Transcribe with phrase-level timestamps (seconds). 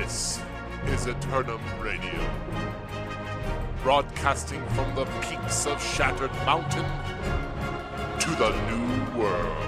[0.00, 0.40] This
[0.86, 2.26] is Eternum Radio.
[3.82, 6.86] Broadcasting from the peaks of Shattered Mountain
[8.18, 9.66] to the New World.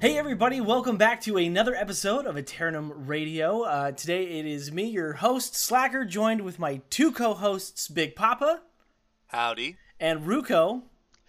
[0.00, 3.62] Hey everybody, welcome back to another episode of Eternum Radio.
[3.62, 8.60] Uh, today it is me, your host, Slacker, joined with my two co-hosts, Big Papa
[9.28, 9.76] Howdy.
[9.98, 10.82] and Ruko.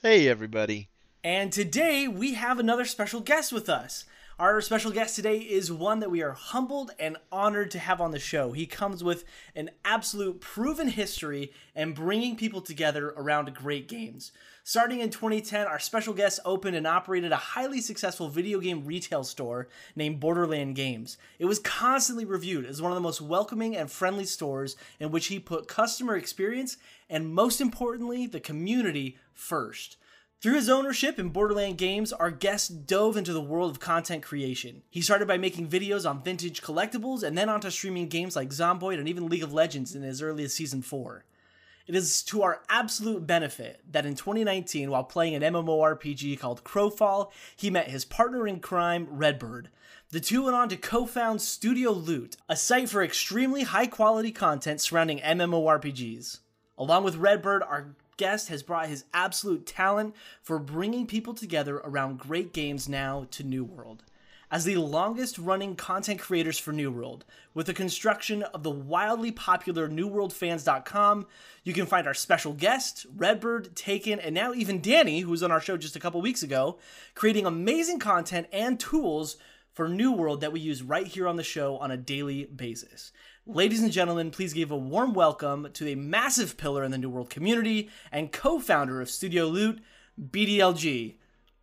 [0.03, 0.89] Hey, everybody.
[1.23, 4.05] And today we have another special guest with us.
[4.39, 8.11] Our special guest today is one that we are humbled and honored to have on
[8.11, 8.53] the show.
[8.53, 14.31] He comes with an absolute proven history and bringing people together around great games.
[14.63, 19.25] Starting in 2010, our special guest opened and operated a highly successful video game retail
[19.25, 21.17] store named Borderland Games.
[21.37, 25.27] It was constantly reviewed as one of the most welcoming and friendly stores in which
[25.27, 26.77] he put customer experience
[27.09, 29.97] and, most importantly, the community first.
[30.41, 34.83] Through his ownership in Borderland Games, our guest dove into the world of content creation.
[34.89, 38.99] He started by making videos on vintage collectibles and then onto streaming games like Zomboid
[38.99, 41.25] and even League of Legends in as early as Season 4.
[41.87, 47.31] It is to our absolute benefit that in 2019, while playing an MMORPG called Crowfall,
[47.57, 49.67] he met his partner in crime, Redbird.
[50.11, 54.31] The two went on to co found Studio Loot, a site for extremely high quality
[54.31, 56.39] content surrounding MMORPGs.
[56.77, 62.19] Along with Redbird, our guest has brought his absolute talent for bringing people together around
[62.19, 64.03] great games now to New World.
[64.51, 69.31] As the longest running content creators for New World, with the construction of the wildly
[69.31, 71.27] popular NewWorldFans.com,
[71.63, 75.51] you can find our special guest, Redbird, Taken, and now even Danny, who was on
[75.51, 76.77] our show just a couple weeks ago,
[77.15, 79.37] creating amazing content and tools
[79.71, 83.13] for New World that we use right here on the show on a daily basis.
[83.51, 87.09] Ladies and gentlemen, please give a warm welcome to a massive pillar in the New
[87.09, 89.81] World community and co founder of Studio Loot,
[90.21, 91.15] BDLG.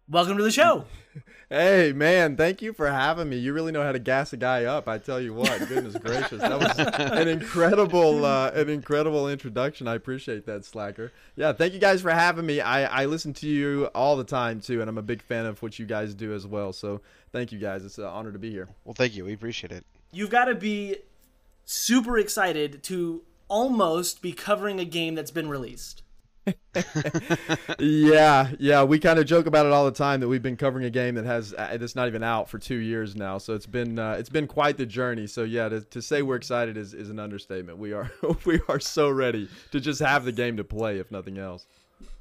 [0.08, 0.86] Welcome to the show.
[1.48, 3.36] Hey man, thank you for having me.
[3.36, 4.88] You really know how to gas a guy up.
[4.88, 9.86] I tell you what, goodness gracious, that was an incredible, uh, an incredible introduction.
[9.86, 11.12] I appreciate that, Slacker.
[11.36, 12.60] Yeah, thank you guys for having me.
[12.60, 15.62] I, I listen to you all the time too, and I'm a big fan of
[15.62, 16.72] what you guys do as well.
[16.72, 17.84] So thank you guys.
[17.84, 18.68] It's an honor to be here.
[18.84, 19.24] Well, thank you.
[19.24, 19.84] We appreciate it.
[20.10, 20.96] You've got to be
[21.66, 26.02] super excited to almost be covering a game that's been released.
[27.80, 30.84] yeah, yeah, we kind of joke about it all the time that we've been covering
[30.84, 33.36] a game that has uh, that's not even out for two years now.
[33.38, 35.26] So it's been uh, it's been quite the journey.
[35.26, 37.78] So yeah, to, to say we're excited is, is an understatement.
[37.78, 38.12] We are
[38.44, 41.66] we are so ready to just have the game to play, if nothing else.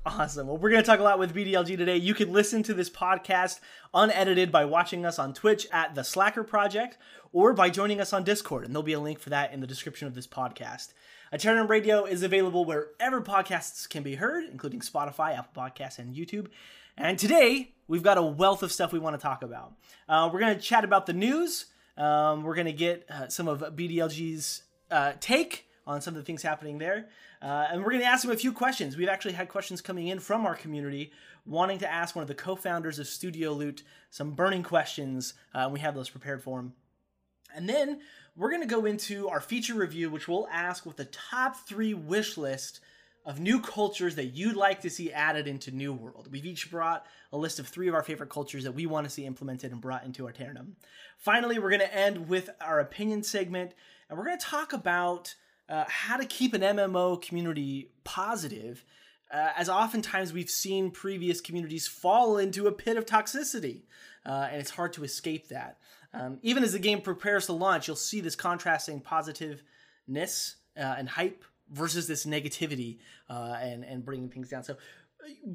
[0.06, 0.48] Awesome.
[0.48, 1.98] Well, we're going to talk a lot with BDLG today.
[1.98, 3.60] You can listen to this podcast
[3.94, 6.98] unedited by watching us on Twitch at The Slacker Project
[7.34, 9.68] or by joining us on Discord, and there'll be a link for that in the
[9.68, 10.94] description of this podcast.
[11.34, 16.48] Eternum Radio is available wherever podcasts can be heard, including Spotify, Apple Podcasts, and YouTube.
[16.98, 19.74] And today, we've got a wealth of stuff we want to talk about.
[20.08, 21.66] Uh, we're going to chat about the news.
[21.98, 26.26] Um, we're going to get uh, some of BDLG's uh, take on some of the
[26.26, 27.08] things happening there.
[27.42, 28.98] Uh, and we're going to ask him a few questions.
[28.98, 31.12] We've actually had questions coming in from our community
[31.46, 35.70] wanting to ask one of the co founders of Studio Loot some burning questions, uh,
[35.72, 36.74] we have those prepared for him.
[37.56, 38.02] And then
[38.36, 41.94] we're going to go into our feature review, which we'll ask with the top three
[41.94, 42.82] wish list
[43.26, 46.28] of new cultures that you'd like to see added into New World.
[46.32, 49.10] We've each brought a list of three of our favorite cultures that we want to
[49.10, 50.76] see implemented and brought into Aeternum.
[51.18, 53.74] Finally, we're going to end with our opinion segment,
[54.10, 55.34] and we're going to talk about
[55.70, 58.86] uh, how to keep an MMO community positive,
[59.32, 63.84] uh, as oftentimes we've seen previous communities fall into a pit of toxicity,
[64.26, 65.78] uh, and it's hard to escape that.
[66.14, 71.10] Um, even as the game prepares to launch, you'll see this contrasting positiveness uh, and
[71.10, 73.00] hype versus this negativity
[73.30, 74.64] uh, and and bringing things down.
[74.64, 74.78] So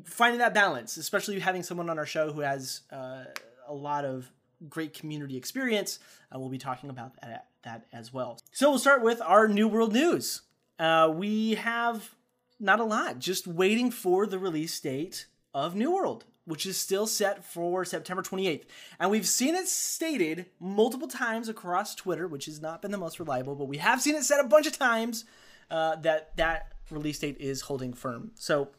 [0.05, 3.25] finding that balance, especially having someone on our show who has uh,
[3.67, 4.31] a lot of
[4.69, 5.99] great community experience,
[6.35, 8.39] uh, we'll be talking about that, that, as well.
[8.53, 10.43] So we'll start with our New World news.
[10.79, 12.15] Uh, we have
[12.59, 17.07] not a lot, just waiting for the release date of New World which is still
[17.07, 18.65] set for September 28th.
[18.99, 23.21] And we've seen it stated multiple times across Twitter, which has not been the most
[23.21, 25.25] reliable, but we have seen it said a bunch of times
[25.71, 28.33] uh, that that release date is holding firm.
[28.35, 28.71] So,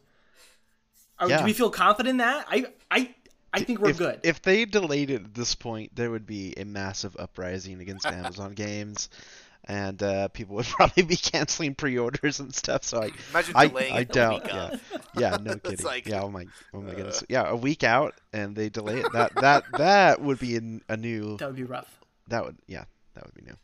[1.18, 1.38] are, Yeah.
[1.38, 2.46] do we feel confident in that?
[2.50, 3.14] I I
[3.52, 4.20] I think we're if, good.
[4.22, 8.52] If they delayed it at this point, there would be a massive uprising against Amazon
[8.52, 9.10] games,
[9.64, 12.84] and uh, people would probably be canceling pre-orders and stuff.
[12.84, 14.42] So I, Imagine I, delaying I it a doubt.
[14.44, 14.76] week Yeah,
[15.16, 15.84] yeah, no kidding.
[15.86, 17.22] like, yeah, oh my, oh my goodness.
[17.22, 17.26] uh.
[17.28, 19.12] Yeah, a week out and they delay it.
[19.12, 21.36] That that that would be an, a new.
[21.36, 21.98] that would be rough.
[22.28, 22.84] That would yeah,
[23.14, 23.56] that would be new.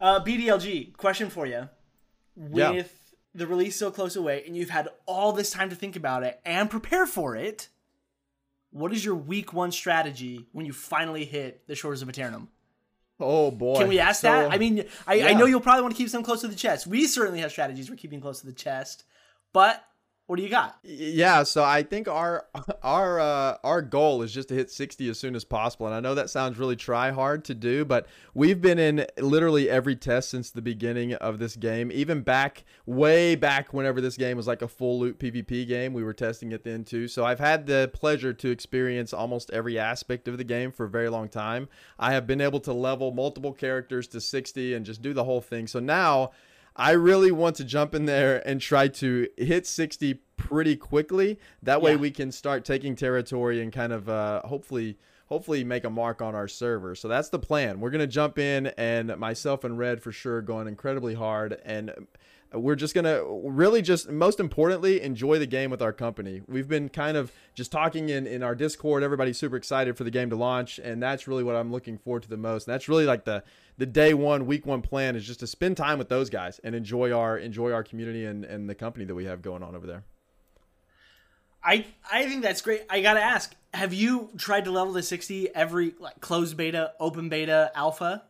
[0.00, 1.68] Uh, BDLG, question for you.
[2.36, 2.82] With Yeah.
[3.34, 6.38] the release so close away, and you've had all this time to think about it
[6.44, 7.68] and prepare for it,
[8.70, 12.48] what is your week one strategy when you finally hit the shores of Aeternum?
[13.18, 13.78] Oh boy.
[13.78, 14.52] Can we ask So- that?
[14.52, 16.86] I mean, I, I know you'll probably want to keep some close to the chest.
[16.86, 19.04] We certainly have strategies for keeping close to the chest,
[19.52, 19.82] but
[20.26, 20.76] what do you got?
[20.82, 22.46] Yeah, so I think our
[22.82, 26.00] our uh, our goal is just to hit 60 as soon as possible, and I
[26.00, 30.30] know that sounds really try hard to do, but we've been in literally every test
[30.30, 34.62] since the beginning of this game, even back way back whenever this game was like
[34.62, 35.92] a full loot PvP game.
[35.92, 39.78] We were testing it then too, so I've had the pleasure to experience almost every
[39.78, 41.68] aspect of the game for a very long time.
[42.00, 45.40] I have been able to level multiple characters to 60 and just do the whole
[45.40, 45.68] thing.
[45.68, 46.32] So now.
[46.76, 51.38] I really want to jump in there and try to hit 60 pretty quickly.
[51.62, 51.96] That way Yeah.
[51.98, 56.36] we can start taking territory and kind of uh, hopefully hopefully make a mark on
[56.36, 56.94] our server.
[56.94, 57.80] So that's the plan.
[57.80, 62.06] We're gonna jump in and myself and Red for sure going incredibly hard and
[62.52, 66.88] we're just gonna really just most importantly enjoy the game with our company we've been
[66.88, 70.36] kind of just talking in in our discord everybody's super excited for the game to
[70.36, 73.24] launch and that's really what i'm looking forward to the most and that's really like
[73.24, 73.42] the
[73.78, 76.74] the day one week one plan is just to spend time with those guys and
[76.74, 79.86] enjoy our enjoy our community and and the company that we have going on over
[79.86, 80.04] there
[81.66, 82.82] I I think that's great.
[82.88, 87.28] I gotta ask: Have you tried to level to sixty every like closed beta, open
[87.28, 88.22] beta, alpha?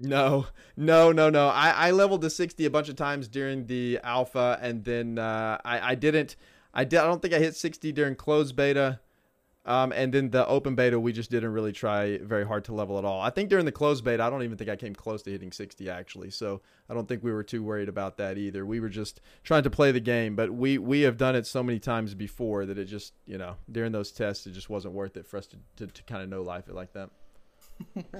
[0.00, 0.46] No,
[0.76, 1.48] no, no, no.
[1.48, 5.58] I, I leveled to 60 a bunch of times during the alpha, and then uh,
[5.64, 6.36] I, I didn't.
[6.72, 7.00] I did.
[7.00, 9.00] I don't think I hit 60 during closed beta.
[9.68, 12.96] Um, and then the open beta, we just didn't really try very hard to level
[12.96, 13.20] at all.
[13.20, 15.52] I think during the closed beta, I don't even think I came close to hitting
[15.52, 16.30] 60 actually.
[16.30, 18.64] So I don't think we were too worried about that either.
[18.64, 21.62] We were just trying to play the game, but we we have done it so
[21.62, 25.18] many times before that it just you know during those tests it just wasn't worth
[25.18, 27.10] it for us to to, to kind of know life it like that.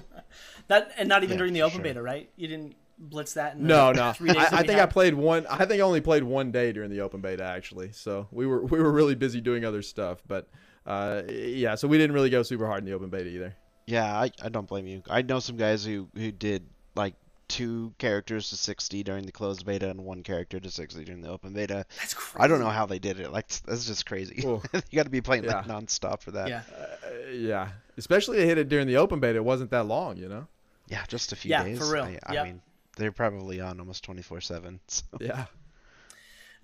[0.68, 1.84] That and not even Yeah, during the open sure.
[1.84, 2.28] beta, right?
[2.36, 3.56] You didn't blitz that.
[3.56, 4.12] In No, no.
[4.12, 5.46] Three days I, I we think I played one.
[5.46, 7.92] I think I only played one day during the open beta actually.
[7.92, 10.22] So we were we were really busy doing other stuff.
[10.26, 10.48] But
[10.88, 13.54] uh, yeah, so we didn't really go super hard in the open beta either.
[13.86, 15.02] Yeah, I, I don't blame you.
[15.08, 17.14] I know some guys who, who did like
[17.48, 21.30] two characters to 60 during the closed beta and one character to 60 during the
[21.30, 21.86] open beta.
[21.98, 22.42] That's crazy.
[22.44, 23.32] I don't know how they did it.
[23.32, 24.42] Like that's just crazy.
[24.44, 24.60] You
[24.94, 25.62] got to be playing Yeah.
[25.62, 26.48] that nonstop for that.
[26.48, 29.36] Yeah, Uh, yeah, especially to hit it during the open beta.
[29.38, 30.46] It wasn't that long, you know.
[30.88, 31.78] Yeah, just a few Yeah, days.
[31.78, 32.04] for real.
[32.04, 32.44] I, I Yep.
[32.46, 32.62] mean,
[32.96, 34.80] they're probably on almost 24/7.
[34.88, 35.04] So.
[35.20, 35.46] Yeah.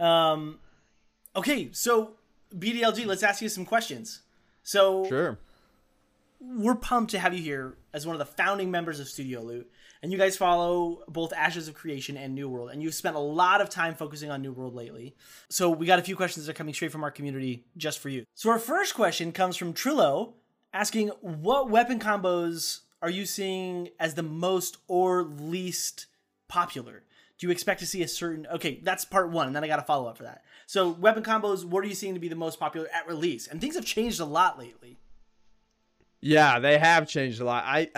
[0.00, 0.58] Um,
[1.36, 2.14] okay, so
[2.58, 4.22] BDLG, let's ask you some questions.
[4.62, 5.38] So Sure.
[6.40, 9.70] we're pumped to have you here as one of the founding members of Studio Loot,
[10.02, 13.20] and you guys follow both Ashes of Creation and New World, and you've spent a
[13.20, 15.14] lot of time focusing on New World lately.
[15.48, 18.08] So we got a few questions that are coming straight from our community just for
[18.08, 18.24] you.
[18.34, 20.34] So our first question comes from Trillo,
[20.72, 26.06] asking what weapon combos are you seeing as the most or least
[26.48, 27.02] popular?
[27.38, 28.46] Do you expect to see a certain?
[28.46, 30.44] Okay, that's part one, and then I got a follow up for that.
[30.66, 33.48] So weapon combos, what are you seeing to be the most popular at release?
[33.48, 34.98] And things have changed a lot lately.
[36.26, 37.64] Yeah, they have changed a lot.
[37.66, 37.90] I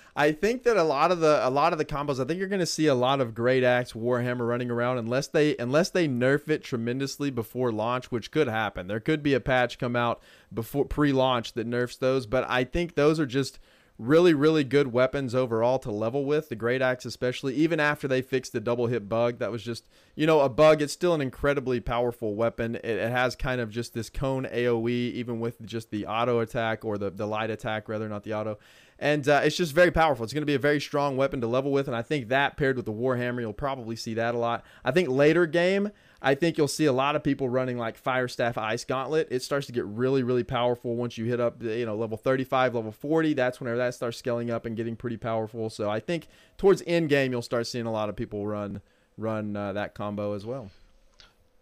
[0.16, 2.48] I think that a lot of the a lot of the combos, I think you're
[2.48, 6.08] going to see a lot of Great Axe Warhammer running around unless they unless they
[6.08, 8.88] nerf it tremendously before launch, which could happen.
[8.88, 10.20] There could be a patch come out
[10.52, 13.60] before pre-launch that nerfs those, but I think those are just
[13.98, 18.22] really really good weapons overall to level with the great axe especially even after they
[18.22, 19.38] fixed the double hit bug.
[19.38, 20.80] That was just you know a bug.
[20.80, 22.76] It's still an incredibly powerful weapon.
[22.76, 26.84] It, it has kind of just this cone aoe even with just the auto attack
[26.84, 28.58] or the, the light attack rather not the auto.
[29.00, 30.24] And uh, it's just very powerful.
[30.24, 32.56] It's going to be a very strong weapon to level with and i think that
[32.56, 34.64] paired with the warhammer you'll probably see that a lot.
[34.84, 35.90] I think later game
[36.20, 39.28] I think you'll see a lot of people running like Fire Staff Ice Gauntlet.
[39.30, 42.74] It starts to get really, really powerful once you hit up, you know, level 35,
[42.74, 43.34] level 40.
[43.34, 45.70] That's whenever that starts scaling up and getting pretty powerful.
[45.70, 48.80] So I think towards end game, you'll start seeing a lot of people run
[49.16, 50.70] run uh, that combo as well.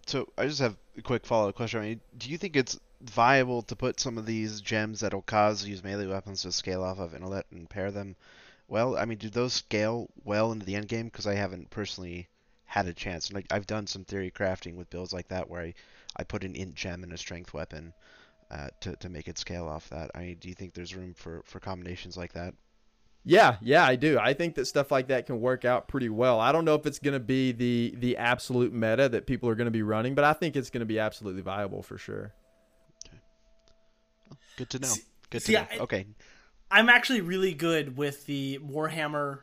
[0.07, 1.81] So I just have a quick follow-up question.
[1.81, 5.67] I mean, do you think it's viable to put some of these gems that'll cause
[5.67, 8.17] use melee weapons to scale off of Intellect and pair them
[8.69, 8.97] well?
[8.97, 11.07] I mean, do those scale well into the end game?
[11.07, 12.29] Because I haven't personally
[12.77, 13.33] had a chance.
[13.33, 15.75] Like I've done some theory crafting with builds like that where I,
[16.17, 17.93] I put an int gem and a strength weapon
[18.51, 20.11] uh, to to make it scale off that.
[20.15, 22.55] I mean, do you think there's room for for combinations like that?
[23.29, 24.21] Yeah, yeah, I do.
[24.21, 26.39] I think that stuff like that can work out pretty well.
[26.39, 29.57] I don't know if it's going to be the the absolute meta that people are
[29.57, 32.33] going to be running, but I think it's going to be absolutely viable for sure.
[33.09, 33.19] Okay,
[34.57, 34.89] Good to know.
[34.89, 35.67] See- Good to see, know.
[35.69, 36.07] I- okay.
[36.71, 39.41] I'm actually really good with the Warhammer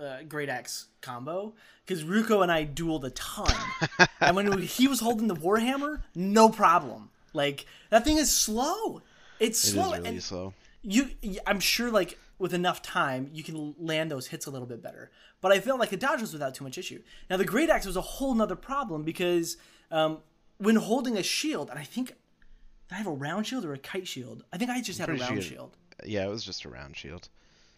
[0.00, 1.54] uh, Great Axe combo
[1.86, 3.52] because Ruko and I dueled a ton,
[4.20, 7.10] and when he was holding the Warhammer, no problem.
[7.32, 9.02] Like that thing is slow.
[9.40, 10.54] It's It is slow, really and slow.
[10.82, 11.10] you.
[11.46, 15.10] I'm sure like with enough time, you can land those hits a little bit better.
[15.40, 17.00] But I felt like the dodge was without too much issue.
[17.30, 19.56] Now the Great Axe was a whole nother problem because
[19.90, 20.18] um,
[20.58, 23.78] when holding a shield, and I think Did I have a round shield or a
[23.78, 24.44] kite shield?
[24.52, 25.76] I think I just had a round shield.
[26.04, 27.28] Yeah, it was just a round shield.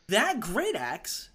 [0.09, 1.31] That great axe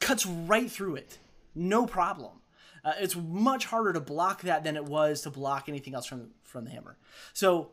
[0.00, 1.18] cuts right through it,
[1.54, 2.40] no problem.
[2.84, 6.30] Uh, it's much harder to block that than it was to block anything else from
[6.42, 6.96] from the hammer.
[7.32, 7.70] So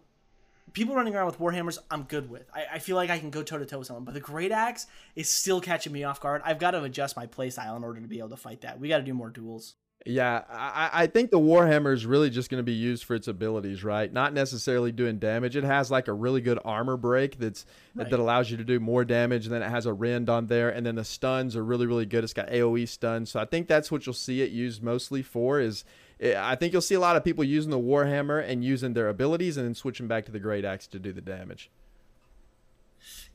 [0.74, 2.50] people running around with warhammers, I'm good with.
[2.54, 4.52] I, I feel like I can go toe to toe with someone, but the great
[4.52, 4.86] axe
[5.16, 6.42] is still catching me off guard.
[6.46, 8.80] I've got to adjust my playstyle in order to be able to fight that.
[8.80, 9.76] We got to do more duels.
[10.10, 13.28] Yeah, I, I think the Warhammer is really just going to be used for its
[13.28, 14.12] abilities, right?
[14.12, 15.56] Not necessarily doing damage.
[15.56, 18.10] It has like a really good armor break that's Right.
[18.12, 19.48] that allows you to do more damage.
[19.48, 22.06] And then it has a rend on there, and then the stuns are really really
[22.06, 22.24] good.
[22.24, 25.60] It's got AOE stuns, so I think that's what you'll see it used mostly for.
[25.60, 25.84] Is
[26.20, 29.10] eh, I think you'll see a lot of people using the Warhammer and using their
[29.10, 31.72] abilities, and then switching back to the Great Axe to do the damage.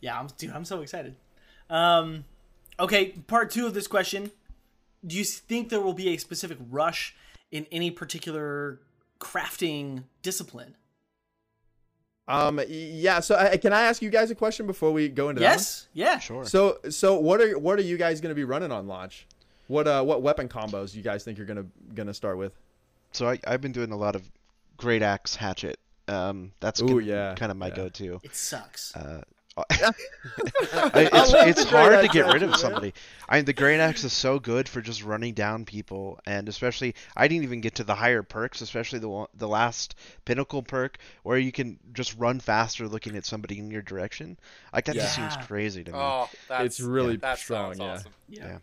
[0.00, 1.16] Yeah, I'm, dude, I'm so excited.
[1.70, 2.24] Um,
[2.78, 4.30] okay, part two of this question:
[5.06, 7.14] Do you think there will be a specific rush
[7.50, 8.80] in any particular
[9.20, 10.76] crafting discipline?
[12.28, 13.20] Um, yeah.
[13.20, 15.46] So uh, can I ask you guys a question before we go into that?
[15.46, 15.88] Yes.
[15.92, 16.18] Yeah.
[16.18, 16.44] Sure.
[16.44, 19.26] So so what are what are you guys going to be running on launch?
[19.68, 22.54] What uh what weapon combos you guys think you're gonna gonna start with?
[23.12, 24.22] So I, I've been doing a lot of
[24.76, 25.78] great axe hatchet.
[26.08, 27.76] Um, that's Ooh, kind, yeah, kind of my yeah.
[27.76, 28.20] go-to.
[28.22, 28.94] It sucks.
[28.96, 32.94] Uh, I- it's it's hard to get rid of somebody.
[33.28, 36.94] I mean, the great axe is so good for just running down people, and especially
[37.16, 39.94] I didn't even get to the higher perks, especially the one, the last
[40.24, 44.38] pinnacle perk where you can just run faster looking at somebody in your direction.
[44.72, 45.98] Like that just seems crazy to me.
[46.00, 47.84] Oh, that's It's really that strong, yeah.
[47.84, 48.12] awesome.
[48.28, 48.46] yeah.
[48.46, 48.58] yeah.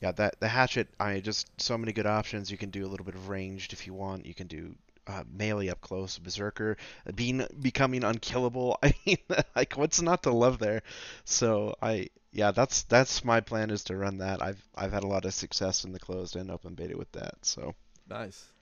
[0.00, 2.50] Yeah, that the hatchet, I just so many good options.
[2.50, 4.26] You can do a little bit of ranged if you want.
[4.26, 4.74] You can do
[5.06, 6.76] uh, melee up close, berserker,
[7.14, 8.78] being becoming unkillable.
[8.82, 9.18] I mean,
[9.56, 10.82] like what's not to love there?
[11.24, 14.42] So I, yeah, that's that's my plan is to run that.
[14.42, 17.34] I've I've had a lot of success in the closed and open beta with that.
[17.42, 17.74] So
[18.08, 18.52] Nice.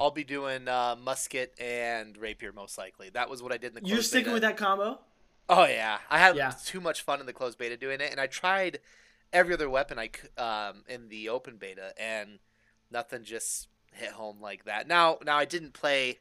[0.00, 3.10] I'll be doing uh, musket and rapier most likely.
[3.10, 3.80] That was what I did in the.
[3.80, 4.34] Closed You're closed sticking beta.
[4.34, 5.00] with that combo?
[5.48, 6.52] Oh yeah, I had Yeah.
[6.64, 8.80] too much fun in the closed beta doing it, and I tried
[9.32, 12.38] every other weapon I um in the open beta, and
[12.90, 14.86] nothing just hit home like that.
[14.88, 16.18] Now, now I didn't play.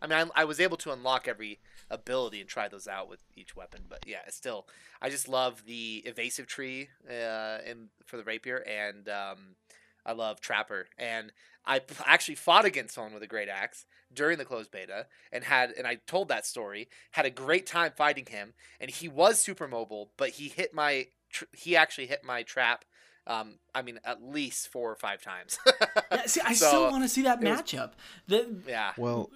[0.00, 1.58] I mean, I, I was able to unlock every
[1.90, 4.66] ability and try those out with each weapon, but yeah, still,
[5.00, 9.56] I just love the evasive tree uh, in for the rapier, and um,
[10.04, 11.32] I love trapper, and
[11.64, 15.44] I p- actually fought against someone with a great axe during the closed beta and
[15.44, 19.40] had and I told that story had a great time fighting him and he was
[19.40, 22.84] super mobile but he hit my tr- he actually hit my trap
[23.26, 25.58] um I mean at least four or five times
[26.12, 27.92] Yeah, see, I So, still want to see that it was- matchup.
[28.28, 29.30] The, yeah well,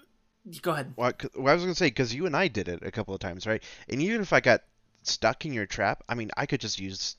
[0.62, 0.92] go ahead.
[0.96, 3.14] what, 'cause- what I was gonna say because you and I did it a couple
[3.14, 3.62] of times, right?
[3.88, 4.62] And even if I got
[5.02, 7.16] stuck in your trap, I mean, I could just use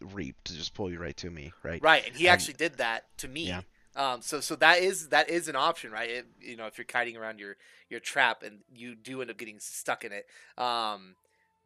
[0.00, 1.82] reap to just pull you right to me, right?
[1.82, 3.62] right and he And- actually did that to me Yeah.
[3.96, 6.84] um so so that is that is an option right it, you know if you're
[6.84, 7.56] kiting around your
[7.90, 11.16] your trap and you do end up getting stuck in it um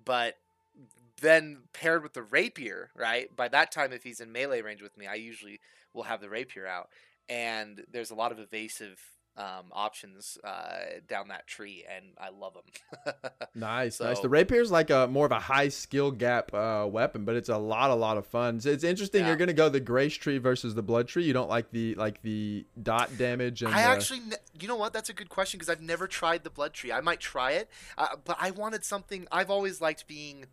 [0.04, 0.38] but
[1.22, 3.34] then paired with the rapier, right?
[3.34, 5.58] By that time, if he's in melee range with me, I usually
[5.94, 6.90] will have the rapier out,
[7.28, 9.00] and there's a lot of evasive
[9.34, 13.14] um, options uh, down that tree, and I love them.
[13.54, 14.16] Nice, nice.
[14.16, 17.48] So- The rapier's like a more of a high skill gap uh, weapon, but it's
[17.50, 18.56] a lot, a lot of fun.
[18.56, 19.22] It's, it's interesting.
[19.22, 19.28] Yeah.
[19.28, 21.24] You're gonna go the grace tree versus the blood tree.
[21.24, 24.20] You don't like the like the dot damage and I the- actually,
[24.58, 24.92] you know what?
[24.94, 26.92] That's a good question because I've never tried the blood tree.
[26.92, 29.26] I might try it, uh, but I wanted something.
[29.30, 30.46] I've always liked being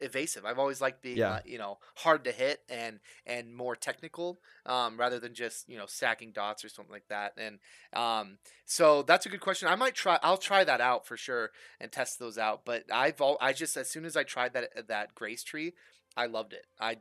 [0.00, 0.44] evasive.
[0.44, 1.32] I've always liked being, Yeah.
[1.34, 5.76] uh, you know, hard to hit and and more technical, um, rather than just you
[5.78, 7.32] know sacking dots or something like that.
[7.36, 7.58] And
[7.92, 9.68] um, so that's a good question.
[9.68, 10.18] I might try.
[10.22, 11.50] I'll try that out for sure
[11.80, 12.64] and test those out.
[12.64, 15.74] But I've all, I just as soon as I tried that that grace tree,
[16.16, 16.66] I loved it.
[16.80, 16.98] I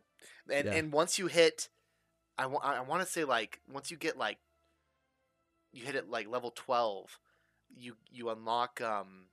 [0.51, 0.73] and Yeah.
[0.73, 1.69] and once you hit,
[2.37, 4.37] I want I want to say like once you get like
[5.71, 7.19] you hit it like level 12
[7.75, 9.25] you you unlock um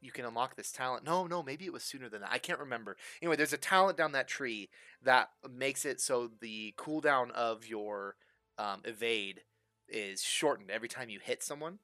[0.00, 1.04] you can unlock this talent.
[1.04, 2.96] No no maybe it was sooner than that i can't remember.
[3.20, 4.68] Anyway there's a talent down that tree
[5.02, 8.16] that makes it so the cooldown of your
[8.58, 9.42] um, evade
[9.88, 11.78] is shortened every time you hit someone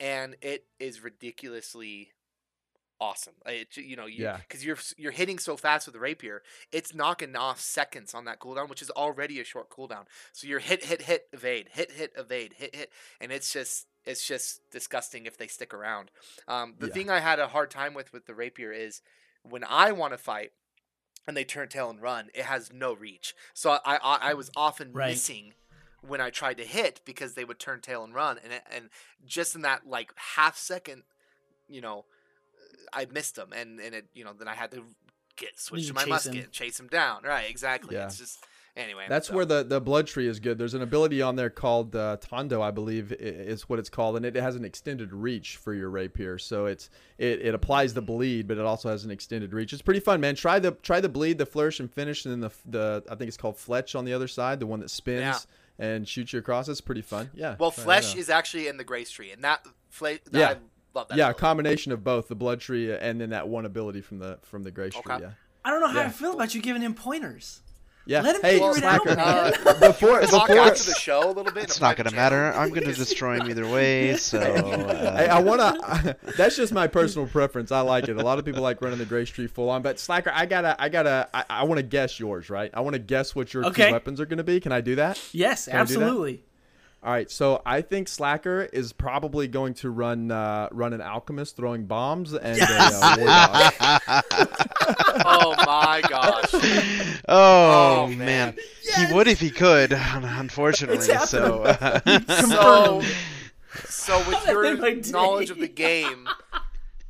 [0.00, 2.12] and it is ridiculously
[3.00, 4.38] awesome it, you know you, Yeah.
[4.38, 8.40] because you're you're hitting so fast with the rapier it's knocking off seconds on that
[8.40, 12.12] cooldown which is already a short cooldown so you're hit hit hit evade hit hit
[12.16, 12.90] evade hit hit
[13.20, 16.10] and it's just it's just disgusting if they stick around
[16.48, 16.92] um, the Yeah.
[16.92, 19.00] thing i had a hard time with with the rapier is
[19.42, 20.50] when i want to fight
[21.26, 24.50] and they turn tail and run it has no reach so i i, I was
[24.56, 25.10] often Right.
[25.10, 25.52] missing
[26.00, 28.88] when i tried to hit because they would turn tail and run and and
[29.24, 31.02] just in that like half second
[31.68, 32.04] you know
[32.92, 34.82] i missed him, and and it you know then i had to
[35.36, 36.44] get switch to my musket him.
[36.44, 38.06] and chase him down right exactly Yeah.
[38.06, 38.44] it's just
[38.76, 40.56] Anyway, That's so- where the, the blood tree is good.
[40.56, 44.24] There's an ability on there called uh, Tondo, I believe is what it's called, and
[44.24, 46.38] it has an extended reach for your rapier.
[46.38, 49.72] So it's it, it applies the bleed, but it also has an extended reach.
[49.72, 50.36] It's pretty fun, man.
[50.36, 53.26] Try the try the bleed, the flourish and finish, and then the the I think
[53.26, 55.22] it's called Fleche on the other side, the one that spins
[55.80, 55.84] Yeah.
[55.84, 56.68] and shoots you across.
[56.68, 57.30] It's pretty fun.
[57.34, 57.56] Yeah.
[57.58, 60.50] well, try Fleche is actually in the grace tree, and that fle- Yeah.
[60.50, 60.56] I
[60.98, 61.16] love that.
[61.18, 64.38] yeah, a combination of both the blood tree and then that one ability from the
[64.42, 65.02] from the grace tree.
[65.20, 65.30] Yeah.
[65.64, 67.60] I don't know how I feel about you giving him pointers.
[68.06, 68.22] Yeah.
[68.22, 69.50] Let him hey, figure it out, Uh,
[69.80, 71.64] before talk before after the show a little bit.
[71.64, 72.52] It's not gonna matter.
[72.56, 74.16] I'm gonna destroy him either way.
[74.16, 76.16] So uh, Hey, I want to.
[76.38, 77.70] that's just my personal preference.
[77.70, 78.16] I like it.
[78.16, 80.74] A lot of people like running the Grace Tree full on, but Slacker, I gotta,
[80.82, 82.70] I gotta, I, I want to guess yours, right?
[82.72, 83.88] I want to guess what your Okay.
[83.88, 84.58] two weapons are gonna be.
[84.58, 85.22] Can I do that?
[85.34, 85.80] Yes, I do that?
[85.82, 86.44] absolutely.
[87.02, 87.30] All right.
[87.30, 92.34] So I think Slacker is probably going to run, uh, run an alchemist throwing bombs
[92.34, 92.66] and a
[93.30, 94.22] uh.
[95.24, 96.50] Oh my gosh!
[97.28, 98.56] oh, Oh, man, man.
[98.96, 99.92] he would if he could.
[99.96, 102.00] Unfortunately, It's so uh,
[102.46, 103.02] So,
[103.86, 105.12] so with your think I did.
[105.12, 106.28] knowledge of the game,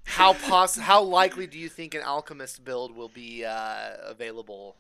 [0.04, 4.76] how poss- how likely do you think an alchemist build will be uh, available?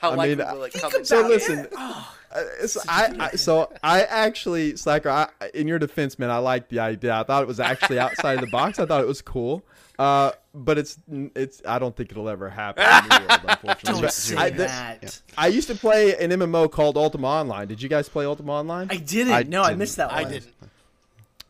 [0.00, 0.90] how I likely mean, will it come?
[0.90, 1.04] about in?
[1.06, 1.28] So it.
[1.28, 5.08] listen, Oh, Uh, so I, I so I actually Slacker.
[5.10, 7.14] I, in your defense, man, I like the idea.
[7.14, 8.78] I thought it was actually outside of the box.
[8.78, 9.64] I thought it was cool.
[9.98, 10.96] Uh, but it's
[11.34, 11.60] it's.
[11.66, 12.84] I don't think it'll ever happen.
[12.84, 14.00] In the world, unfortunately.
[14.02, 15.20] don't say I, the- that.
[15.36, 17.66] I used to play an MMO called Ultima Online.
[17.68, 18.88] Did you guys play Ultima Online?
[18.90, 19.32] I didn't.
[19.32, 19.78] I no, I didn't.
[19.80, 20.24] missed that One.
[20.24, 20.54] I didn't.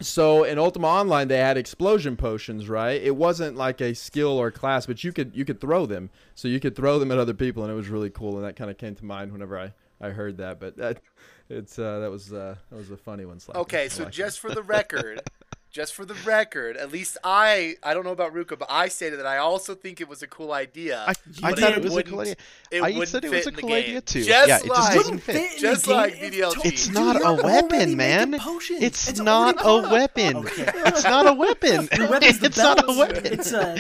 [0.01, 3.01] so in Ultima Online, they had explosion potions, right?
[3.01, 6.11] It wasn't like a skill or class, but you could you could throw them.
[6.35, 8.37] So you could throw them at other people, and it was really cool.
[8.37, 10.59] And that kind of came to mind whenever I, I heard that.
[10.61, 11.01] But that
[11.49, 13.39] it's uh, that was uh, that was a funny one.
[13.55, 15.21] Okay, so just for the record,
[15.71, 19.19] just for the record, at least I I don't know about Ruko, but I stated
[19.21, 21.05] that I also think it was a cool idea.
[21.07, 22.37] I, I thought it was a cool idea.
[22.71, 23.85] it I wouldn't said it fit was a in the cool game.
[23.85, 24.23] idea too.
[24.25, 25.51] Just yeah, it just like- doesn't fit.
[25.53, 26.65] fit Just like It's BDLG.
[26.65, 28.35] It's not you're a weapon, man.
[28.35, 30.37] It's, It's not a weapon.
[30.39, 30.71] Okay.
[30.87, 31.89] It's not a weapon.
[31.97, 33.27] Your weapon's the it's not a weapon.
[33.27, 33.77] It's a.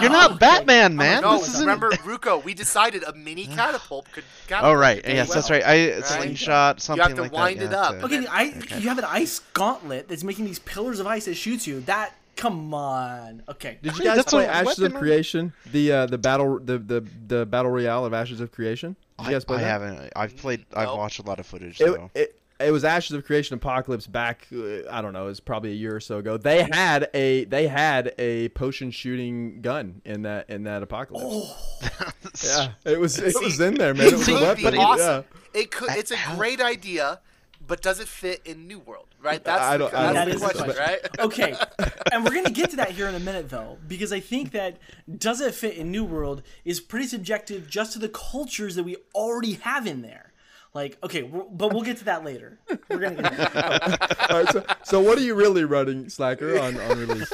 [0.00, 0.38] You're Oh, not okay.
[0.38, 1.22] Batman, man.
[1.22, 1.60] no, this isn't.
[1.60, 2.42] remember Ruko?
[2.42, 4.24] We decided a mini catapult could.
[4.50, 5.34] Oh right, yes, well.
[5.36, 5.62] that's right.
[5.64, 6.04] I Right.
[6.04, 7.16] slingshot something like that.
[7.16, 7.94] You have to wind it up.
[8.04, 8.42] Okay, I
[8.78, 11.80] you have an ice gauntlet that's making these pillars of ice that shoots you.
[11.82, 13.42] That come on.
[13.48, 13.78] Okay.
[13.82, 15.00] Did you guys that's play a Ashes of weapon, right?
[15.00, 15.52] Creation?
[15.70, 18.96] The uh, the battle the, the the battle royale of Ashes of Creation.
[19.18, 19.66] Did you I, guys play I that?
[19.66, 20.12] haven't.
[20.16, 20.64] I've played.
[20.74, 20.98] I've Nope.
[20.98, 21.80] watched a lot of footage.
[21.80, 22.10] It, So.
[22.14, 24.46] it, it was Ashes of Creation Apocalypse back.
[24.52, 25.26] Uh, I don't know.
[25.28, 26.36] it's probably a year or so ago.
[26.36, 31.24] They had a they had a potion shooting gun in that in that apocalypse.
[31.28, 32.12] Oh,
[32.44, 34.06] Yeah, it was it was in there, man.
[34.06, 34.72] It was See, a it'd weapon.
[34.72, 35.22] be Yeah.
[35.54, 35.90] It could.
[35.90, 37.20] It's a great idea,
[37.66, 39.06] but does it fit in New World?
[39.20, 39.42] Right.
[39.42, 41.20] That's I the, don't- I that's don't the think so, question, but- right?
[41.26, 41.56] okay.
[42.12, 44.76] And we're gonna get to that here in a minute, though, because I think that
[45.16, 48.96] does it fit in New World is pretty subjective just to the cultures that we
[49.14, 50.32] already have in there.
[50.74, 52.58] Like, okay, we're, but we'll get to that later.
[52.90, 54.16] We're gonna get to that.
[54.30, 57.32] All right, so, so what are you really running, Slacker, on, on release?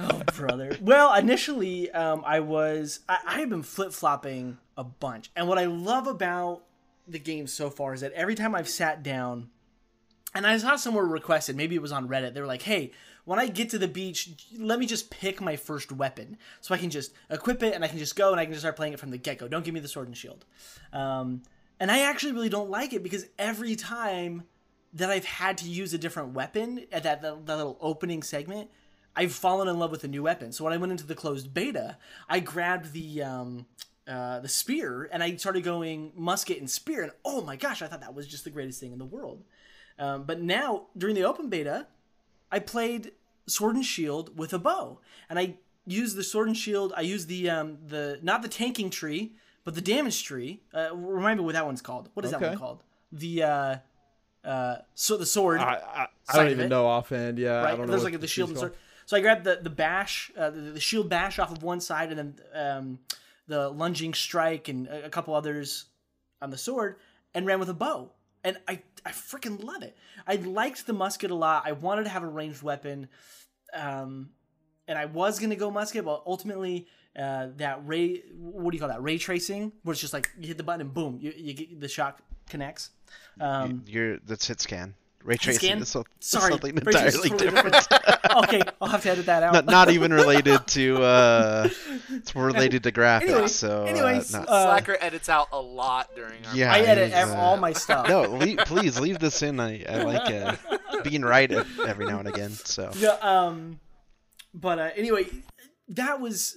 [0.00, 0.76] Oh, brother.
[0.80, 5.58] Well, initially, um, I was I, I have been flip flopping a bunch, and what
[5.58, 6.62] I love about
[7.12, 9.50] the game so far is that every time I've sat down,
[10.34, 12.92] and I saw somewhere requested, maybe it was on Reddit, they were like, "Hey,
[13.24, 16.78] when I get to the beach, let me just pick my first weapon, so I
[16.78, 18.92] can just equip it, and I can just go, and I can just start playing
[18.92, 19.48] it from the get go.
[19.48, 20.44] Don't give me the sword and shield."
[20.92, 21.42] Um,
[21.80, 24.44] and I actually really don't like it because every time
[24.92, 28.70] that I've had to use a different weapon at that, that, that little opening segment,
[29.16, 30.52] I've fallen in love with a new weapon.
[30.52, 31.96] So when I went into the closed beta,
[32.28, 33.66] I grabbed the um,
[34.08, 37.86] uh, the spear and I started going musket and spear, and oh my gosh, I
[37.86, 39.44] thought that was just the greatest thing in the world.
[39.98, 41.86] Um, but now during the open beta,
[42.50, 43.12] I played
[43.46, 46.92] sword and shield with a bow, and I used the sword and shield.
[46.96, 49.32] I used the um, the not the tanking tree,
[49.64, 50.62] but the damage tree.
[50.72, 52.08] Uh, remind me what that one's called.
[52.14, 52.82] What is that one called?
[53.12, 53.76] The uh,
[54.44, 55.60] uh, so the sword.
[55.60, 56.68] I, I, I don't even it.
[56.68, 57.38] know offhand.
[57.38, 57.76] Yeah, I right?
[57.76, 57.92] don't know.
[57.92, 58.70] There's like the shield and called.
[58.72, 58.80] sword.
[59.06, 62.12] So I grabbed the the bash, uh, the, the shield bash off of one side,
[62.12, 62.98] and then um,
[63.46, 65.86] the lunging strike and a, couple others
[66.40, 66.96] on the sword,
[67.34, 68.12] and ran with a bow.
[68.44, 69.96] And I I freaking love it.
[70.26, 71.64] I liked the musket a lot.
[71.66, 73.08] I wanted to have a ranged weapon,
[73.72, 74.30] um,
[74.88, 76.86] and I was gonna go musket, but ultimately.
[77.18, 79.02] Uh, that ray, what do you call that?
[79.02, 81.80] Ray tracing, where it's just like you hit the button and boom, you, you get
[81.80, 82.90] the shot connects.
[83.40, 84.94] Um, You're that's hit scan.
[85.22, 88.34] Ray tracing is so, Sorry, something ray tracing's entirely totally different.
[88.44, 89.52] okay, I'll have to edit that out.
[89.52, 91.02] not, not even related to.
[91.02, 91.68] uh
[92.10, 93.28] It's related to graphics.
[93.28, 93.84] Anyways- so.
[93.84, 96.56] anyways, uh, not- uh, Slacker edits out a lot during our.
[96.56, 98.08] Yeah, I edit uh, all my stuff.
[98.08, 99.60] no, leave, please leave this in.
[99.60, 100.56] I, I like uh,
[101.04, 102.50] being right ev- every now and again.
[102.50, 102.90] So.
[102.96, 103.78] Yeah, um,
[104.54, 105.26] but uh, anyway,
[105.88, 106.56] that was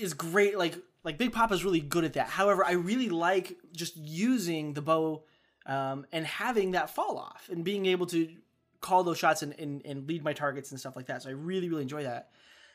[0.00, 0.56] is great.
[0.56, 2.28] Like like Big Papa's really good at that.
[2.28, 5.24] However, I really like just using the bow
[5.66, 8.28] um, and having that fall off and being able to
[8.80, 11.22] call those shots and, and, and lead my targets and stuff like that.
[11.22, 12.30] So I really, really enjoy that.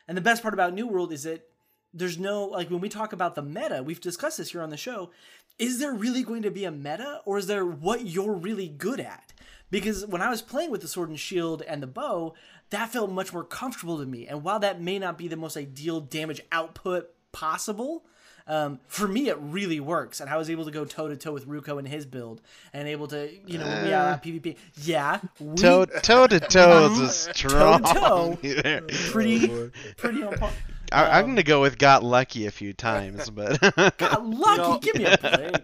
[0.07, 1.47] And the best part about New World is that
[1.93, 4.77] there's no, like when we talk about the meta, we've discussed this here on the
[4.77, 5.11] show.
[5.57, 8.99] Is there really going to be a meta or is there what you're really good
[8.99, 9.33] at?
[9.71, 12.35] Because when I was playing with the sword and shield and the bow,
[12.69, 14.27] that felt much more comfortable to me.
[14.27, 18.05] And while that may not be the most ideal damage output possible,
[18.47, 20.19] um, for me it really works.
[20.21, 22.41] And I was able to go toe to toe with Ruko and his build,
[22.73, 26.99] and able to, you know, Uh, yeah, PvP, yeah, we, Toe toe to toe is
[26.99, 27.83] a strong.
[27.83, 28.81] Toe-to-toe.
[29.11, 30.51] pretty, pretty on par.
[30.91, 33.59] I, I'm gonna go with got lucky a few times, but
[33.97, 35.55] God, lucky, know- give me a break.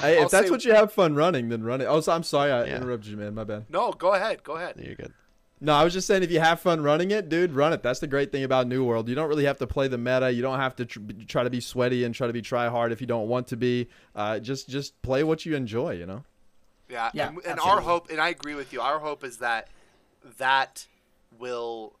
[0.00, 1.84] Hey, I'll if that's say- what you have fun running, then run it.
[1.86, 2.76] Oh, so I'm sorry I Yeah.
[2.76, 3.34] interrupted you, man.
[3.34, 3.66] My bad.
[3.68, 4.42] No, go ahead.
[4.44, 4.76] Go ahead.
[4.78, 5.12] you're good.
[5.64, 7.84] No, I was just saying if you have fun running it, dude, run it.
[7.84, 9.08] That's the great thing about New World.
[9.08, 10.32] You don't really have to play the meta.
[10.32, 10.98] You don't have to tr-
[11.28, 13.56] try to be sweaty and try to be try hard if you don't want to
[13.56, 13.88] be.
[14.16, 15.92] Uh, just just play what you enjoy.
[15.92, 16.24] You know.
[16.90, 18.80] Yeah, Yeah, and, and our hope, and I agree with you.
[18.80, 19.68] Our hope is that
[20.36, 20.86] that
[21.38, 21.94] will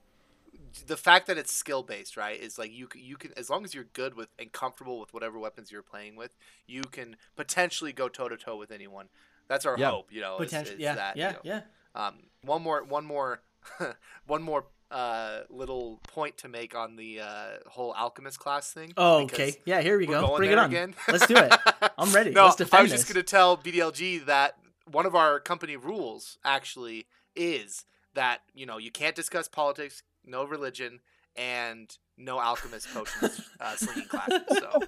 [0.86, 2.38] the fact that it's skill based, right?
[2.40, 5.38] Is like you you can as long as you're good with and comfortable with whatever
[5.38, 6.34] weapons you're playing with,
[6.66, 9.06] you can potentially go toe to toe with anyone.
[9.46, 9.90] That's our Yeah.
[9.90, 10.38] hope, you know.
[10.38, 11.38] is- Potential, is yeah, that, you yeah, know.
[11.44, 11.60] yeah.
[11.94, 13.40] Um, one more, one more,
[14.26, 18.92] one more uh, little point to make on the uh, whole alchemist class thing.
[18.96, 19.54] Oh, okay.
[19.64, 20.36] Yeah, here we go.
[20.36, 20.66] Bring it on.
[20.70, 20.94] again.
[21.08, 21.52] Let's do it.
[21.98, 22.30] I'm ready.
[22.30, 24.56] no, Let's defend I was just going to tell BDLG that
[24.90, 30.44] one of our company rules actually is that you know you can't discuss politics, no
[30.44, 31.00] religion,
[31.36, 34.42] and no alchemist potions uh, slinging classes.
[34.50, 34.80] So,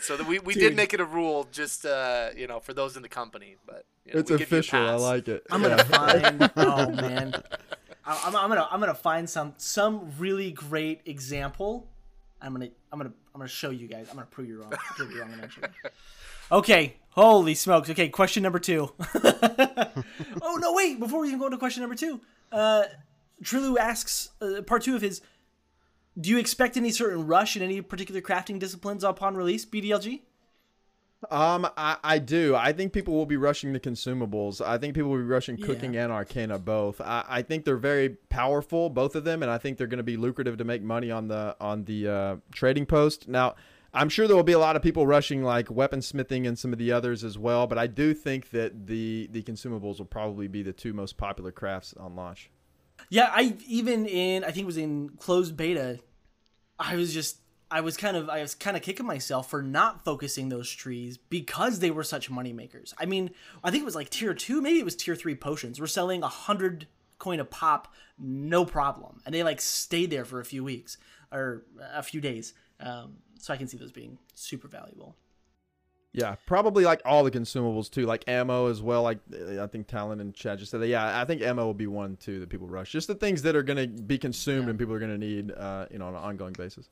[0.00, 2.96] so that we, we did make it a rule just uh, you know for those
[2.96, 4.80] in the company, but you know, it's we give you a official.
[4.88, 5.46] I like it.
[5.52, 5.68] I'm Yeah.
[5.68, 6.50] gonna find.
[6.56, 7.34] oh man,
[8.06, 11.88] I- I'm, I'm gonna I'm gonna find some some really great example.
[12.40, 14.08] I'm gonna I'm gonna I'm gonna show you guys.
[14.10, 14.70] I'm gonna prove you wrong.
[14.96, 15.68] Prove you wrong eventually.
[16.52, 16.96] Okay.
[17.10, 17.88] Holy smokes.
[17.90, 18.08] Okay.
[18.08, 18.92] Question number two.
[20.42, 20.72] oh no!
[20.74, 20.98] Wait.
[21.00, 22.20] Before we even go into question number two,
[22.52, 22.84] uh,
[23.78, 25.20] asks uh, part two of his.
[26.20, 29.64] Do you expect any certain rush in any particular crafting disciplines upon release?
[29.64, 30.20] BDLG.
[31.30, 32.54] Um, I, I do.
[32.56, 34.60] I think people will be rushing the consumables.
[34.64, 35.66] I think people will be rushing Yeah.
[35.66, 37.00] cooking and arcana both.
[37.00, 40.02] I, I think they're very powerful, both of them, and I think they're going to
[40.04, 43.28] be lucrative to make money on the on the uh, trading post.
[43.28, 43.54] Now,
[43.92, 46.78] I'm sure there will be a lot of people rushing like weaponsmithing and some of
[46.78, 50.62] the others as well, but I do think that the the consumables will probably be
[50.62, 52.50] the two most popular crafts on launch.
[53.08, 56.00] Yeah, I even in I think it was in closed beta,
[56.78, 57.38] I was just
[57.74, 61.18] I was kind of I was kind of kicking myself for not focusing those trees
[61.18, 62.94] because they were such money makers.
[62.98, 63.30] I mean,
[63.64, 65.80] I think it was like tier two, maybe it was tier three potions.
[65.80, 66.86] We're selling a hundred
[67.18, 70.98] coin a pop, no problem, and they like stayed there for a few weeks
[71.32, 72.54] or a few days.
[72.78, 75.16] Um, so I can see those being super valuable.
[76.12, 79.02] Yeah, probably like all the consumables too, like ammo as well.
[79.02, 79.18] Like
[79.58, 80.86] I think Talon and Chad just said that.
[80.86, 82.92] Yeah, I think ammo will be one too that people rush.
[82.92, 85.50] Just the things that are going to be consumed and people are going to need,
[85.50, 86.88] uh, you know, on an ongoing basis.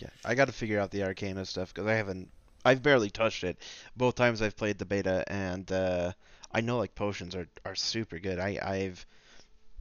[0.00, 2.30] Yeah, I got to figure out the Arcana stuff because I haven't.
[2.64, 3.56] I've barely touched it.
[3.96, 6.12] Both times I've played the beta, and uh,
[6.52, 8.38] I know like potions are, are super good.
[8.38, 9.06] I I've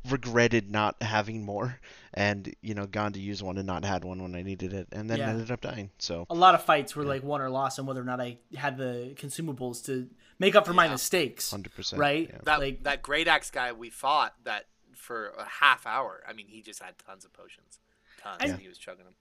[0.09, 1.79] regretted not having more,
[2.13, 4.87] and you know gone to use one and not had one when I needed it,
[4.91, 5.29] and then Yeah.
[5.29, 5.91] ended up dying.
[5.99, 8.37] So A lot of fights were like won or lost on whether or not I
[8.55, 11.51] had the consumables to make up for my mistakes.
[11.51, 11.99] hundred percent.
[11.99, 12.29] Right?
[12.31, 12.39] Yeah.
[12.43, 16.23] That Like- that great axe guy we fought that for a half hour.
[16.27, 17.79] I mean, he just had tons of potions,
[18.21, 18.37] tons.
[18.39, 19.15] I- and he was chugging them.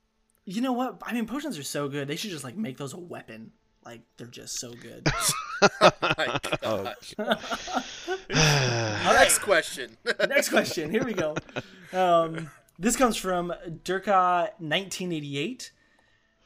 [0.51, 1.03] You know what?
[1.03, 2.09] I mean, potions are so good.
[2.09, 3.53] They should just like make those a weapon.
[3.85, 5.07] Like they're just so good.
[5.81, 6.93] My Oh.
[7.19, 7.39] God.
[8.31, 9.97] Next question.
[10.29, 10.91] Next question.
[10.91, 11.35] Here we go.
[11.93, 13.53] Um, this comes from
[13.85, 15.71] Durka1988.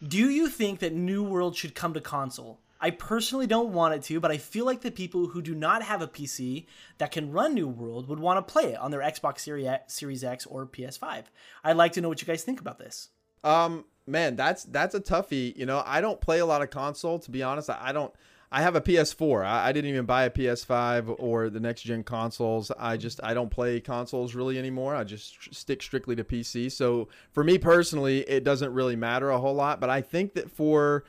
[0.06, 2.58] Do you think that New World should come to console?
[2.80, 5.84] I personally don't want it to, but I feel like the people who do not
[5.84, 6.66] have a PC
[6.98, 9.94] that can run New World would want to play it on their Xbox Series X,
[9.94, 11.24] Series X or PS5.
[11.62, 13.10] I'd like to know what you guys think about this.
[13.44, 15.56] Um, man, that's that's a toughie.
[15.56, 17.70] You know, I don't play a lot of console to be honest.
[17.70, 18.12] I, I don't.
[18.54, 19.46] I have a PS4.
[19.46, 22.70] I, I didn't even buy a PS5 or the next gen consoles.
[22.78, 24.94] I just I don't play consoles really anymore.
[24.94, 26.70] I just st- stick strictly to PC.
[26.70, 29.80] So for me personally, it doesn't really matter a whole lot.
[29.80, 31.04] But I think that for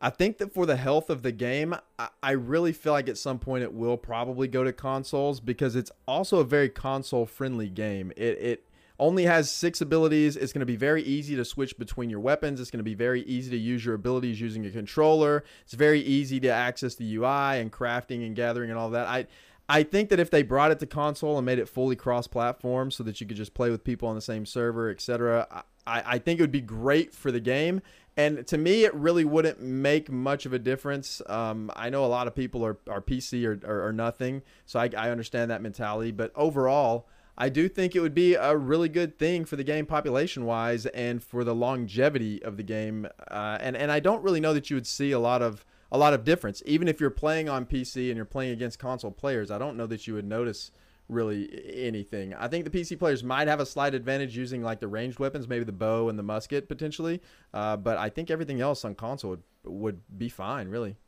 [0.00, 3.18] I think that for the health of the game, I, I really feel like at
[3.18, 7.68] some point it will probably go to consoles because it's also a very console friendly
[7.68, 8.10] game.
[8.16, 8.64] It it
[9.00, 10.36] only has six abilities.
[10.36, 12.60] It's going to be very easy to switch between your weapons.
[12.60, 15.42] It's going to be very easy to use your abilities using a controller.
[15.64, 19.08] It's very easy to access the UI and crafting and gathering and all that.
[19.08, 19.26] I
[19.68, 23.04] I think that if they brought it to console and made it fully cross-platform, so
[23.04, 25.46] that you could just play with people on the same server, etc.,
[25.86, 27.80] I, I think it would be great for the game.
[28.16, 31.22] And to me, it really wouldn't make much of a difference.
[31.28, 34.80] Um, I know a lot of people are, are PC or, or, or nothing, so
[34.80, 36.10] I, I understand that mentality.
[36.10, 37.06] But overall,
[37.40, 40.84] I do think it would be a really good thing for the game population wise
[40.84, 43.08] and for the longevity of the game.
[43.30, 45.96] Uh, and and I don't really know that you would see a lot of a
[45.96, 46.62] lot of difference.
[46.66, 49.86] Even if you're playing on PC and you're playing against console players, I don't know
[49.86, 50.70] that you would notice
[51.08, 52.34] really anything.
[52.34, 55.48] I think the PC players might have a slight advantage using like the ranged weapons,
[55.48, 57.22] maybe the bow and the musket potentially.
[57.54, 60.98] Uh, but I think everything else on console would would be fine, really.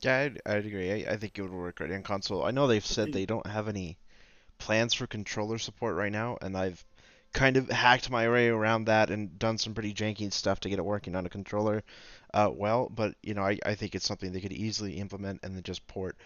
[0.00, 0.92] Yeah, I'd, I'd agree.
[0.92, 2.44] I, I think it would work right on console.
[2.44, 3.98] I know they've said they don't have any
[4.58, 6.84] plans for controller support right now, and I've
[7.32, 10.78] kind of hacked my way around that and done some pretty janky stuff to get
[10.78, 11.82] it working on a controller
[12.32, 12.90] uh, well.
[12.94, 15.86] But you know, I, I think it's something they could easily implement and then just
[15.86, 16.16] port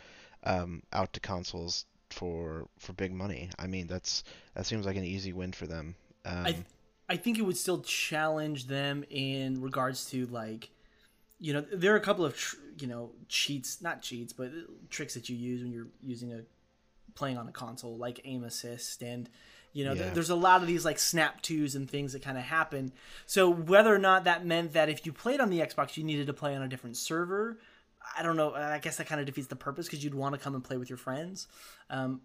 [0.44, 3.50] um, out to consoles for for big money.
[3.58, 5.94] I mean, that's that seems like an easy win for them.
[6.24, 6.56] Um, I
[7.08, 10.70] I think it would still challenge them in regards to like
[11.40, 14.52] you know there are a couple of tr- you know cheats not cheats but
[14.90, 16.42] tricks that you use when you're using a
[17.14, 19.28] playing on a console like aim assist and
[19.72, 20.02] you know, Yeah.
[20.02, 22.92] th- there's a lot of these like snap twos and things that kind of happen.
[23.26, 26.26] So whether or not that meant that if you played on the Xbox, you needed
[26.26, 27.56] to play on a different server,
[28.18, 28.52] I don't know.
[28.52, 30.76] I guess that kind of defeats the purpose because you'd want to come and play
[30.76, 31.46] with your friends.
[31.88, 32.20] Um,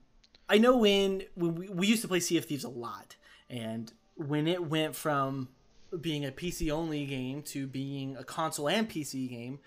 [0.49, 3.15] I know when when we, we used to play Sea of Thieves a lot,
[3.47, 5.49] and when it went from
[6.01, 9.59] being a PC only game to being a console and PC game,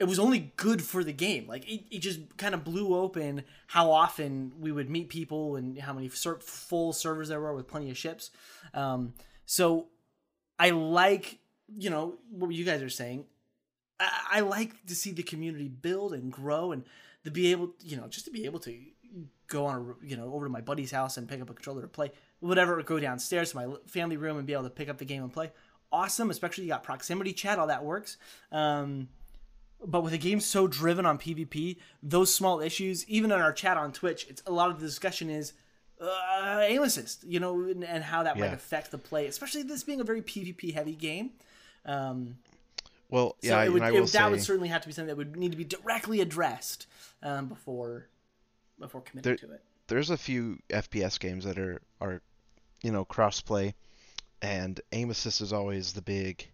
[0.00, 1.46] it was only good for the game.
[1.46, 5.78] Like it, it just kind of blew open how often we would meet people and
[5.78, 8.30] how many ser- full servers there were with plenty of ships.
[8.72, 9.12] Um,
[9.44, 9.88] so
[10.58, 11.38] I like,
[11.76, 13.26] you know, what you guys are saying.
[14.00, 16.84] I, I like to see the community build and grow and
[17.24, 18.74] to be able, you know, just to be able to
[19.48, 21.82] go on a, you know, over to my buddy's house and pick up a controller
[21.82, 24.88] to play whatever, or go downstairs to my family room and be able to pick
[24.88, 25.50] up the game and play.
[25.92, 28.16] Awesome, especially you got proximity chat, all that works.
[28.50, 29.08] Um,
[29.84, 33.76] but with a game so driven on PvP, those small issues, even in our chat
[33.76, 35.52] on Twitch, it's a lot of the discussion is
[36.00, 39.82] uh, aim assist, you know, and, and how that might affect the play, especially this
[39.82, 41.30] being a very PvP heavy game.
[41.84, 42.38] Um,
[43.10, 44.94] well, so yeah, it would, and I it- that say would certainly have to be
[44.94, 46.86] something that would need to be directly addressed
[47.22, 48.06] um, before
[48.78, 49.62] before committing There- to it.
[49.88, 52.22] there's a few FPS games that are are
[52.82, 53.74] you know crossplay,
[54.40, 56.48] and aim assist is always the big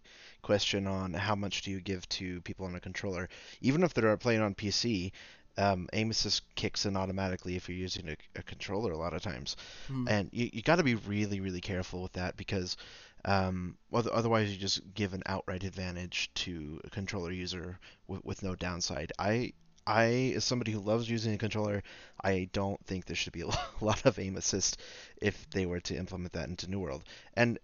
[0.47, 3.29] question on how much do you give to people on a controller.
[3.61, 5.11] Even if they're playing on PC,
[5.57, 9.21] um, aim assist kicks in automatically if you're using a, a controller a lot of
[9.21, 9.55] times,
[9.87, 10.07] Hmm.
[10.07, 12.77] and you you got to be really really careful with that because.
[13.25, 18.55] Um, otherwise, you just give an outright advantage to a controller user with, with no
[18.55, 19.11] downside.
[19.19, 19.53] I
[19.85, 21.81] I, as somebody who loves using a controller,
[22.23, 23.41] I don't think there should be
[23.81, 24.79] a lot of aim assist
[25.21, 27.03] if they were to implement that into New World.
[27.33, 27.57] And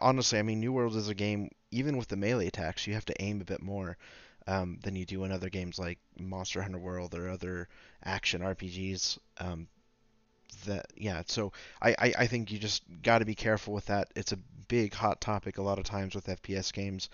[0.00, 3.04] honestly, I mean, New World is a game, even with the melee attacks, you have
[3.06, 3.96] to aim a bit more
[4.46, 7.68] um, than you do in other games like Monster Hunter World or other
[8.04, 9.18] action RPGs.
[9.38, 9.68] Um,
[10.64, 14.08] that yeah, so I, I, I think you just got to be careful with that.
[14.16, 17.10] It's a big hot topic a lot of times with FPS games,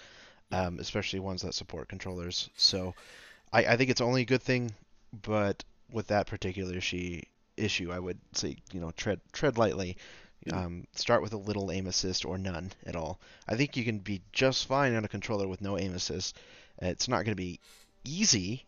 [0.52, 2.50] um, especially ones that support controllers.
[2.56, 2.94] So.
[3.52, 4.72] I, I think it's only a good thing,
[5.12, 7.20] but with that particular issue,
[7.56, 9.96] issue, I would say you know tread tread lightly.
[10.52, 13.20] Um, start with a little aim assist or none at all.
[13.48, 16.36] I think you can be just fine on a controller with no aim assist.
[16.80, 17.60] It's not going to be
[18.04, 18.64] easy,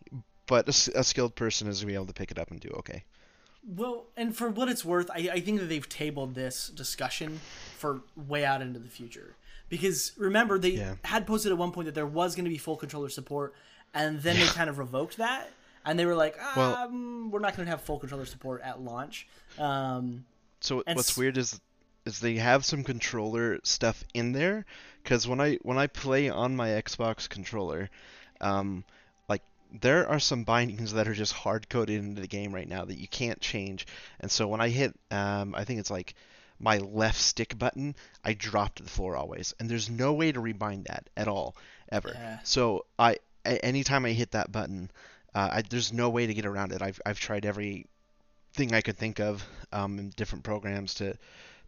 [0.47, 2.69] but a skilled person is going to be able to pick it up and do
[2.79, 3.03] okay.
[3.67, 7.41] Well, and for what it's worth, I, I think that they've tabled this discussion
[7.77, 9.35] for way out into the future.
[9.67, 10.95] Because remember, they Yeah.
[11.03, 13.53] had posted at one point that there was going to be full controller support,
[13.93, 15.49] and then they kind of revoked that.
[15.83, 18.79] And they were like, um, Well- we're not going to have full controller support at
[18.81, 19.27] launch.
[19.57, 20.25] Um,
[20.61, 21.59] So And what's s- weird is
[22.05, 24.65] is they have some controller stuff in there
[25.03, 27.89] because when I when I play on my Xbox controller,
[28.41, 28.83] um,
[29.27, 29.41] like
[29.81, 32.97] there are some bindings that are just hard coded into the game right now that
[32.97, 33.87] you can't change,
[34.19, 36.15] and so when I hit um, I think it's like
[36.59, 40.39] my left stick button, I drop to the floor always, and there's no way to
[40.39, 41.55] rebind that at all
[41.91, 42.11] ever.
[42.13, 42.39] Yeah.
[42.43, 44.91] So I anytime I hit that button,
[45.33, 46.81] uh, I, there's no way to get around it.
[46.81, 47.87] I've I've tried every
[48.53, 51.17] thing I could think of um, in different programs to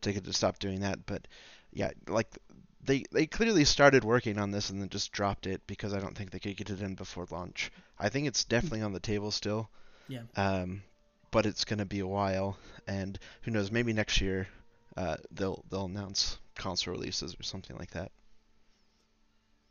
[0.02, 1.06] to get to stop doing that.
[1.06, 1.28] But
[1.74, 2.38] yeah, like
[2.84, 6.18] they they clearly started working on this and then just dropped it because I don't
[6.18, 7.72] think they could get it in before launch.
[8.00, 9.70] I think it's definitely on the table still.
[10.08, 10.22] Yeah.
[10.36, 10.84] Um,
[11.32, 12.58] but it's gonna be a while,
[12.88, 13.72] and who knows?
[13.72, 14.48] Maybe next year,
[14.96, 18.12] uh, they'll they'll announce console releases or something like that.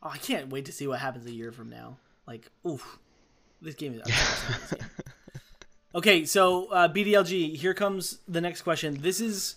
[0.03, 1.97] oh, I can't wait to see what happens a year from now.
[2.27, 2.99] Like, oof,
[3.61, 4.01] this game is.
[4.05, 4.89] I'm so excited for this game.
[5.95, 8.99] Okay, so uh, BDLG, here comes the next question.
[9.01, 9.55] This is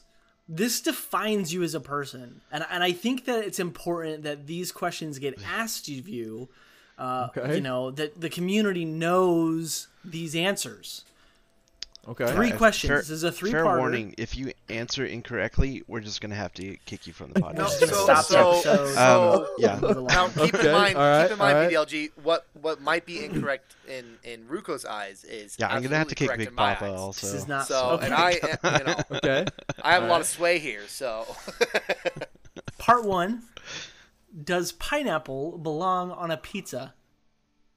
[0.53, 4.73] this defines you as a person, and and I think that it's important that these
[4.73, 6.49] questions get asked of you.
[6.99, 7.55] Uh, Okay.
[7.57, 11.05] You know that the community knows these answers.
[12.09, 12.33] Okay.
[12.33, 12.89] Three Uh, questions.
[12.89, 16.35] fair- this is a three Fair part warning: if you answer incorrectly, we're just gonna
[16.35, 17.55] have to kick you from the podcast.
[17.55, 18.95] No, Just gonna so, stop the so, episode.
[18.95, 19.79] so Um, yeah.
[20.09, 21.71] Now keep Okay, in mind, all right, keep in mind, all right.
[21.73, 26.09] BDLG, what what might be incorrect in in Ruko's eyes is Yeah, I'm gonna have
[26.09, 26.99] to kick absolutely Big Papa eyes.
[26.99, 27.27] also.
[27.27, 28.07] This is not So, okay.
[28.07, 29.45] and I, am- you know, Okay.
[29.83, 30.21] I have a lot Alright.
[30.23, 30.83] of sway here.
[30.89, 31.27] So,
[32.79, 33.43] Part one:
[34.45, 36.95] Does pineapple belong on a pizza?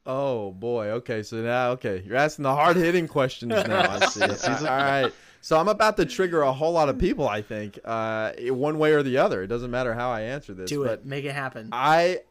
[0.05, 0.87] Oh boy.
[0.89, 1.23] Okay.
[1.23, 3.89] So now, okay, you're asking the hard hitting questions now.
[3.89, 4.19] I see.
[4.19, 5.13] Yes, he's All a- right.
[5.41, 7.27] So I'm about to trigger a whole lot of people.
[7.27, 9.43] I think, uh, one way or the other.
[9.43, 10.69] It doesn't matter how I answer this.
[10.69, 11.05] Do but it.
[11.05, 11.67] Make it happen.
[11.73, 12.21] I,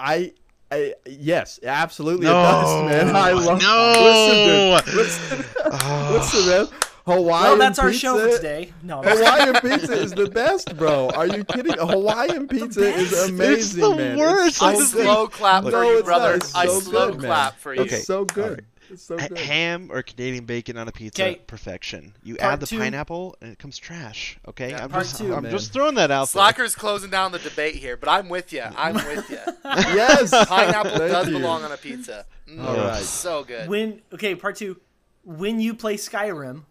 [0.00, 0.32] I,
[0.70, 3.16] I, yes, absolutely No, it does, man.
[3.16, 3.62] I love.
[3.62, 4.80] no.
[4.84, 4.96] Listen, dude.
[4.96, 6.10] Listen, Oh.
[6.18, 6.66] listen, man.
[7.08, 8.72] Hawaiian well, that's our pizza, show for today.
[8.82, 11.08] No, Hawaiian pizza is the best, bro.
[11.10, 11.74] Are you kidding?
[11.78, 13.28] Hawaiian pizza is best?
[13.30, 14.18] amazing, the man.
[14.18, 14.48] worst.
[14.48, 15.04] It's I so It's good.
[15.04, 16.34] slow clap No, for you, brother.
[16.34, 17.28] It's I so slow good, man.
[17.30, 17.82] clap for you.
[17.82, 18.44] It's so good.
[18.44, 18.64] Alright.
[18.90, 19.36] It's so good.
[19.36, 21.34] ham or Canadian bacon on a pizza, 'Kay.
[21.46, 22.14] perfection.
[22.22, 22.78] You Part add the two.
[22.78, 24.38] pineapple and it comes trash.
[24.48, 26.40] Okay, Yeah, I'm part just two, I'm just throwing that out there.
[26.40, 28.62] Slacker's closing down the debate here, but I'm with you.
[28.62, 29.36] I'm with you.
[29.64, 30.30] yes.
[30.48, 31.38] Pineapple Thank does you.
[31.38, 32.24] belong on a pizza.
[32.50, 33.02] Mm, All right.
[33.02, 33.68] So good.
[33.68, 34.80] When okay, part two.
[35.22, 36.62] When you play Skyrim,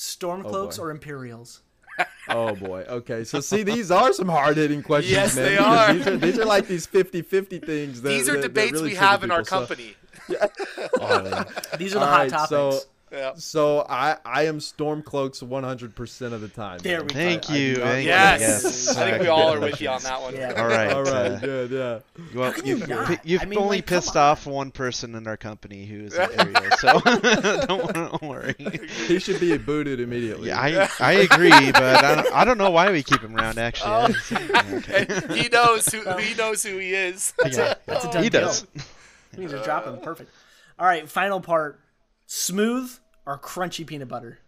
[0.00, 0.82] Stormcloaks oh, boy.
[0.84, 1.62] or Imperials?
[2.30, 2.80] Oh boy.
[2.88, 3.24] Okay.
[3.24, 5.44] So see, these are some hard hitting questions, Yes, man.
[5.44, 5.92] they are.
[5.92, 8.00] These are these are like these 50-50 things.
[8.00, 9.66] That, These are that- that debates really we have in our people.
[9.66, 9.96] So- company.
[11.00, 11.44] Oh.
[11.76, 12.48] These are the All hot right, topics.
[12.48, 12.80] so
[13.12, 13.32] Yeah.
[13.36, 16.78] so I I am Stormcloaks 100% of the time.
[16.78, 17.14] There we go.
[17.14, 17.74] Thank I- I you.
[17.74, 18.40] do not- thank Yes.
[18.40, 18.46] you.
[18.48, 18.96] Yes.
[18.96, 20.34] I think we all are with you on that one.
[20.34, 20.52] Yeah.
[20.56, 20.92] All right.
[20.92, 21.32] All right.
[21.32, 21.70] uh, Good.
[21.72, 21.98] Yeah.
[22.34, 24.22] well, you you've, you've I mean, only like, pissed on.
[24.30, 27.00] off one person in our company who's an Ariel, so
[27.66, 28.54] don't, don't worry.
[29.06, 30.48] He should be booted immediately.
[30.48, 33.58] Yeah, I I agree, but I don't, I don't know why we keep him around.
[33.58, 34.74] Actually, Oh.
[34.74, 35.06] okay.
[35.42, 37.32] He knows who he knows who he is.
[37.44, 38.42] yeah, That's a done he deal.
[38.42, 38.66] does.
[39.36, 39.98] We need to drop him.
[39.98, 40.30] Perfect.
[40.78, 41.80] All right, final part.
[42.32, 44.38] Smooth or crunchy peanut butter?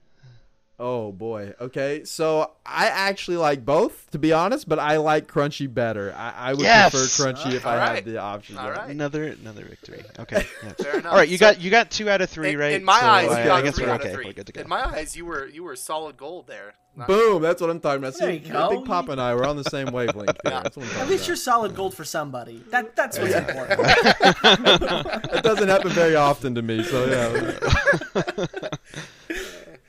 [0.85, 1.55] Oh boy.
[1.61, 2.03] Okay.
[2.03, 6.12] So I actually like both, to be honest, but I like crunchy better.
[6.16, 6.90] I, I would Yes!
[6.90, 7.95] prefer crunchy if I Alright.
[7.95, 8.59] had the option.
[8.59, 8.71] All yeah.
[8.73, 8.90] right.
[8.90, 10.03] Another another victory.
[10.18, 10.45] Okay.
[10.64, 10.73] yeah.
[10.73, 11.12] Fair enough.
[11.12, 12.73] All right, you So- got you got two out of three, in, right?
[12.73, 14.16] in my So eyes, I, you I guess we're okay.
[14.16, 14.61] We're good to go.
[14.62, 16.75] In my eyes, you were you were solid gold there.
[16.97, 17.40] Not- Boom.
[17.40, 18.18] That's what I'm talking about.
[18.18, 18.68] There See, you go.
[18.71, 20.37] Big Papa and I were on the same wavelength.
[20.45, 20.61] Yeah.
[20.64, 21.29] That's what I'm At least about.
[21.29, 22.62] you're solid gold for somebody.
[22.71, 23.81] That that's what's important.
[25.33, 26.83] It doesn't happen very often to me.
[26.83, 28.68] So yeah.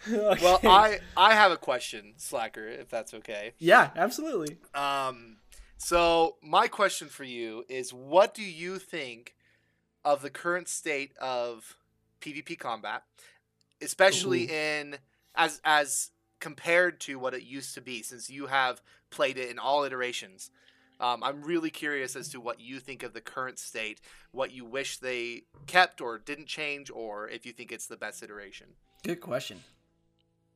[0.42, 3.54] Well, I I have a question, Slacker, if that's okay.
[3.58, 4.58] yeah, absolutely.
[4.74, 5.38] Um,
[5.78, 9.36] so my question for you is, what do you think
[10.06, 11.78] of the current state of
[12.22, 13.04] PvP combat,
[13.82, 14.98] especially in
[15.36, 18.02] as as compared to what it used to be?
[18.02, 20.52] Since you have played it in all iterations,
[21.00, 24.00] um, I'm really curious as to what you think of the current state,
[24.32, 28.24] what you wish they kept or didn't change, or if you think it's the best
[28.24, 28.68] iteration.
[29.04, 29.64] Good question.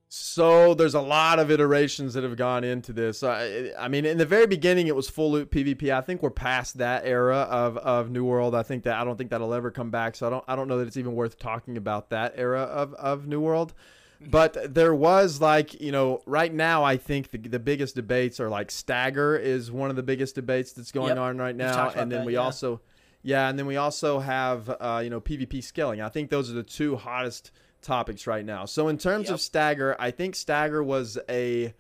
[0.10, 3.24] So there's a lot of iterations that have gone into this.
[3.24, 5.92] I, I mean, in the very beginning, it was full loop PvP.
[5.94, 8.56] I think we're past that era of, of New World.
[8.56, 10.16] I think that I don't think that'll ever come back.
[10.16, 12.94] So I don't I don't know that it's even worth talking about that era of,
[12.94, 13.74] of New World.
[14.20, 18.50] But there was like you know right now I think the, the biggest debates are
[18.50, 21.18] like stagger is one of the biggest debates that's going Yep.
[21.18, 22.40] on right now, and then that, we yeah.
[22.40, 22.82] also
[23.24, 26.02] yeah, and then we also have uh, you know PvP scaling.
[26.02, 27.52] I think those are the two hottest
[27.88, 28.66] topics right now.
[28.66, 29.34] So in terms Yep.
[29.36, 31.74] of stagger, I think stagger was a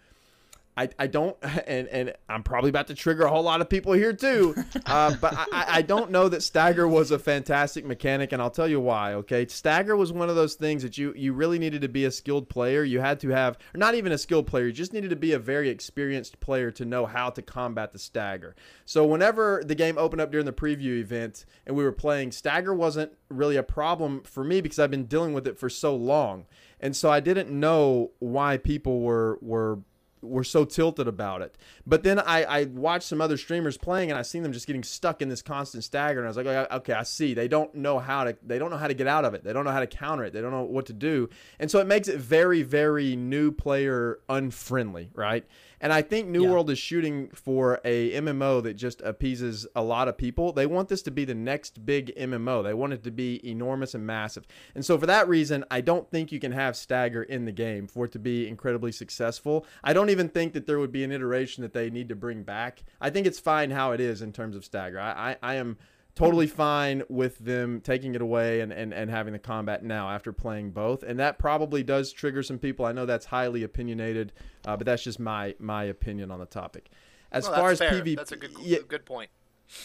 [0.78, 1.36] I, I don't
[1.68, 4.56] and, and I'm probably about to trigger a whole lot of people here too.
[4.86, 8.68] Uh, but I, I- don't know that stagger was a fantastic mechanic, and I'll tell
[8.68, 9.14] you why.
[9.16, 12.12] Okay, stagger was one of those things that you you really needed to be a
[12.12, 12.84] skilled player.
[12.84, 14.68] You had to have, or not even a skilled player.
[14.68, 18.00] You just needed to be a very experienced player to know how to combat the
[18.00, 18.56] stagger.
[18.86, 22.74] So whenever the game opened up during the preview event and we were playing, stagger
[22.74, 26.46] wasn't really a problem for me because I've been dealing with it for so long,
[26.80, 29.80] and so I didn't know why people were were
[30.22, 31.58] were so tilted about it.
[31.86, 34.84] But then I, I watched some other streamers playing and I seen them just getting
[34.84, 37.34] stuck in this constant stagger and I was like, "Oh, okay, I see.
[37.34, 39.44] They don't know how to they don't know how to get out of it.
[39.44, 40.34] They don't know how to counter it.
[40.34, 41.30] They don't know what to do.
[41.60, 45.46] And so it makes it very very new player unfriendly, right?
[45.80, 46.52] And I think New Yeah.
[46.52, 50.52] World is shooting for a MMO that just appeases a lot of people.
[50.52, 52.64] They want this to be the next big MMO.
[52.64, 54.48] They want it to be enormous and massive.
[54.74, 57.88] And so for that reason, I don't think you can have Stagger in the game
[57.88, 59.66] for it to be incredibly successful.
[59.84, 62.44] I don't even think that there would be an iteration that they need to bring
[62.44, 62.84] back.
[63.00, 65.00] I think it's fine how it is in terms of Stagger.
[65.00, 65.78] I, I, I am
[66.18, 70.34] totally fine with them taking it away and, and, and having the combat now after
[70.34, 71.04] playing both.
[71.04, 72.86] And that probably does trigger some people.
[72.86, 74.34] I know that's highly opinionated,
[74.66, 76.90] uh, but that's just my my opinion on the topic.
[77.32, 77.92] As Well, far as fair.
[77.92, 79.30] PvP, that's a good yeah, good point.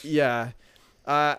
[0.02, 0.52] yeah.
[1.04, 1.34] Uh,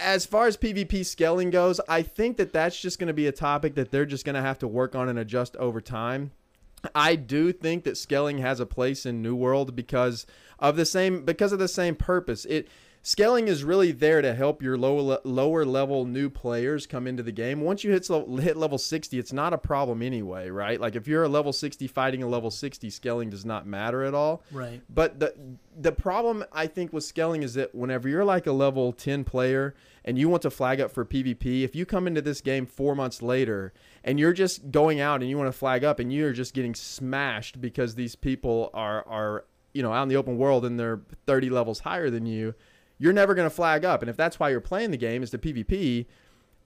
[0.00, 3.32] as far as PvP scaling goes, I think that that's just going to be a
[3.32, 6.30] topic that they're just going to have to work on and adjust over time.
[6.94, 10.24] I do think that scaling has a place in New World because
[10.60, 12.44] of the same because of the same purpose.
[12.44, 12.68] It
[13.02, 17.32] scaling is really there to help your lower lower level new players come into the
[17.32, 17.60] game.
[17.60, 20.80] Once you hit hit level 60, it's not a problem anyway, right?
[20.80, 24.14] Like if you're a level 60 fighting a level 60, scaling does not matter at
[24.14, 24.42] all.
[24.50, 24.82] Right.
[24.88, 25.34] But the
[25.76, 29.74] the problem I think with scaling is that whenever you're like a level 10 player
[30.04, 32.94] and you want to flag up for PvP, if you come into this game 4
[32.94, 33.72] months later
[34.02, 36.74] and you're just going out and you want to flag up and you're just getting
[36.74, 41.00] smashed because these people are are you know out in the open world and they're
[41.26, 42.54] 30 levels higher than you,
[42.98, 44.02] you're never going to flag up.
[44.02, 46.06] And if that's why you're playing the game is the PvP,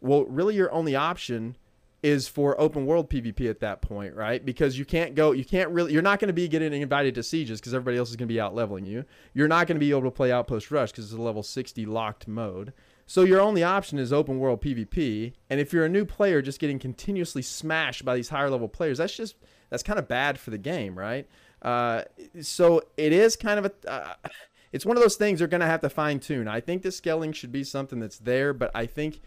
[0.01, 1.57] well really your only option
[2.03, 4.45] is for open world PvP at that point, right?
[4.45, 7.23] Because you can't go, you can't really, you're not going to be getting invited to
[7.23, 9.05] sieges because everybody else is going to be out leveling you.
[9.35, 11.87] You're not going to be able to play Outpost Rush because it's a level 60
[11.87, 12.73] locked mode.
[13.07, 15.35] So your only option is open world PvP.
[15.49, 18.99] And if you're a new player just getting continuously smashed by these higher level players,
[18.99, 19.37] that's just,
[19.71, 21.29] that's kind of bad for the game, right?
[21.61, 22.03] Uh,
[22.41, 24.15] so it is kind of a, uh,
[24.73, 26.49] it's one of those things they're going to have to fine tune.
[26.49, 29.21] I think the scaling should be something that's there, but I think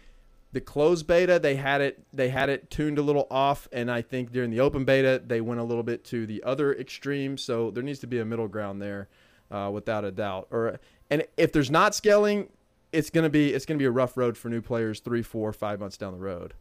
[0.52, 4.00] the closed beta they had it they had it tuned a little off and i
[4.00, 7.70] think during the open beta they went a little bit to the other extreme so
[7.72, 9.08] there needs to be a middle ground there
[9.50, 10.78] uh, without a doubt or
[11.10, 12.48] and if there's not scaling
[12.92, 15.78] it's gonna be it's gonna be a rough road for new players three four five
[15.78, 16.54] months down the road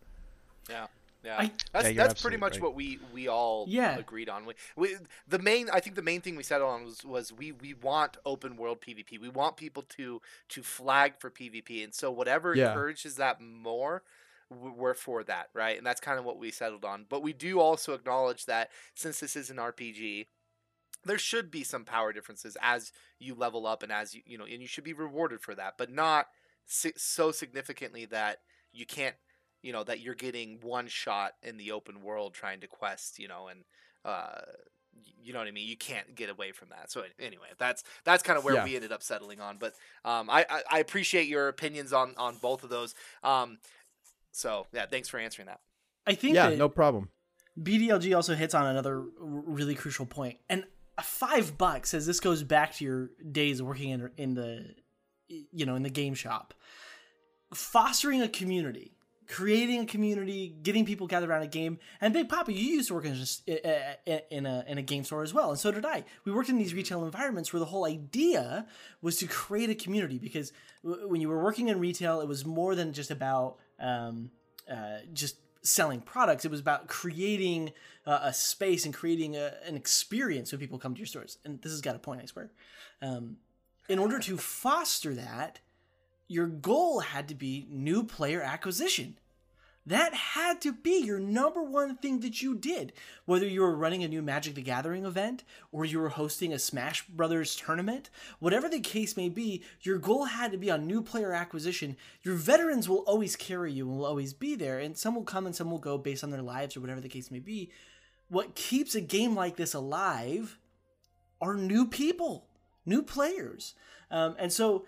[0.68, 0.88] Yeah.
[1.26, 2.62] Yeah, I- that's Yeah, that's pretty much right.
[2.62, 3.98] what we we all Yeah.
[3.98, 4.46] agreed on.
[4.46, 4.98] We, we
[5.28, 8.18] the main I think the main thing we settled on was was we we want
[8.26, 9.20] open world PvP.
[9.20, 12.68] We want people to to flag for PvP, and so whatever Yeah.
[12.70, 14.04] encourages that more,
[14.50, 15.78] we're for that, right?
[15.78, 17.06] And that's kind of what we settled on.
[17.10, 20.28] But we do also acknowledge that since this is an RPG,
[21.04, 24.46] there should be some power differences as you level up and as you you know,
[24.46, 26.28] and you should be rewarded for that, but not
[26.66, 29.16] si- so significantly that you can't
[29.66, 33.28] you know that you're getting one shot in the open world trying to quest you
[33.28, 33.66] know and
[34.06, 34.40] uh
[35.22, 35.68] you know what i mean?
[35.68, 36.90] You can't get away from that.
[36.92, 38.64] So anyway that's that's kind of where Yeah.
[38.64, 39.74] we ended up settling on but
[40.06, 42.96] um I, I i appreciate your opinions on on both of those.
[43.24, 43.58] Um
[44.32, 45.60] so yeah thanks for answering that.
[46.08, 47.10] I think yeah no problem.
[47.60, 50.38] BDLG also hits on another really crucial point.
[50.38, 50.64] point, and
[51.02, 54.76] five bucks as this goes back to your days working in in the
[55.28, 56.54] you know in the game shop,
[57.54, 58.95] fostering a community,
[59.28, 61.80] creating a community, getting people gathered around a game.
[62.02, 65.24] And Big Papa, you used to work in just in a in a game store
[65.24, 66.04] as well, and so did I.
[66.24, 68.68] We worked in these retail environments where the whole idea
[69.02, 70.52] was to create a community because
[70.84, 74.32] when you were working in retail, it was more than just about um,
[74.70, 76.46] uh, just selling products.
[76.46, 77.72] It was about creating
[78.06, 81.40] uh, a space and creating a, an experience when people come to your stores.
[81.44, 82.52] And this has got a point, I swear.
[83.02, 83.38] Um,
[83.90, 85.60] in order to foster that,
[86.28, 89.18] your goal had to be new player acquisition.
[89.88, 92.92] That had to be your number one thing that you did.
[93.26, 96.58] Whether you were running a new Magic the Gathering event or you were hosting a
[96.58, 98.10] Smash Brothers tournament,
[98.40, 101.98] whatever the case may be, your goal had to be on new player acquisition.
[102.24, 105.46] Your veterans will always carry you and will always be there, and some will come
[105.46, 107.70] and some will go based on their lives or whatever the case may be.
[108.28, 110.58] What keeps a game like this alive
[111.40, 112.48] are new people,
[112.88, 113.76] new players.
[114.10, 114.86] Um, and so,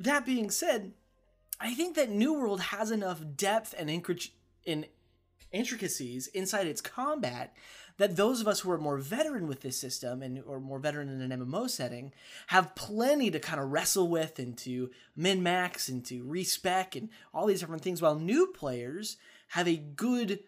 [0.00, 0.92] that being said,
[1.60, 3.90] I think that New World has enough depth and
[5.52, 7.54] intricacies inside its combat
[7.98, 11.10] that those of us who are more veteran with this system and or more veteran
[11.10, 12.12] in an MMO setting
[12.46, 17.10] have plenty to kind of wrestle with and to min max and to respec and
[17.34, 20.40] all these different things while new players have a good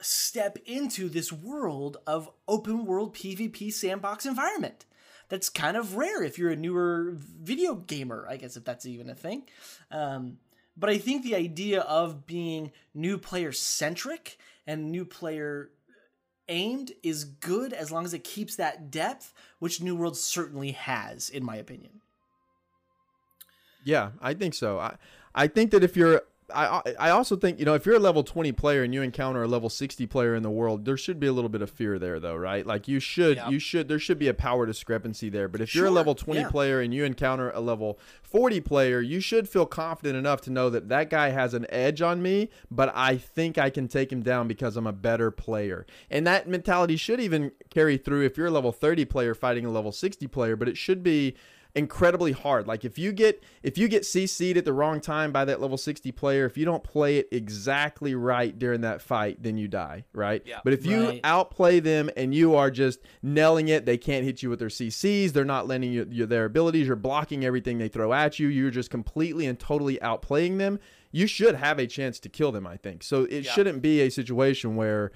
[0.00, 4.86] step into this world of open world PvP sandbox environment.
[5.30, 9.08] That's kind of rare if you're a newer video gamer, I guess, if that's even
[9.08, 9.44] a thing.
[9.90, 10.36] Um,
[10.76, 15.70] but I think the idea of being new player centric and new player
[16.48, 21.30] aimed is good as long as it keeps that depth, which New World certainly has,
[21.30, 22.00] in my opinion.
[23.84, 24.78] Yeah, I think so.
[24.78, 24.96] I
[25.34, 26.22] I think that if you're
[26.54, 29.42] I I also think, you know, if you're a level 20 player and you encounter
[29.42, 31.98] a level 60 player in the world, there should be a little bit of fear
[31.98, 32.66] there though, right?
[32.66, 33.48] Like you should Yeah.
[33.48, 35.48] you should there should be a power discrepancy there.
[35.48, 36.48] But if you're a level 20 yeah.
[36.48, 40.70] player and you encounter a level 40 player, you should feel confident enough to know
[40.70, 44.22] that that guy has an edge on me, but I think I can take him
[44.22, 45.86] down because I'm a better player.
[46.10, 49.70] And that mentality should even carry through if you're a level 30 player fighting a
[49.70, 51.34] level 60 player, but it should be
[51.74, 52.66] incredibly hard.
[52.66, 55.76] Like if you get if you get CC'd at the wrong time by that level
[55.76, 60.04] 60 player, if you don't play it exactly right during that fight, then you die,
[60.12, 60.42] right?
[60.44, 60.60] Yeah.
[60.64, 61.20] But if you Right.
[61.24, 65.32] outplay them and you are just nailing it, they can't hit you with their CCs,
[65.32, 68.70] they're not lending you, you their abilities, you're blocking everything they throw at you, you're
[68.70, 70.78] just completely and totally outplaying them.
[71.12, 73.02] You should have a chance to kill them, I think.
[73.02, 73.52] So it Yeah.
[73.52, 75.10] shouldn't be a situation where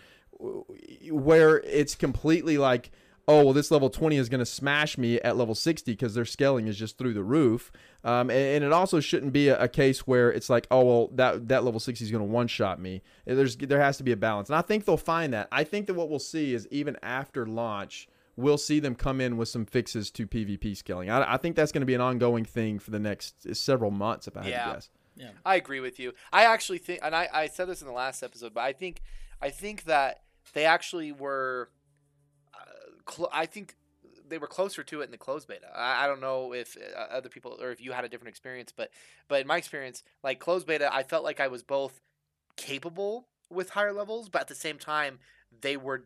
[1.10, 2.90] where it's completely like
[3.26, 6.24] oh well this level 20 is going to smash me at level 60 because their
[6.24, 7.70] scaling is just through the roof.
[8.02, 11.08] Um, and, and it also shouldn't be a, a case where it's like oh well
[11.14, 13.02] that that level 60 is going to one shot me.
[13.24, 15.48] There's there has to be a balance and i think they'll find that.
[15.50, 19.36] I think that what we'll see is even after launch we'll see them come in
[19.36, 21.10] with some fixes to pvp scaling.
[21.10, 24.26] I, I think that's going to be an ongoing thing for the next several months
[24.26, 24.90] if i had to guess.
[25.16, 25.30] Yeah.
[25.44, 26.12] I agree with you.
[26.32, 29.02] I actually think, and I, I said this in the last episode, but I think
[29.40, 30.22] I think that
[30.52, 31.70] they actually were.
[33.08, 33.76] Cl- I think
[34.26, 35.66] they were closer to it in the closed beta.
[35.74, 38.72] I, I don't know if uh, other people or if you had a different experience,
[38.74, 38.90] but
[39.28, 42.00] but in my experience, like closed beta, I felt like I was both
[42.56, 45.18] capable with higher levels, but at the same time,
[45.60, 46.04] they were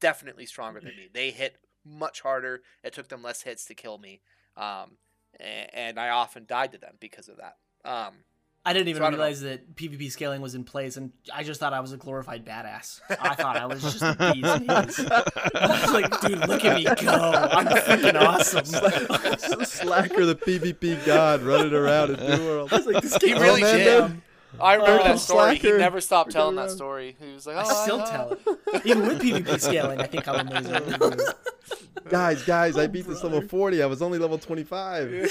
[0.00, 1.08] definitely stronger than me.
[1.12, 2.62] They hit much harder.
[2.82, 4.20] It took them less hits to kill me,
[4.56, 4.96] um,
[5.38, 7.56] and, and I often died to them because of that.
[7.84, 8.24] Um,
[8.62, 11.72] I didn't even So realize that PvP scaling was in place, and I just thought
[11.72, 13.00] I was a glorified badass.
[13.08, 14.44] I thought I was just the bee's.
[15.54, 17.32] I was like, dude, look at me go!
[17.32, 18.64] I'm freaking awesome.
[19.64, 23.40] slacker the pvp god running around in new world I was like, this game oh,
[23.40, 24.22] really really did.
[24.62, 25.54] I remember Here that comes story.
[25.56, 25.78] He Slacker.
[25.78, 27.16] never stopped telling that story.
[27.20, 30.00] He was like, I "Oh, still I- tell it, even with PvP scaling.
[30.00, 31.18] I think I'm amazing.
[32.08, 33.82] guys, guys, I beat this level 40.
[33.82, 35.12] I was only level 25.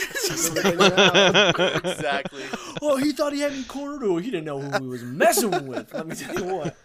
[1.09, 2.43] Exactly.
[2.81, 4.03] oh, he thought he had me cornered.
[4.03, 5.93] Oh, he didn't know who he was messing with.
[5.93, 6.75] Let me tell you what.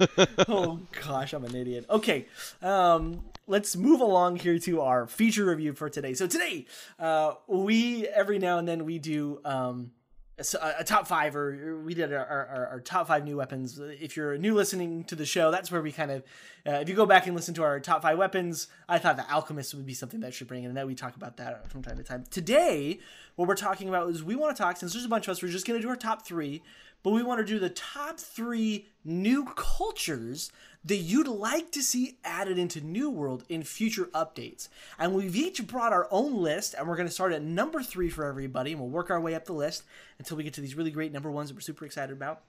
[0.48, 1.86] Oh gosh, I'm an idiot.
[1.90, 2.26] Okay,
[2.62, 6.14] um, let's move along here to our feature review for today.
[6.14, 6.66] So today,
[6.98, 9.90] uh, we every now and then we do um,
[10.38, 13.78] a, top five, or we did our, our, our top five new weapons.
[13.78, 16.22] If you're new listening to the show, that's where we kind of,
[16.66, 19.30] uh, if you go back and listen to our top five weapons, I thought the
[19.30, 21.82] alchemist would be something that should bring in, and that we talk about that from
[21.82, 22.24] time to time.
[22.30, 22.98] Today,
[23.36, 25.42] what we're talking about is we want to talk since there's a bunch of us,
[25.42, 26.62] we're just going to do our top three,
[27.04, 30.50] but we want to do the top three new cultures
[30.84, 34.68] that you'd like to see added into New World in future updates.
[34.98, 38.10] And we've each brought our own list, and we're going to start at number three
[38.10, 39.84] for everybody, and we'll work our way up the list
[40.18, 42.42] until we get to these really great number ones that we're super excited about.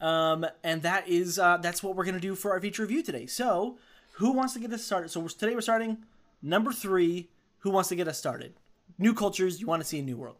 [0.00, 3.02] Um, and that is uh, that's what we're going to do for our feature review
[3.02, 3.26] today.
[3.26, 3.78] So,
[4.12, 5.10] who wants to get us started?
[5.10, 5.98] So we're, today we're starting
[6.42, 7.28] number three.
[7.60, 8.54] Who wants to get us started?
[8.98, 10.36] New cultures you want to see in New World.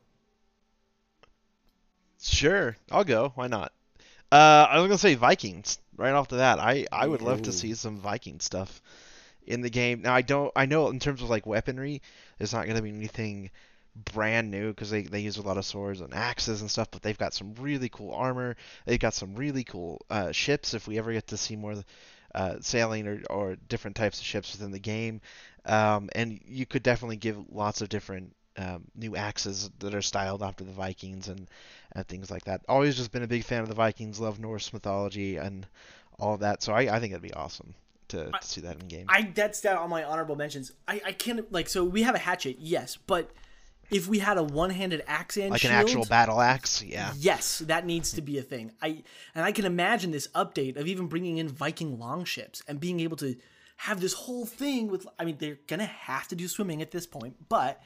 [2.21, 3.33] Sure, I'll go.
[3.35, 3.73] Why not?
[4.31, 6.59] Uh, I was gonna say Vikings right off the bat.
[6.59, 8.81] I I would love to see some Viking stuff
[9.47, 10.03] in the game.
[10.03, 10.53] Now I don't.
[10.57, 12.03] I know in terms of like weaponry,
[12.39, 13.51] there's not gonna be anything
[14.13, 16.89] brand new because they they use a lot of swords and axes and stuff.
[16.91, 18.57] But they've got some really cool armor.
[18.85, 20.75] They've got some really cool uh, ships.
[20.75, 21.77] If we ever get to see more
[22.35, 25.21] uh, sailing or or different types of ships within the game,
[25.65, 30.43] um, and you could definitely give lots of different um, new axes that are styled
[30.43, 31.49] after the Vikings and
[31.93, 32.63] and things like that.
[32.69, 35.67] Always just been a big fan of the Vikings, love Norse mythology and
[36.19, 36.63] all of that.
[36.63, 37.75] So I, I think it'd be awesome
[38.09, 39.07] to, to see that in game.
[39.09, 40.73] I that's down on my honorable mentions.
[40.87, 43.31] I I can't like so we have a hatchet, yes, but
[43.91, 47.13] if we had a one-handed axe and like shield, an actual battle axe, yeah.
[47.17, 48.73] Yes, that needs to be a thing.
[48.83, 49.03] I
[49.35, 53.17] and I can imagine this update of even bringing in Viking longships and being able
[53.19, 53.37] to
[53.79, 55.07] have this whole thing with.
[55.19, 57.81] I mean, they're gonna have to do swimming at this point, but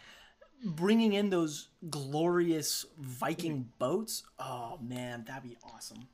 [0.65, 4.23] bringing in those glorious Viking boats.
[4.39, 6.09] Oh man, that'd be awesome.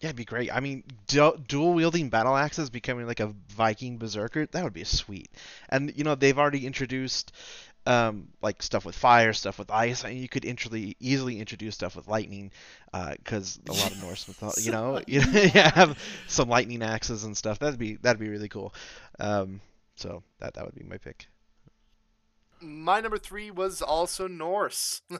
[0.00, 0.54] Yeah, it'd be great.
[0.54, 4.84] I mean, du- dual wielding battle axes becoming like a Viking berserker, that would be
[4.84, 5.30] sweet.
[5.68, 7.32] And you know, they've already introduced
[7.86, 10.04] um, like stuff with fire, stuff with ice.
[10.04, 12.50] I mean, you could easily introduce stuff with lightning,
[12.92, 17.36] because a lot of Norse mythology, you know, you yeah, have some lightning axes and
[17.36, 17.58] stuff.
[17.58, 18.74] That'd be that'd be really cool.
[19.20, 19.60] Um,
[19.96, 21.28] so that that would be my pick.
[22.60, 25.02] My number three was also Norse.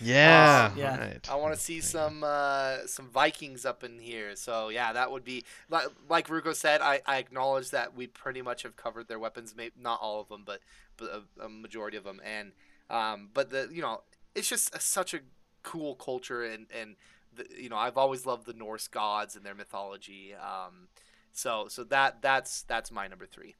[0.00, 0.98] Yeah, Yeah.
[0.98, 1.28] right.
[1.30, 4.34] I want to see some uh, some Vikings up in here.
[4.36, 6.80] So yeah, that would be like, like Ruko said.
[6.80, 10.28] I, I acknowledge that we pretty much have covered their weapons, maybe not all of
[10.28, 10.60] them, but
[10.96, 12.20] but a, a majority of them.
[12.24, 12.52] And
[12.88, 14.02] um, but the you know
[14.34, 15.20] it's just a, such a
[15.62, 16.96] cool culture, and and
[17.34, 20.34] the, you know I've always loved the Norse gods and their mythology.
[20.34, 20.88] Um,
[21.32, 23.54] so so that that's that's my number three.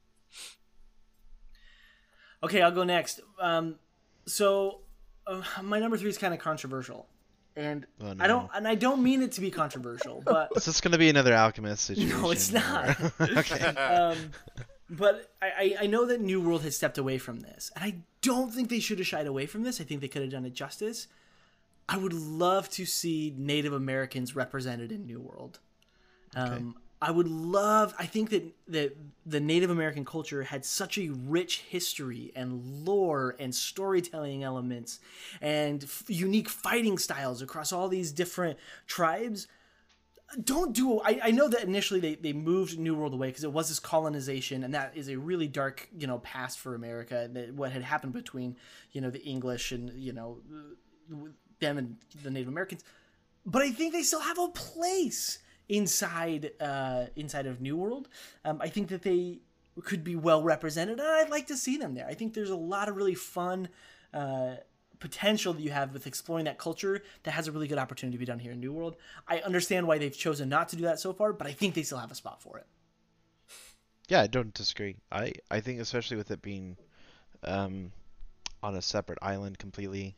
[2.43, 3.21] Okay, I'll go next.
[3.39, 3.75] Um,
[4.25, 4.79] so
[5.27, 7.07] uh, my number three is kind of controversial,
[7.55, 10.81] and Oh, I don't and I don't mean it to be controversial, but Is this
[10.81, 12.09] gonna be another alchemist situation?
[12.21, 12.97] no, it's not.
[13.21, 13.59] okay.
[13.63, 14.31] um,
[14.89, 17.95] But I, I I know that New World has stepped away from this, and I
[18.21, 19.79] don't think they should have shied away from this.
[19.79, 21.07] I think they could have done it justice.
[21.87, 25.59] I would love to see Native Americans represented in New World.
[26.35, 27.95] Um, I would love.
[27.97, 28.95] I think that that
[29.25, 34.99] the Native American culture had such a rich history and lore and storytelling elements
[35.41, 39.47] and f- unique fighting styles across all these different tribes.
[40.43, 41.01] Don't do.
[41.01, 43.79] I, I know that initially they, they moved New World away because it was this
[43.79, 47.27] colonization, and that is a really dark you know past for America.
[47.33, 48.57] That what had happened between
[48.91, 50.37] you know the English and you know
[51.59, 52.83] them and the Native Americans
[53.45, 55.39] but I think they still have a place
[55.69, 58.09] inside uh, inside of New World.
[58.45, 59.39] Um, I think that they
[59.83, 62.07] could be well represented, and I'd like to see them there.
[62.07, 63.69] I think there's a lot of really fun
[64.13, 64.55] uh,
[64.99, 68.19] potential that you have with exploring that culture that has a really good opportunity to
[68.19, 68.95] be done here in New World.
[69.27, 71.83] I understand why they've chosen not to do that so far, but I think they
[71.83, 72.67] still have a spot for it.
[74.07, 74.97] Yeah, I don't disagree.
[75.11, 76.77] I I think especially with it being
[77.43, 77.91] um
[78.61, 80.15] on a separate island completely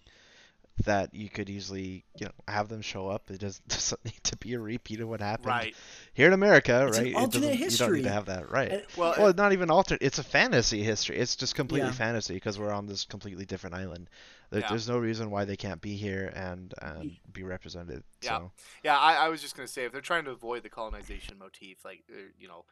[0.86, 3.30] that you could easily, you know, have them show up.
[3.30, 5.76] It doesn't, doesn't need to be a repeat of what happened Right.
[6.14, 7.08] here in America, It's right?
[7.08, 8.72] It alternate doesn't- You don't need to have that, right?
[8.72, 10.02] And- Well, well, not even alternate.
[10.02, 11.18] It's a fantasy history.
[11.18, 11.94] It's just completely Yeah.
[11.94, 14.10] fantasy because we're on this completely different island.
[14.50, 14.70] There, Yeah.
[14.70, 18.04] There's no reason why they can't be here and and be represented.
[18.22, 18.38] Yeah.
[18.40, 18.52] So
[18.84, 21.84] Yeah, I, I was just gonna say if they're trying to avoid the colonization motif,
[21.86, 22.66] like uh, you know,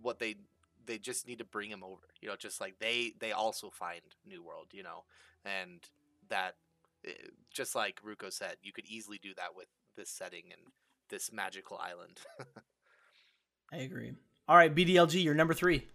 [0.00, 0.36] what they
[0.84, 2.02] they just need to bring him over.
[2.20, 4.68] You know, just like they they also find New World.
[4.72, 5.04] You know,
[5.44, 5.80] and
[6.28, 6.56] that
[7.50, 10.60] just like Ruko said, you could easily do that with this setting and
[11.10, 12.20] this magical island.
[13.72, 14.12] I agree.
[14.48, 15.86] All right, BDLG, you're number three.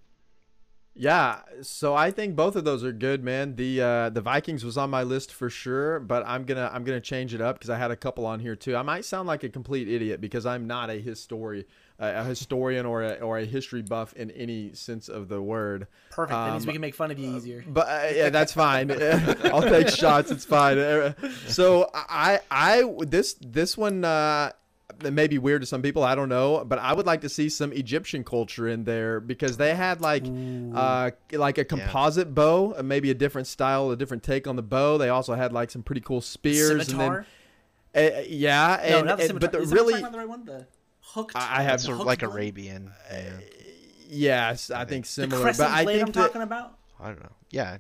[1.00, 3.56] Yeah, so I think both of those are good, man.
[3.56, 7.00] The uh, the Vikings was on my list for sure, but I'm gonna I'm gonna
[7.00, 8.76] change it up because I had a couple on here too.
[8.76, 11.68] I might sound like a complete idiot because I'm not a history
[12.00, 15.88] a historian or a, or a history buff in any sense of the word.
[16.12, 16.32] Perfect.
[16.32, 17.64] That means Um, we can make fun of you easier.
[17.68, 18.92] But uh, yeah, that's fine.
[19.46, 20.30] I'll take shots.
[20.30, 21.16] It's fine.
[21.48, 24.52] So I I this this one uh,
[25.04, 26.04] it may be weird to some people.
[26.04, 29.58] I don't know, but I would like to see some Egyptian culture in there because
[29.58, 30.24] they had like
[30.76, 34.62] uh, like a composite bow, uh, maybe a different style, a different take on the
[34.64, 34.98] bow.
[34.98, 36.88] They also had like some pretty cool spears.
[36.88, 37.26] Scimitar?
[37.94, 40.02] And then, uh, yeah, no, and, not the and- but the Is that what I'm
[40.04, 40.46] really the right one?
[40.46, 40.68] The
[41.14, 41.36] hooked.
[41.36, 42.32] I- I have sort of hooked like blade?
[42.32, 42.92] Arabian.
[43.10, 43.16] Uh,
[44.10, 44.50] yeah.
[44.52, 45.42] yes, I think The similar.
[45.42, 46.78] crescent But I blade think I'm that- talking about.
[47.00, 47.32] I don't know.
[47.52, 47.78] Yeah.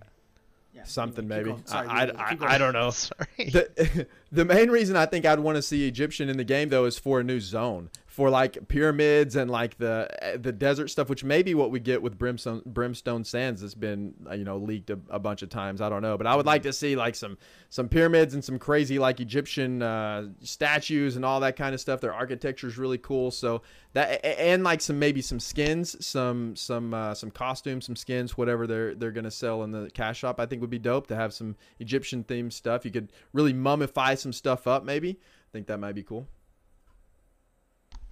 [0.74, 1.56] Yeah, something maybe.
[1.66, 2.56] Sorry, I, keep I.
[2.56, 2.90] I don't know.
[2.92, 3.26] Sorry.
[3.38, 6.86] the the main reason I think I'd want to see Egyptian in the game though
[6.86, 10.10] is for a new zone for like pyramids and like the
[10.42, 14.16] the desert stuff, which may be what we get with brimstone brimstone sands that's been
[14.28, 15.82] uh, you know leaked a, a bunch of times.
[15.82, 17.38] I don't know, but I would like to see like some
[17.70, 22.02] some pyramids and some crazy like Egyptian uh, statues and all that kind of stuff.
[22.02, 23.30] Their architecture is really cool.
[23.30, 23.62] So
[23.94, 28.66] that and like some maybe some skins, some some uh, some costumes, some skins, whatever
[28.66, 30.40] they're they're gonna sell in the cash shop.
[30.40, 32.84] I think would be dope to have some Egyptian themed stuff.
[32.84, 34.84] You could really mummify some stuff up.
[34.84, 36.28] Maybe I think that might be cool.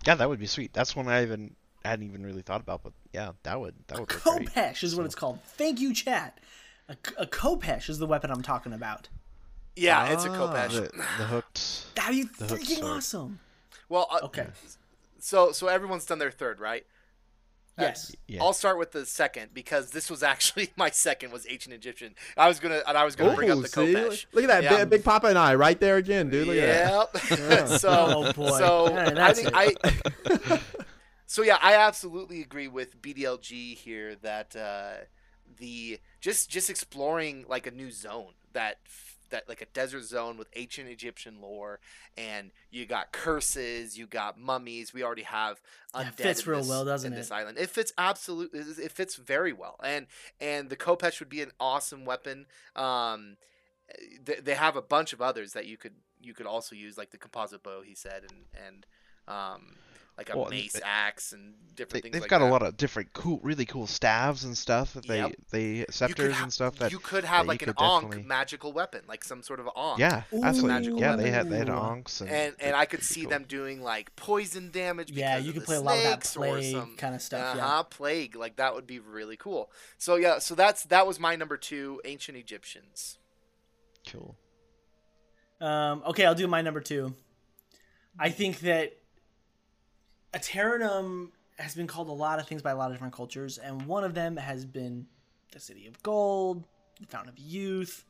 [0.05, 0.73] Yeah, that would be sweet.
[0.73, 4.11] That's one I even hadn't even really thought about, but yeah, that would that would
[4.11, 4.49] look great.
[4.53, 5.39] Khopesh is what it's called.
[5.43, 6.39] Thank you, chat.
[6.89, 9.07] A, a Khopesh is the weapon I'm talking about.
[9.75, 10.35] yeah, it's a Ah.
[10.35, 10.71] Khopesh.
[10.71, 10.81] The,
[11.17, 11.95] the hooked.
[11.95, 13.39] That'd be freaking awesome.
[13.89, 14.47] Well, uh, Okay.
[15.19, 16.85] so so everyone's done their third, right?
[17.77, 18.15] Yes.
[18.27, 18.41] Yeah.
[18.41, 22.15] I'll start with the second because this was actually my second was ancient Egyptian.
[22.37, 23.93] I was gonna and I was gonna bring up the see?
[23.93, 24.25] Khopesh.
[24.33, 24.77] Look at that, Yeah.
[24.79, 26.47] Big, Big Papa and I, right there again, dude.
[26.47, 27.59] Look at that.
[27.59, 27.67] Yep.
[27.79, 28.57] so Oh, boy.
[28.57, 29.53] so Yeah, I think it.
[30.53, 30.61] I.
[31.27, 35.03] so yeah, I absolutely agree with BDLG here that uh,
[35.57, 38.77] the just just exploring like a new zone that
[39.29, 41.79] that like a desert zone with ancient Egyptian lore,
[42.17, 44.93] and you got curses, you got mummies.
[44.93, 45.61] We already have
[45.93, 47.21] undead it fits real this- well, doesn't in it?
[47.21, 48.59] This island, it fits absolutely.
[48.59, 50.07] It fits very well, and
[50.39, 52.45] and the Khopesh would be an awesome weapon.
[52.75, 53.37] Um,
[54.23, 57.11] they, they have a bunch of others that you could you could also use, like
[57.11, 57.81] the composite bow.
[57.83, 58.85] He said, and and
[59.27, 59.75] um,
[60.17, 62.13] like a Well, mace they- axe and different They, things.
[62.13, 62.47] they've like got that.
[62.47, 65.31] a lot of different cool, really cool staves and stuff that they Yep.
[65.51, 68.03] they You scepters ha- and stuff that you could have that like an could Ankh
[68.03, 69.99] definitely- magical weapon, like some sort of Ankh.
[69.99, 70.71] yeah, Ooh, absolutely.
[70.73, 71.73] magical Yeah, they had they had Ooh.
[71.73, 73.31] Ankhs and And and I could see cool.
[73.31, 75.11] them doing like poison damage.
[75.11, 77.13] Yeah, because you of could the play a lot of that or plague some- kind
[77.15, 77.57] of stuff.
[77.57, 78.35] uh-huh, plague.
[78.37, 79.69] Like that would be really cool.
[79.97, 83.17] So yeah, so that's that was my number two, ancient Egyptians.
[84.09, 84.37] cool.
[85.59, 87.15] Um, okay, I'll do my number two.
[88.19, 88.93] I think that
[90.35, 93.85] Aeternum has been called a lot of things by a lot of different cultures, and
[93.85, 95.07] one of them has been
[95.51, 96.65] the City of Gold,
[96.99, 98.03] the Fountain of Youth.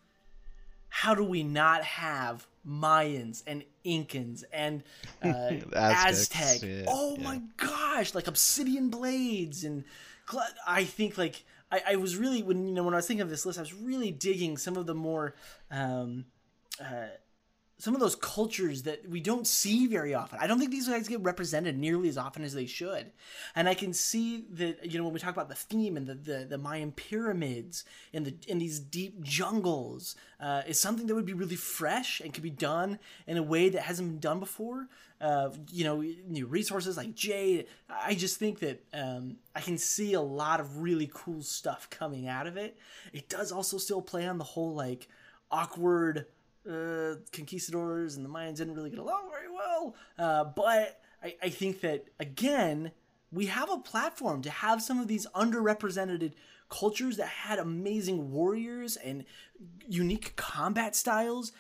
[0.90, 4.84] how do we not have Mayans and Incans and
[5.24, 5.28] uh,
[5.76, 6.62] Aztecs, Aztec?
[6.64, 7.24] yeah, oh yeah.
[7.24, 9.84] my gosh, like obsidian blades and
[10.66, 13.30] I think like I, I was really when you know when I was thinking of
[13.30, 15.36] this list, I was really digging some of the more
[15.70, 16.26] um,
[16.80, 17.08] uh,
[17.86, 20.40] some of those cultures that we don't see very often.
[20.42, 23.12] I don't think these guys get represented nearly as often as they should.
[23.56, 26.16] And I can see that you know when we talk about the theme and the
[26.16, 31.28] the, the Mayan pyramids in the in these deep jungles uh, is something that would
[31.28, 34.88] be really fresh and could be done in a way that hasn't been done before.
[35.22, 37.68] Uh, you know, new resources like jade.
[37.88, 42.28] I just think that um, I can see a lot of really cool stuff coming
[42.28, 42.80] out of it.
[43.14, 45.08] It does also still play on the whole like
[45.52, 46.26] awkward
[46.70, 49.96] uh, conquistadors and the Mayans didn't really get along very well.
[50.18, 52.92] Uh, but I, I think that again,
[53.32, 56.34] we have a platform to have some of these underrepresented
[56.70, 59.26] cultures that had amazing warriors and
[59.88, 61.52] unique combat styles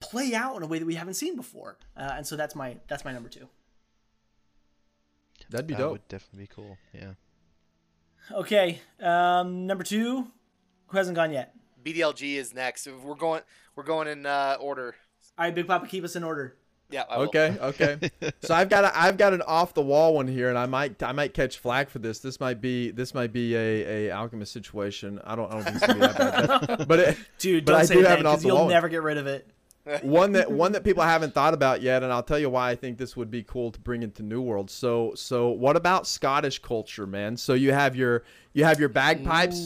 [0.00, 1.76] play out in a way that we haven't seen before.
[1.96, 3.48] Uh, and so that's my that's my number two.
[5.50, 5.78] That'd be dope.
[5.78, 5.92] that dope.
[5.92, 6.78] would definitely be cool.
[6.94, 7.12] Yeah.
[8.32, 10.26] Okay, um, number two.
[10.88, 11.54] Who hasn't gone yet?
[11.84, 12.86] BDLG is next.
[12.86, 13.42] We're going.
[13.80, 14.94] We're going in uh, order.
[15.38, 16.54] All right, Big Papa, keep us in order.
[16.90, 17.04] Yeah.
[17.08, 17.28] I will.
[17.28, 18.10] Okay, okay.
[18.42, 21.02] so I've got a, I've got an off the wall one here, and I might
[21.02, 22.18] I might catch flack for this.
[22.18, 25.18] This might be this might be a, a alchemist situation.
[25.24, 27.80] I don't I don't think it's gonna be that bad, but it, Dude, But don't
[27.80, 28.74] I say do that have an off because the you'll wall one.
[28.74, 29.48] never get rid of it.
[30.02, 32.74] One that one that people haven't thought about yet, and I'll tell you why I
[32.76, 34.70] think this would be cool to bring into New World.
[34.70, 37.36] So so what about Scottish culture, man?
[37.36, 38.22] So you have your
[38.52, 39.58] you have your bagpipes,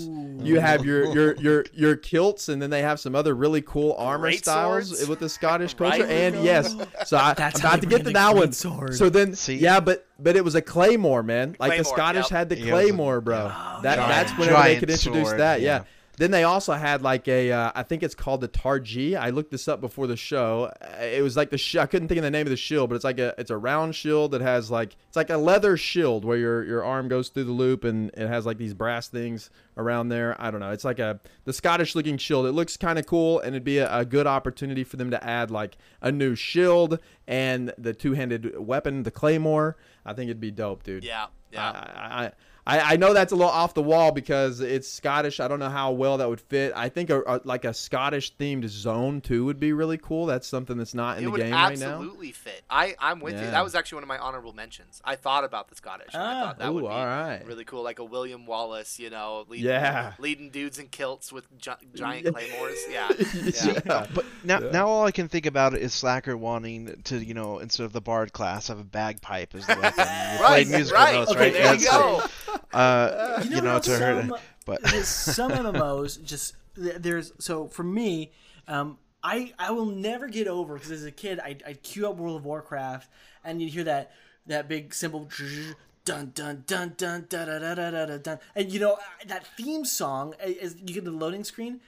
[0.43, 3.95] you have your your your your kilts, and then they have some other really cool
[3.99, 5.09] armor Great styles swords.
[5.09, 5.99] with the Scottish Right.
[5.99, 6.07] culture.
[6.07, 6.75] And yes,
[7.07, 8.53] so I, That's I'm about to get to that one.
[8.53, 8.95] sword.
[8.95, 9.57] So then See?
[9.57, 11.57] yeah, but but it was a claymore, man.
[11.59, 12.31] Like the Scottish yep.
[12.31, 13.49] had the Yeah, it was a- claymore, bro.
[13.83, 14.09] that yeah.
[14.09, 15.61] that's whenever they could introduce sword, that.
[15.61, 15.79] Yeah.
[15.79, 15.85] yeah.
[16.16, 19.16] Then they also had like a, uh, I think it's called the Tarji.
[19.18, 20.70] I looked this up before the show.
[20.80, 22.88] Uh, It was like the, sh- I couldn't think of the name of the shield,
[22.88, 25.76] but it's like a, it's a round shield that has like, it's like a leather
[25.76, 29.08] shield where your your arm goes through the loop and it has like these brass
[29.08, 30.36] things around there.
[30.40, 30.70] I don't know.
[30.70, 32.46] It's like a the Scottish looking shield.
[32.46, 35.24] It looks kind of cool, and it'd be a, a good opportunity for them to
[35.24, 39.76] add like a new shield and the two handed weapon, the claymore.
[40.06, 41.02] I think it'd be dope, dude.
[41.04, 41.26] Yeah.
[41.50, 41.70] Yeah.
[41.70, 42.32] I, I, I,
[42.66, 45.38] I know that's a little off the wall because it's Scottish.
[45.38, 46.72] I don't know how well that would fit.
[46.74, 50.24] I think a, a, like a Scottish themed zone too would be really cool.
[50.24, 51.86] That's something that's not in it the game right now.
[51.96, 52.62] absolutely fit.
[52.70, 53.40] I I'm with you.
[53.50, 55.02] That was actually one of my honorable mentions.
[55.04, 56.14] I thought about the Scottish.
[56.14, 56.44] and I Ah.
[56.46, 57.42] thought that Ooh, would be all right.
[57.46, 60.14] really cool, like a William Wallace, you know, leading, Yeah.
[60.18, 62.78] leading dudes in kilts with gi- giant claymores.
[62.90, 63.80] Yeah, Yeah.
[63.84, 64.06] yeah.
[64.14, 64.70] But now, Yeah.
[64.70, 68.00] now all I can think about is Slacker wanting to, you know, instead of the
[68.00, 70.06] bard class, have a bagpipe as the weapon.
[70.40, 71.14] Right, played musical right.
[71.14, 71.52] notes, Okay, right?
[71.52, 72.22] there There you you go.
[72.74, 74.36] Uh, you know, you to some, her.
[74.66, 78.32] But some MMOs just there's so for me,
[78.66, 82.16] um, I I will never get over because as a kid I I queue up
[82.16, 83.09] World of Warcraft
[83.44, 84.12] and you hear that
[84.46, 85.28] that big cymbal
[86.05, 88.38] dun dun dun dun da da da da da da dun.
[88.55, 91.80] And you know that theme song as you get the loading screen.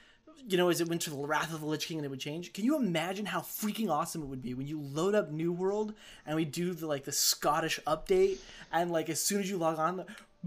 [0.49, 2.21] You know, as it went to the Wrath of the Lich King and it would
[2.21, 2.53] change.
[2.53, 5.93] Can you imagine how freaking awesome it would be when you load up New World
[6.25, 8.37] and we do the like the Scottish update
[8.71, 10.05] and like as soon as you log on, the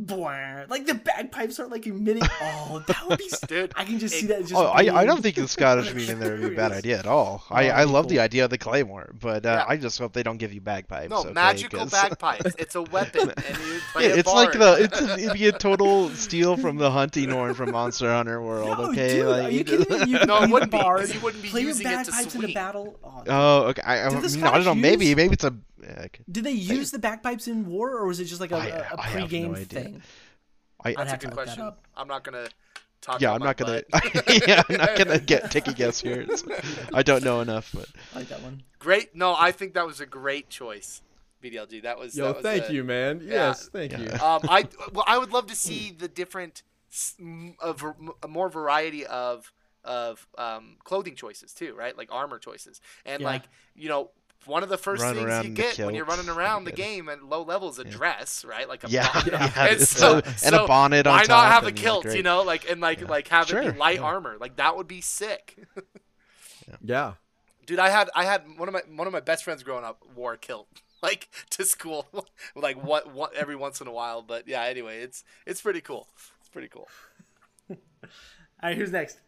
[0.09, 2.23] like the bagpipes are like emitting.
[2.73, 3.29] Oh, that would be.
[3.49, 4.41] Dude, I can just see that.
[4.43, 6.71] Just oh, I, I don't think the Scottish being in there would be a bad
[6.73, 7.43] idea at all.
[7.51, 8.11] I, Oh, I love cool.
[8.11, 9.65] the idea of the claymore, but uh, Yeah.
[9.69, 11.11] I just hope they don't give you bagpipes.
[11.11, 12.55] No, okay, magical 'cause- bagpipes.
[12.59, 14.79] It's a weapon, and you play Yeah, a it's like bard.
[14.79, 18.41] the it's a, it'd be a total steal from the hunting horn from Monster Hunter
[18.41, 18.79] World.
[18.79, 20.13] No, okay, dude, like are you you kidding just- me?
[20.19, 22.11] You No, it wouldn't the be, 'cause bard, you wouldn't be play using it to
[22.13, 22.55] bagpipes in a swing.
[22.55, 22.97] battle.
[23.03, 23.83] Oh, Oh, okay.
[23.83, 24.75] I, I, Did I don't Scottish know.
[24.75, 25.55] Maybe maybe it's a.
[25.83, 26.25] yeah, okay.
[26.31, 28.81] Did they use the bagpipes in war, or was it just like a, I- a,
[28.95, 29.65] a I have no pre-game idea.
[29.67, 30.03] thing?
[30.83, 31.73] I, I'd That's a have to good look question.
[31.97, 32.49] I'm not gonna
[33.03, 33.21] talk.
[33.21, 33.83] yeah, out I'm not gonna.
[33.91, 34.29] butt.
[34.49, 36.23] yeah, I'm not gonna get take a guess here.
[36.23, 36.45] It's-
[36.95, 38.63] I don't know enough, but I like that one.
[38.79, 39.15] Great.
[39.15, 41.03] No, I think that was a great choice.
[41.43, 41.83] BDLG.
[41.83, 42.17] That was.
[42.17, 43.21] Yo, that was thank a- you, man.
[43.25, 44.09] Yes, thank you.
[44.23, 48.29] Um, I well, I would love to see the different, s- m- a, ver- a
[48.29, 49.51] more variety of
[49.85, 51.97] of um, clothing choices too, right?
[51.97, 53.27] Like armor choices, and Yeah.
[53.29, 53.43] like
[53.75, 54.11] you know.
[54.47, 57.23] One of the first Run things you get when you're running around the game at
[57.23, 58.67] low levels, a dress, right?
[58.69, 59.33] Like a yeah, bonnet.
[59.33, 61.29] yeah, And it's so- a- and so a bonnet on Why top.
[61.29, 62.15] not have a and, like, kilt?
[62.17, 63.07] you know, like and like Yeah.
[63.09, 64.03] like have it be light yeah.
[64.03, 64.37] armor.
[64.41, 65.57] Like that would be sick.
[66.83, 67.15] Yeah.
[67.67, 70.03] Dude, I had I had one of my one of my best friends growing up
[70.17, 70.69] wore a kilt
[71.03, 72.07] like to school
[72.57, 74.23] like what what every once in a while.
[74.23, 76.09] But yeah, anyway, it's it's pretty cool.
[76.41, 76.89] It's pretty cool.
[77.71, 77.77] All
[78.63, 79.19] right, who's next?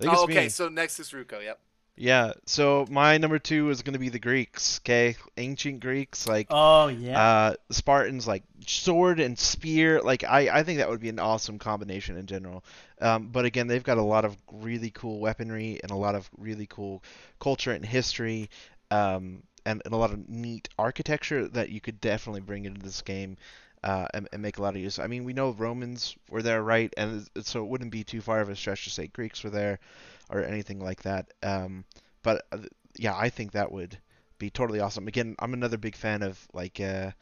[0.00, 0.48] I think Oh, it's okay, me.
[0.48, 1.42] so next is Ruko.
[1.42, 1.58] Yep.
[1.98, 2.32] Yeah.
[2.46, 4.80] So my number two is gonna be the Greeks.
[4.82, 7.20] Okay, ancient Greeks like Oh yeah.
[7.20, 10.00] uh, Spartans like sword and spear.
[10.00, 12.64] Like I, I think that would be an awesome combination in general.
[13.00, 16.28] Um, but again, they've got a lot of really cool weaponry and a lot of
[16.38, 17.02] really cool
[17.40, 18.48] culture and history,
[18.90, 23.02] um, and, and a lot of neat architecture that you could definitely bring into this
[23.02, 23.36] game.
[23.84, 24.98] Uh, and, and make a lot of use.
[24.98, 26.92] I mean, we know Romans were there, right?
[26.96, 29.78] And so it wouldn't be too far of a stretch to say Greeks were there,
[30.30, 31.32] or anything like that.
[31.44, 31.84] Um,
[32.22, 32.58] but uh,
[32.96, 33.96] yeah, I think that would
[34.38, 35.08] be totally awesome.
[35.08, 37.12] Again, I'm another big fan of like uh,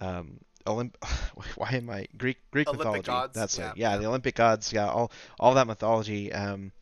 [0.00, 0.94] um, Olymp.
[1.56, 3.06] Why am I Greek Greek Olympic mythology?
[3.06, 3.76] gods, That's yeah, it.
[3.76, 3.96] Yeah, yeah.
[3.98, 4.72] the Olympic gods.
[4.72, 6.32] Yeah, all all that mythology.
[6.32, 6.72] Um,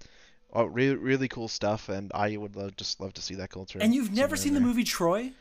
[0.53, 3.79] oh, really really cool stuff, and I would love, just love to see that culture.
[3.81, 5.33] and you've never somewhere seen the movie Troy?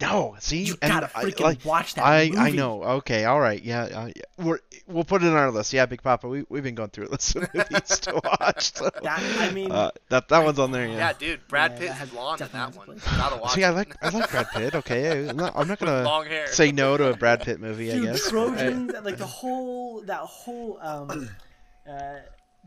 [0.00, 2.82] No, see, You and gotta I- freaking like, watch that I, I know.
[2.82, 3.62] Okay, all right.
[3.62, 4.22] Yeah, uh, yeah.
[4.44, 5.72] We're, we'll put it on our list.
[5.72, 6.26] Yeah, Big Papa.
[6.28, 8.74] We we've been going through a list of movies to watch.
[8.74, 10.86] So, That I mean, uh, that that one's on there.
[10.88, 10.96] Yeah.
[10.96, 12.88] Yeah, dude, Brad Yeah, Pitt that is has- blonde in that has one.
[12.88, 13.04] a place.
[13.04, 14.74] Gotta watch See, I like I like Brad Pitt.
[14.74, 16.48] Okay, I'm not, I'm not gonna long hair.
[16.48, 17.92] say no to a Brad Pitt movie.
[17.92, 18.28] I dude, guess.
[18.28, 21.30] Trojan, like the whole that whole um,
[21.88, 22.16] uh,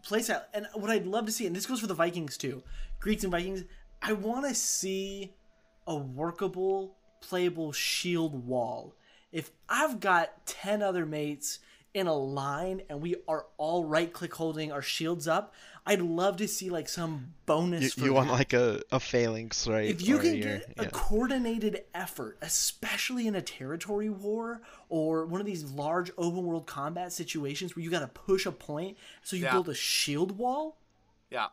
[0.02, 0.44] place out.
[0.54, 2.64] And what I'd love to see, and this goes for the Vikings too,
[3.02, 3.66] Greeks and Vikings.
[4.02, 5.34] I want to see
[5.88, 8.96] a workable, playable shield wall.
[9.32, 11.60] If I've got ten other mates
[11.94, 15.54] in a line and we are all right click holding our shields up,
[15.86, 17.84] I'd love to see like some bonus.
[17.84, 19.86] You, for you want like a, a phalanx, right?
[19.90, 25.26] If you or can your- get a coordinated effort, especially in a territory war or
[25.26, 28.98] one of these large open world combat situations where you got to push a point,
[29.24, 29.52] so you Yeah.
[29.54, 30.78] build a shield wall.
[31.32, 31.48] Yeah,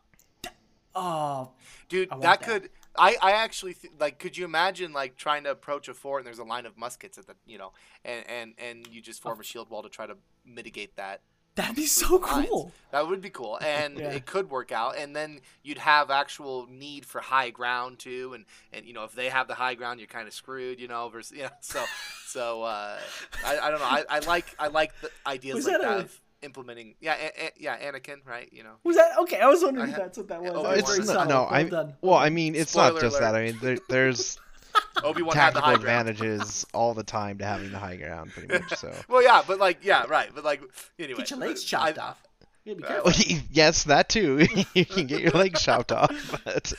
[0.95, 1.51] Oh,
[1.89, 2.43] dude, that that.
[2.43, 2.71] could.
[2.97, 4.19] I, I actually th- like.
[4.19, 7.19] Could you imagine like trying to approach a fort and there's a line of muskets
[7.19, 7.73] at the you know,
[8.05, 10.17] and and and you just form a shield wall to try to
[10.47, 11.21] mitigate that.
[11.57, 12.49] that'd be so lines.
[12.49, 12.73] cool.
[12.93, 14.11] That would be cool, and Yeah.
[14.11, 14.97] it could work out.
[14.97, 19.15] And then you'd have actual need for high ground too, and and you know if
[19.15, 21.09] they have the high ground, you're kind of screwed, you know.
[21.09, 21.85] Versus yeah, so
[22.27, 22.99] so uh,
[23.45, 23.87] I, I don't know.
[23.87, 26.95] I, I like I like the ideas Was like that that, a- of implementing.
[27.01, 28.49] Yeah, a, a, yeah, Anakin, right?
[28.53, 28.75] You know.
[28.85, 29.41] Was that okay?
[29.41, 30.51] I was wondering I if had- that's what that was.
[30.55, 31.95] Oh, That was it's very not- no, well I done.
[32.03, 33.35] well, I mean, it's Spoiler not just that.
[33.35, 34.39] I mean, there, there's
[35.05, 36.09] Obi Wan had the tactical high ground.
[36.09, 38.75] advantages all the time to having the high ground, pretty much.
[38.77, 38.93] So.
[39.09, 40.63] Well, yeah, but like, yeah, right, but like,
[40.99, 41.19] anyway.
[41.19, 42.23] Get your legs chopped I- off.
[42.67, 43.47] You gotta be Uh, careful.
[43.51, 44.47] yes, that too.
[44.75, 46.73] you can get your legs chopped off, but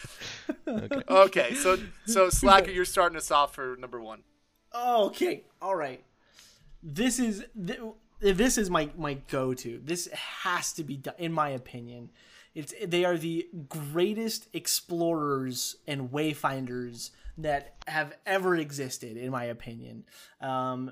[0.67, 1.01] okay.
[1.07, 4.21] Okay, so so Slacker, you're starting us off for number one.
[4.75, 6.03] Okay, all right.
[6.81, 7.79] This is th-
[8.33, 9.81] this is my my go to.
[9.83, 12.11] This has to be done, in my opinion.
[12.53, 20.05] It's they are the greatest explorers and wayfinders that have ever existed, in my opinion.
[20.41, 20.91] Um,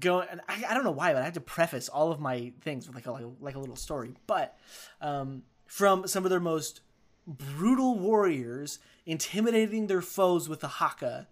[0.00, 2.52] go and I, I don't know why, but I have to preface all of my
[2.60, 4.14] things with like a like a, like a little story.
[4.26, 4.58] But
[5.00, 6.80] um, from some of their most
[7.26, 11.28] brutal warriors intimidating their foes with the haka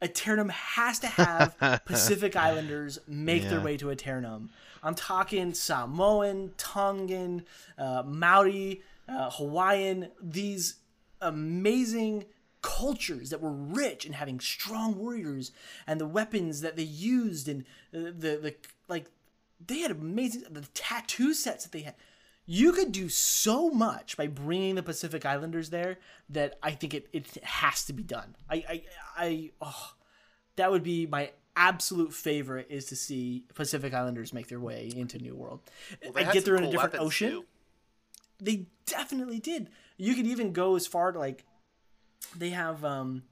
[0.00, 4.50] Aeternum has to have Pacific Islanders make their way to Aeternum.
[4.82, 7.44] I'm talking Samoan, Tongan,
[7.76, 10.76] uh, Maori, uh, Hawaiian, these
[11.20, 12.24] amazing
[12.60, 15.52] cultures that were rich in having strong warriors
[15.86, 18.54] and the weapons that they used and the, the, the
[18.88, 19.06] like
[19.64, 21.94] they had amazing the tattoo sets that they had
[22.50, 25.98] you could do so much by bringing the Pacific Islanders there
[26.30, 28.36] that I think it, it has to be done.
[28.48, 28.82] I I,
[29.16, 29.92] I oh,
[30.56, 35.18] that would be my absolute favorite is to see Pacific Islanders make their way into
[35.18, 35.60] New World.
[36.02, 37.30] Well, they get some they're in a different ocean.
[37.30, 37.44] too.
[38.40, 39.68] They definitely did.
[39.96, 41.44] You could even go as far to like
[42.36, 43.24] they have um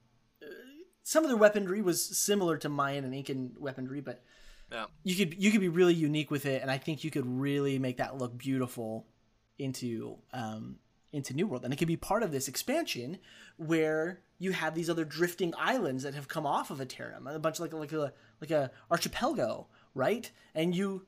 [0.42, 0.46] uh,
[1.02, 4.22] some of their weaponry was similar to Mayan and Incan weaponry, but
[4.72, 4.86] Yeah.
[5.04, 7.78] you could you could be really unique with it, and I think you could really
[7.78, 9.06] make that look beautiful
[9.58, 10.78] into um,
[11.12, 13.18] into New World, and it could be part of this expansion
[13.56, 17.56] where you have these other drifting islands that have come off of Aeternum, a bunch
[17.56, 20.30] of like like a like a archipelago, right?
[20.54, 21.06] And you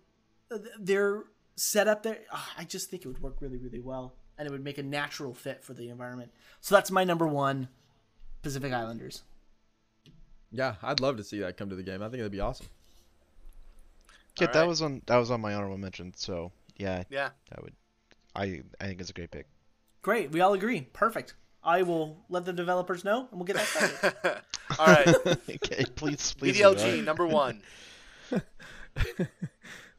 [0.81, 1.25] they're
[1.57, 2.21] set up there.
[2.33, 4.83] ah, I just think it would work really really well, and it would make a
[4.83, 6.31] natural fit for the environment.
[6.61, 7.69] So that's my number one,
[8.43, 9.23] Pacific Islanders.
[10.51, 12.03] Yeah, I'd love to see that come to the game.
[12.03, 12.67] I think it'd be awesome.
[14.41, 16.13] Yeah, All that was on that was on my honorable mention.
[16.17, 17.31] So yeah, Yeah.
[17.57, 17.75] I would.
[18.35, 19.47] I I think it's a great pick.
[20.01, 20.83] Great, we all agree.
[20.93, 21.35] Perfect.
[21.63, 24.43] I will let the developers know, and we'll get that started.
[24.79, 25.09] All right.
[25.51, 26.57] okay, please, please.
[26.57, 27.63] do BDLG number one.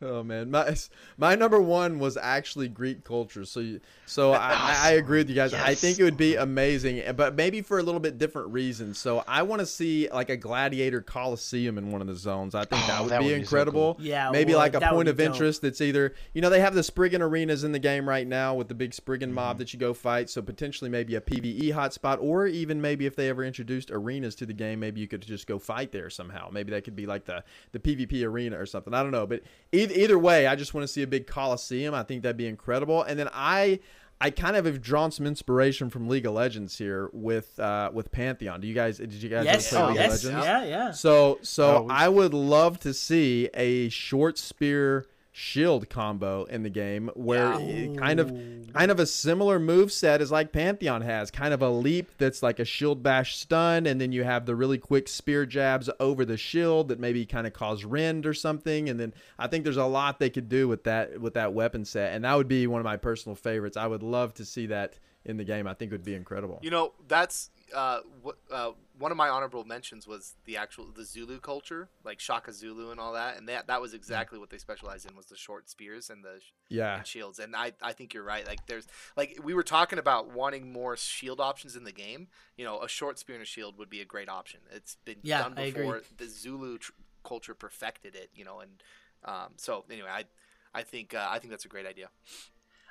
[0.01, 0.75] Oh man, my
[1.17, 3.43] my number one was actually Greek culture.
[3.43, 5.53] So you, so I, I agree with you guys.
[5.53, 8.97] I think it would be amazing, but maybe for a little bit different reasons.
[8.97, 12.55] So I want to see like a gladiator coliseum in one of the zones.
[12.55, 13.95] I think Oh, that would that be would be so incredible.
[13.95, 14.05] cool.
[14.05, 15.25] Yeah, maybe well, like a point of dope.
[15.27, 18.55] interest that's either you know they have the Spriggan arenas in the game right now
[18.55, 19.59] with the big Spriggan mob Mm-hmm.
[19.59, 20.29] that you go fight.
[20.29, 24.45] So potentially maybe a PVE hotspot, or even maybe if they ever introduced arenas to
[24.45, 26.49] the game, maybe you could just go fight there somehow.
[26.51, 27.43] Maybe that could be like the
[27.73, 28.93] the PvP arena or something.
[28.93, 29.41] I don't know, but
[29.73, 31.93] either, either way, I just want to see a big coliseum.
[31.93, 33.03] I think that'd be incredible.
[33.03, 33.79] And then I.
[34.21, 38.11] I kind of have drawn some inspiration from League of Legends here with uh, with
[38.11, 38.59] Pantheon.
[38.59, 40.45] Do you guys did you guys Yes, ever play League yes, of Legends?
[40.45, 40.91] yeah, yeah.
[40.91, 46.63] So so Oh, we- I would love to see a short spear shield combo in
[46.63, 48.33] the game where it kind of
[48.73, 52.41] kind of a similar move set is like Pantheon has, kind of a leap that's
[52.41, 56.25] like a shield bash stun, and then you have the really quick spear jabs over
[56.25, 58.89] the shield that maybe kind of cause rend or something.
[58.89, 61.85] And then I think there's a lot they could do with that with that weapon
[61.85, 63.77] set, and that would be one of my personal favorites.
[63.77, 65.67] I would love to see that in the game.
[65.67, 66.59] I think it would be incredible.
[66.61, 71.05] You know, that's uh, wh- uh, one of my honorable mentions was the actual the
[71.05, 74.57] Zulu culture, like Shaka Zulu and all that, and that that was exactly what they
[74.57, 76.97] specialized in was the short spears and the sh- Yeah.
[76.97, 77.39] and shields.
[77.39, 78.45] And I I think you're right.
[78.45, 82.27] Like there's like we were talking about wanting more shield options in the game.
[82.57, 84.61] You know, a short spear and a shield would be a great option.
[84.71, 86.01] It's been Yeah, done before.
[86.17, 86.91] The Zulu tr-
[87.23, 88.29] culture perfected it.
[88.33, 88.83] You know, and
[89.25, 90.25] um, so anyway, I
[90.73, 92.09] I think uh, I think that's a great idea.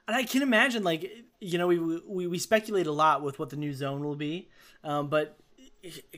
[0.09, 3.51] And I can imagine, like, you know, we we, we speculate a lot with what
[3.51, 4.49] the new zone will be,
[4.83, 5.39] um, but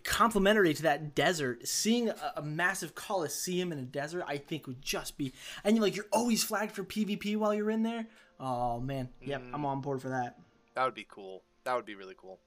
[0.05, 4.81] complementary to that desert, seeing a, a massive coliseum in a desert, I think would
[4.81, 5.33] just be.
[5.65, 8.07] And you're like, you're always flagged for PvP while you're in there.
[8.39, 10.39] Oh man, yep, I'm on board for that.
[10.75, 11.43] That would be cool.
[11.65, 12.39] That would be really cool.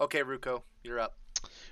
[0.00, 1.14] Okay, Ruko, you're up.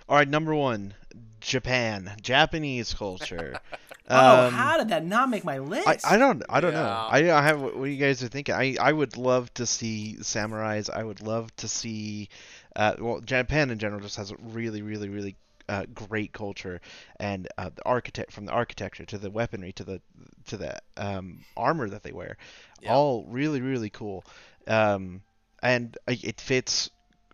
[0.09, 0.95] All right, number one,
[1.41, 3.61] Japan, Japanese culture.
[4.11, 5.87] Oh, Um, how did that not make my list?
[5.87, 6.81] I, I don't I don't know.
[7.09, 8.53] I, I have what you guys are thinking.
[8.53, 10.91] I, I would love to see samurais.
[10.91, 12.29] I would love to see
[12.75, 15.37] uh, well Japan in general just has a really really really
[15.69, 16.81] uh, great culture
[17.21, 20.01] and uh, the architect from the architecture to the weaponry to the
[20.49, 22.37] to the um, armor that they wear,
[22.83, 22.93] Yeah.
[22.93, 24.25] all really really cool.
[24.67, 25.23] Um,
[25.63, 26.91] and it fits.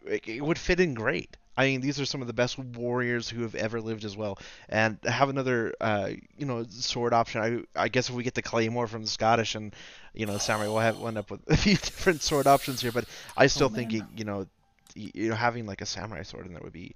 [0.09, 1.37] It, would fit in great.
[1.57, 4.39] I mean, these are some of the best warriors who have ever lived as well.
[4.69, 7.67] And have another, uh, you know, sword option.
[7.75, 9.75] I, I guess if we get the Claymore from the Scottish and,
[10.15, 12.93] you know, Samurai, we'll have end up with a few different sword options here.
[12.93, 13.07] But
[13.37, 14.09] I still think, man.
[14.17, 14.47] you, know,
[14.95, 16.95] you know, having like a samurai sword in there would be,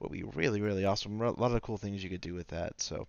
[0.00, 1.20] would be really, really awesome.
[1.20, 2.80] A lot of cool things you could do with that.
[2.80, 3.06] So,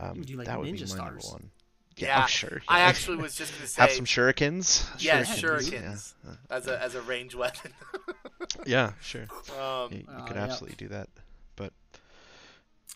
[0.00, 1.50] um, like, that would be my number one.
[1.96, 2.62] Yeah, oh, sure.
[2.68, 4.86] I actually was just gonna say have some shurikens.
[4.98, 6.14] yeah, Shurikens, shurikens
[6.50, 7.72] as a as a range weapon.
[8.66, 9.26] Yeah, sure.
[9.60, 10.42] um, You, you Oh, could yeah.
[10.44, 11.08] absolutely do that.
[11.56, 11.72] But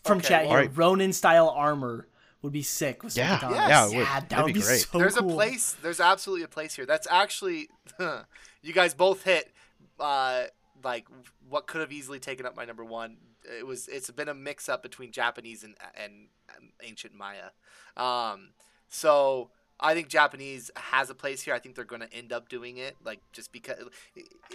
[0.03, 0.77] From Okay, chat well- here, Alright.
[0.77, 2.07] Ronin style armor
[2.41, 3.03] would be sick.
[3.03, 3.51] With Yeah, Yes.
[3.69, 3.97] yeah, it would.
[3.97, 4.81] yeah, that That'd would be be great.
[4.81, 5.31] so there's cool.
[5.31, 5.75] a place.
[5.81, 6.85] There's absolutely a place here.
[6.85, 7.69] That's actually
[8.61, 9.51] you guys both hit
[9.99, 10.43] uh,
[10.83, 11.07] like
[11.49, 13.17] what could have easily taken up my number one.
[13.59, 13.87] It was.
[13.87, 17.49] It's been a mix up between Japanese and and, and ancient Maya.
[17.95, 18.49] Um,
[18.89, 21.53] so I think Japanese has a place here.
[21.53, 23.77] I think they're going to end up doing it, like just because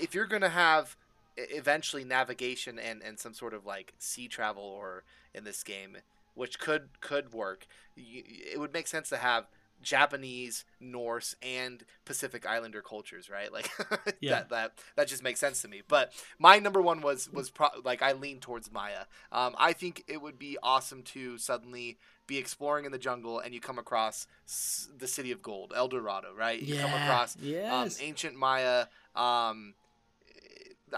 [0.01, 0.97] if you're going to have
[1.37, 5.05] eventually navigation and and some sort of like sea travel or
[5.35, 5.97] in this game,
[6.35, 7.67] which could could work,
[7.97, 9.47] it would make sense to have
[9.83, 13.53] Japanese, Norse, and Pacific Islander cultures, right?
[13.53, 13.69] Like
[14.21, 14.31] Yeah.
[14.31, 15.83] that that that just makes sense to me.
[15.87, 19.05] But my number one was was pro- like I lean towards Maya.
[19.33, 21.99] Um, I think it would be awesome to suddenly
[22.33, 25.89] be exploring in the jungle and you come across s- the city of gold, El
[25.89, 26.61] Dorado, right?
[26.61, 27.99] You come Yeah, across um, yes.
[28.01, 28.87] ancient Maya.
[29.15, 29.75] Um,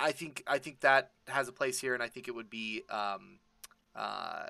[0.09, 2.83] I think I think that has a place here, and I think it would be
[2.91, 3.39] um,
[3.95, 4.47] uh,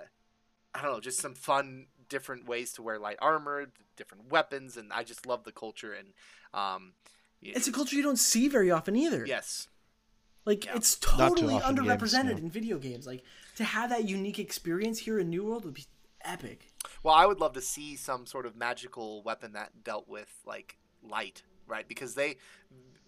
[0.74, 3.66] I don't know, just some fun, different ways to wear light armor,
[3.97, 6.09] different weapons, and I just love the culture and
[6.53, 6.93] um,
[7.43, 9.24] y- It's a culture you don't see very often either.
[9.26, 9.68] yes,
[10.47, 10.76] Like Yeah.
[10.76, 12.45] it's totally often in games, underrepresented yeah.
[12.45, 13.07] in video games.
[13.07, 13.22] Like
[13.57, 15.87] to have that unique experience here in New World would be
[16.25, 16.72] epic.
[17.03, 20.79] Well, I would love to see some sort of magical weapon that dealt with like
[21.03, 21.87] light, right?
[21.89, 22.37] Because they,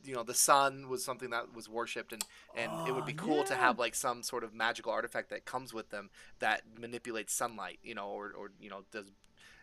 [0.05, 3.17] you know, the sun was something that was worshipped, and and it would be Oh,
[3.17, 6.11] cool to have like some sort of magical artifact that comes with them
[6.41, 9.07] that manipulates sunlight, you know, or or you know does.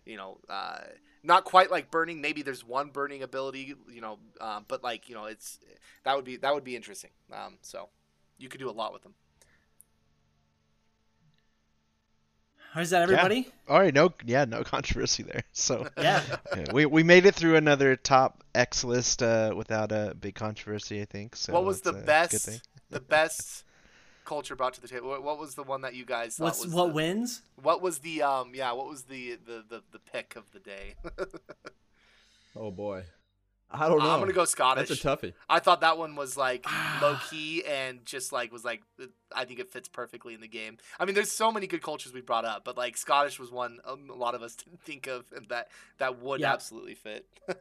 [0.06, 0.80] You know, uh,
[1.24, 2.22] not quite like burning.
[2.22, 5.60] Maybe there's one burning ability, you know, um, but like you know, it's
[6.04, 7.12] that would be that would be interesting.
[7.32, 7.90] Um, so
[8.38, 9.16] you could do a lot with them.
[12.76, 13.48] Is that everybody?
[13.68, 15.44] all right, no, yeah, no controversy there.
[15.52, 16.22] So Yeah.
[16.56, 21.02] yeah, we we made it through another top X list uh, without a big controversy,
[21.02, 21.36] I think.
[21.36, 22.62] So what was the that's a good best thing.
[22.90, 23.64] the best
[24.26, 25.10] culture brought to the table?
[25.10, 27.42] What, what was the one that you guys thought What's was what the, wins?
[27.62, 28.72] What was the um yeah?
[28.72, 30.96] What was the the the, the pick of the day?
[32.56, 33.04] Oh boy,
[33.72, 34.12] I don't know.
[34.12, 34.90] I'm gonna go Scottish.
[34.90, 35.34] That's a toughie.
[35.50, 36.66] I thought that one was like
[37.02, 38.84] low key and just like was like
[39.36, 40.78] I think it fits perfectly in the game.
[41.00, 43.80] I mean, there's so many good cultures we brought up, but like Scottish was one
[43.86, 46.54] um, a lot of us didn't think of, and that that would Yeah.
[46.54, 47.26] absolutely fit.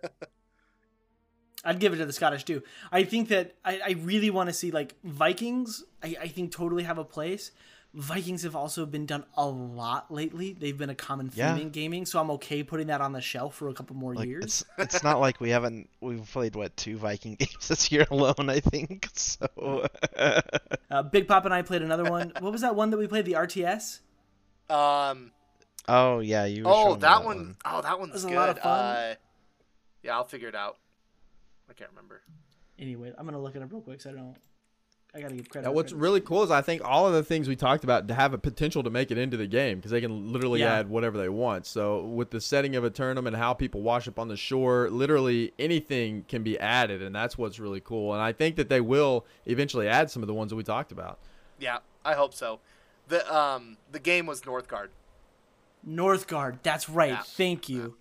[1.65, 2.63] I'd give it to the Scottish too.
[2.91, 5.85] I think that I, I really want to see like Vikings.
[6.03, 7.53] I, I think totally have a place.
[7.95, 10.55] Vikings have also been done a lot lately.
[10.59, 11.57] They've been a common theme Yeah.
[11.57, 14.29] in gaming, so I'm okay putting that on the shelf for a couple more Like
[14.29, 14.65] years.
[14.79, 18.49] it's it's not like we haven't we've played what two Viking games this year alone
[18.49, 19.47] I think so
[20.91, 22.33] Uh, Big Papa and I played another one.
[22.41, 23.25] what was that one that we played?
[23.27, 24.01] The RTS.
[24.71, 25.31] um.
[25.89, 28.37] oh yeah you were Oh, showing me that one Oh, that one's was a good.
[28.37, 28.81] lot of fun.
[28.97, 29.15] Uh,
[30.03, 30.79] yeah, I'll figure it out.
[31.69, 32.23] I can't remember.
[32.79, 34.37] Anyway, I'm gonna look it up real quick so I don't.
[35.15, 35.67] I gotta give credit.
[35.69, 38.09] Now, what's credit's really cool is I think all of the things we talked about
[38.09, 40.75] to have a potential to make it into the game because they can literally Yeah.
[40.79, 41.67] add whatever they want.
[41.67, 44.89] So with the setting of a tournament, and how people wash up on the shore,
[44.89, 48.15] literally anything can be added, and that's what's really cool.
[48.15, 50.93] And I think that they will eventually add some of the ones that we talked
[50.93, 51.19] about.
[51.59, 52.61] Yeah, I hope so.
[53.09, 54.89] The um the game was Northgard.
[55.87, 56.59] Northgard.
[56.63, 57.11] That's right.
[57.11, 57.23] Yeah.
[57.23, 57.97] Thank you.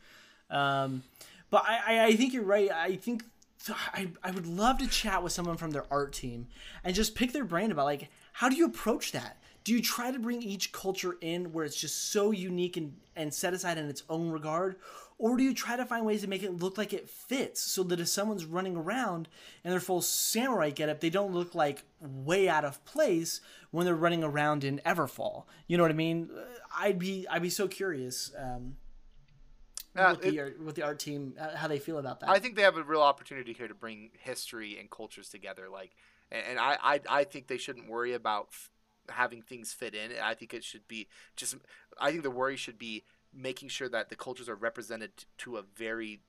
[0.49, 1.03] Um,
[1.49, 2.71] but I, I, I think you're right.
[2.71, 3.23] I think
[3.69, 6.47] I, I would love to chat with someone from their art team
[6.83, 9.37] and just pick their brain about like how do you approach that?
[9.63, 13.33] Do you try to bring each culture in where it's just so unique and, and
[13.33, 14.77] set aside in its own regard?
[15.19, 17.83] Or do you try to find ways to make it look like it fits so
[17.83, 19.27] that if someone's running around
[19.63, 23.39] in their full samurai getup, they don't look like way out of place
[23.69, 25.43] when they're running around in Everfall?
[25.67, 26.31] You know what I mean?
[26.35, 26.41] Uh,
[26.75, 28.77] I'd be I'd be so curious um,
[29.95, 32.29] Yeah, with, it- the art, with the art team uh, how they feel about that.
[32.29, 35.67] I think they have a real opportunity here to bring history and cultures together.
[35.69, 35.91] Like,
[36.31, 38.69] and, and I, I, I think they shouldn't worry about f-
[39.09, 40.11] having things fit in.
[40.23, 41.55] I think it should be just.
[41.99, 45.61] I think the worry should be making sure that the cultures are represented to a
[45.75, 46.19] very,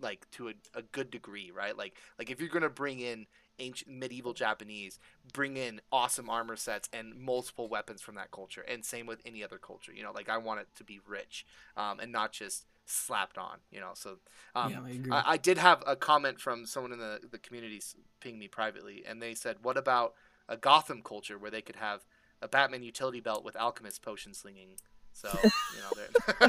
[0.00, 1.76] like, to a, a good degree, right?
[1.76, 3.26] Like, like if you're gonna bring in
[3.58, 4.98] ancient medieval Japanese,
[5.32, 9.42] bring in awesome armor sets and multiple weapons from that culture, and same with any
[9.42, 9.92] other culture.
[9.92, 13.58] You know, like I want it to be rich, um, and not just slapped on.
[13.70, 14.16] You know, so
[14.54, 15.12] um, Yeah, I agree.
[15.12, 17.82] I, I did have a comment from someone in the the community
[18.20, 20.14] ping me privately, and they said, "What about
[20.48, 22.04] a Gotham culture where they could have
[22.40, 24.70] a Batman utility belt with alchemist potion slinging?"
[25.12, 25.90] So you know,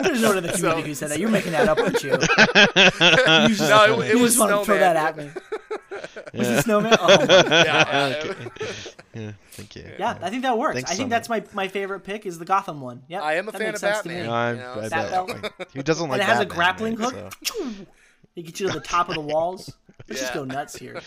[0.00, 1.18] There's no one in the community So- who said that.
[1.18, 2.10] You're making that up, aren't you?
[3.68, 4.64] no, it, it you was just want to snowman.
[4.64, 5.30] throw that at me.
[6.34, 6.58] Was Yeah.
[6.58, 6.96] it snowman?
[7.00, 7.08] Oh.
[7.48, 8.46] Yeah, okay.
[9.14, 10.74] yeah thank you yeah, I think that works.
[10.74, 11.10] Thanks, I think Summer.
[11.10, 13.02] that's my, my favorite pick is the Gotham one.
[13.08, 14.22] Yeah, I am a that fan makes of sense to Batman.
[14.22, 14.28] me.
[14.28, 15.10] No, I, You know, I Bat bet.
[15.10, 15.68] belt.
[15.74, 17.12] Who doesn't like and it has a grappling right?
[17.12, 17.34] hook.
[17.44, 17.70] So-
[18.36, 19.72] It gets you to the top of the walls.
[20.08, 21.00] Let's just go nuts here.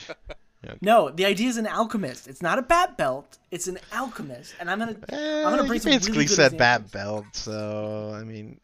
[0.63, 0.73] Yeah.
[0.81, 2.27] No, the idea is an alchemist.
[2.27, 3.37] It's not a bat belt.
[3.51, 6.53] It's an alchemist, and I'm gonna Eh, I'm gonna bring you some basically really said
[6.53, 6.57] examples.
[6.59, 8.59] bat belt, so I mean,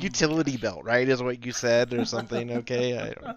[0.00, 1.08] utility belt, right?
[1.08, 2.52] Is what you said or something?
[2.58, 3.36] Okay, I don't.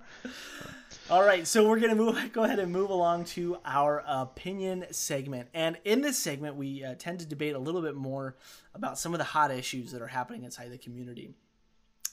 [1.09, 2.17] All right, so we're gonna move.
[2.33, 6.95] Go ahead and move along to our opinion segment, and in this segment, we uh,
[6.99, 8.35] tend to debate a little bit more
[8.75, 11.33] about some of the hot issues that are happening inside the community.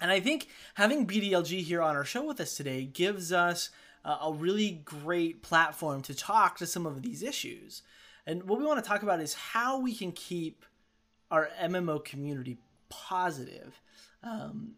[0.01, 3.71] And I think having BDLG here on our show with us today gives us
[4.05, 7.83] uh, a really great platform to talk to some of these issues.
[8.29, 10.65] And what we want to talk about is how we can keep
[11.33, 12.59] our MMO community
[12.91, 13.81] positive.
[14.23, 14.75] Um,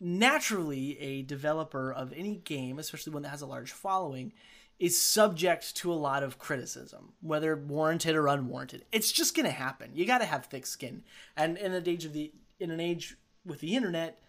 [0.00, 4.32] naturally, a developer of any game, especially one that has a large following,
[4.78, 8.84] is subject to a lot of criticism, whether warranted or unwarranted.
[8.92, 9.90] It's just going to happen.
[9.94, 11.02] You got to have thick skin,
[11.36, 14.20] and in an age of the in an age with the internet,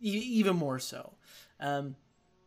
[0.00, 1.14] even more so.
[1.60, 1.96] Um,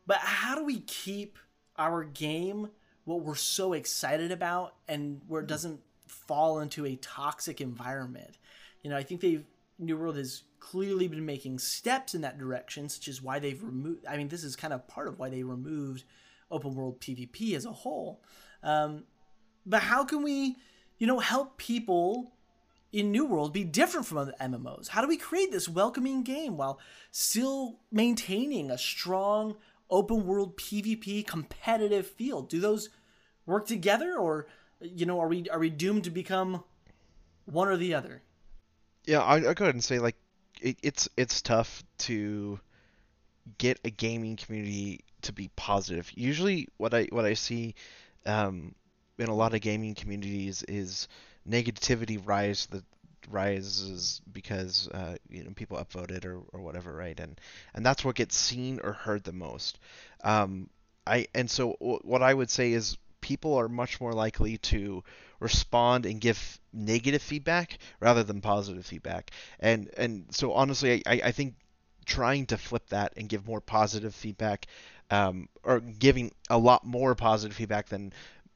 [0.07, 1.37] but how do we keep
[1.77, 2.69] our game
[3.05, 8.39] what we're so excited about, and where it doesn't fall into a toxic environment?
[8.81, 9.45] You know, I think they've
[9.79, 14.05] New World has clearly been making steps in that direction, such as why they've removed.
[14.05, 16.03] I mean, this is kind of part of why they removed
[16.51, 18.21] open world PvP as a whole.
[18.61, 19.05] Um,
[19.65, 20.57] but how can we,
[20.97, 22.33] you know, help people
[22.91, 24.89] in New World be different from other MMOs?
[24.89, 26.79] How do we create this welcoming game while
[27.11, 29.55] still maintaining a strong
[29.89, 32.41] open world PvP competitive feel?
[32.41, 32.89] Do those
[33.45, 34.47] work together, or
[34.81, 36.63] you know, are we are we doomed to become
[37.45, 38.23] one or the other?
[39.05, 40.15] Yeah, I I go ahead and say like
[40.61, 42.59] it, it's it's tough to
[43.57, 46.11] get a gaming community to be positive.
[46.15, 47.75] Usually, what I what I see
[48.25, 48.75] um,
[49.17, 51.07] in a lot of gaming communities is
[51.49, 52.83] negativity rise the
[53.29, 57.19] rises because uh, you know people upvoted or, or whatever, right?
[57.19, 57.39] And
[57.73, 59.79] and that's what gets seen or heard the most.
[60.23, 60.69] Um,
[61.07, 65.03] I and so w- what I would say is people are much more likely to
[65.39, 69.31] respond and give negative feedback rather than positive feedback.
[69.59, 71.55] And and so honestly, I, I think
[72.05, 74.65] trying to flip that and give more positive feedback,
[75.11, 78.13] um, or giving a lot more positive feedback than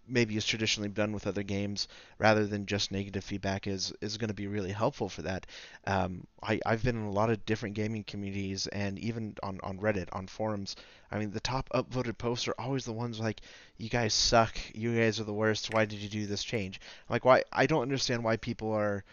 [0.07, 1.88] maybe is traditionally done with other games
[2.19, 5.47] rather than just negative feedback is is going to be really helpful for that.
[5.85, 9.80] Um, I, I've been in a lot of different gaming communities and even on, on
[9.80, 10.75] Reddit, on forums.
[11.11, 13.41] I mean, the top upvoted posts are always the ones like,
[13.77, 16.81] you guys suck, you guys are the worst, why did you do this change?
[17.09, 17.43] Like, why?
[17.51, 19.03] I don't understand why people are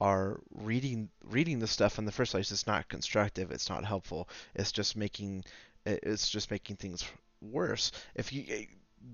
[0.00, 2.52] are reading reading the stuff in the first place.
[2.52, 3.50] It's not constructive.
[3.50, 4.28] It's not helpful.
[4.54, 5.44] It's just making
[5.84, 7.04] it's just making things
[7.40, 7.92] worse.
[8.14, 8.66] If you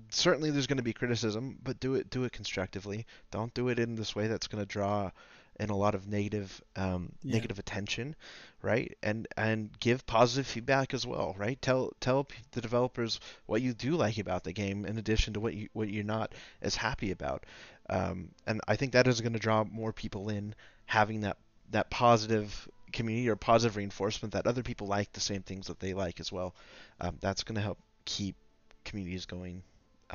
[0.09, 3.05] certainly there's going to be criticism, but do it do it constructively.
[3.31, 5.11] Don't do it in this way that's going to draw
[5.59, 7.35] in a lot of negative um, yeah.
[7.35, 8.15] negative attention,
[8.61, 8.97] right?
[9.01, 11.61] And and give positive feedback as well, right?
[11.61, 15.53] Tell tell the developers what you do like about the game in addition to what
[15.53, 17.45] you what you're not as happy about.
[17.89, 20.55] Um, and I think that is going to draw more people in
[20.85, 21.37] having that
[21.71, 25.93] that positive community or positive reinforcement that other people like the same things that they
[25.93, 26.55] like as well.
[27.01, 28.35] Um, that's going to help keep
[28.83, 29.63] communities going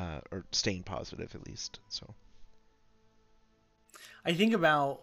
[0.01, 1.81] uh, or staying positive at least.
[1.89, 2.15] So
[4.25, 5.03] I think about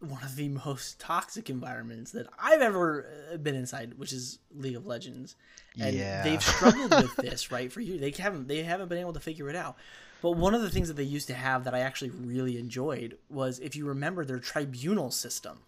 [0.00, 4.74] one of the most toxic environments that I've ever uh, been inside, which is League
[4.74, 5.36] of Legends,
[5.78, 6.24] and yeah.
[6.24, 7.98] they've struggled with this right for you.
[7.98, 9.76] They haven't they haven't been able to figure it out.
[10.20, 13.18] But one of the things that they used to have that I actually really enjoyed
[13.28, 15.58] was, if you remember, their tribunal system,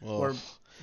[0.00, 0.20] Whoa.
[0.20, 0.34] where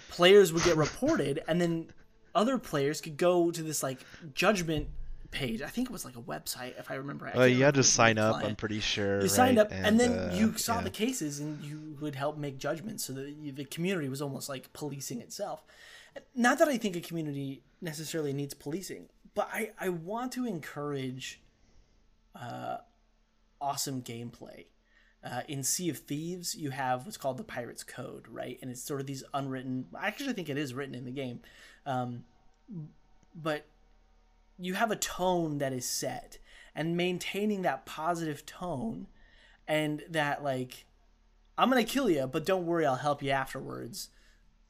[0.10, 1.88] players would get reported, and then
[2.36, 4.00] other players could go to this like
[4.34, 4.90] judgment
[5.32, 5.62] page.
[5.62, 7.32] I think it was like a website, if I remember.
[7.34, 8.44] Oh, you had to sign up.
[8.44, 9.16] I'm pretty sure.
[9.16, 9.30] You right?
[9.30, 10.82] signed up, and, and then uh, you saw yeah.
[10.82, 13.06] the cases, and you would help make judgments.
[13.06, 15.64] So that the community was almost like policing itself.
[16.36, 21.42] Not that I think a community necessarily needs policing, but I I want to encourage
[22.36, 22.78] uh,
[23.62, 24.66] awesome gameplay.
[25.24, 28.58] Uh, in Sea of Thieves, you have what's called the Pirate's Code, right?
[28.62, 29.88] And it's sort of these unwritten.
[30.00, 31.42] I actually think it is written in the game,
[31.86, 32.24] um,
[33.36, 33.66] but
[34.60, 36.38] you have a tone that is set
[36.76, 39.08] and maintaining that positive tone
[39.68, 40.86] and that like
[41.58, 44.10] I'm gonna kill you, but don't worry, I'll help you afterwards.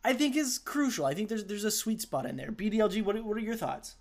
[0.03, 1.05] I think is crucial.
[1.05, 2.51] I think there's there's a sweet spot in there.
[2.51, 3.95] BDLG, what what are your thoughts?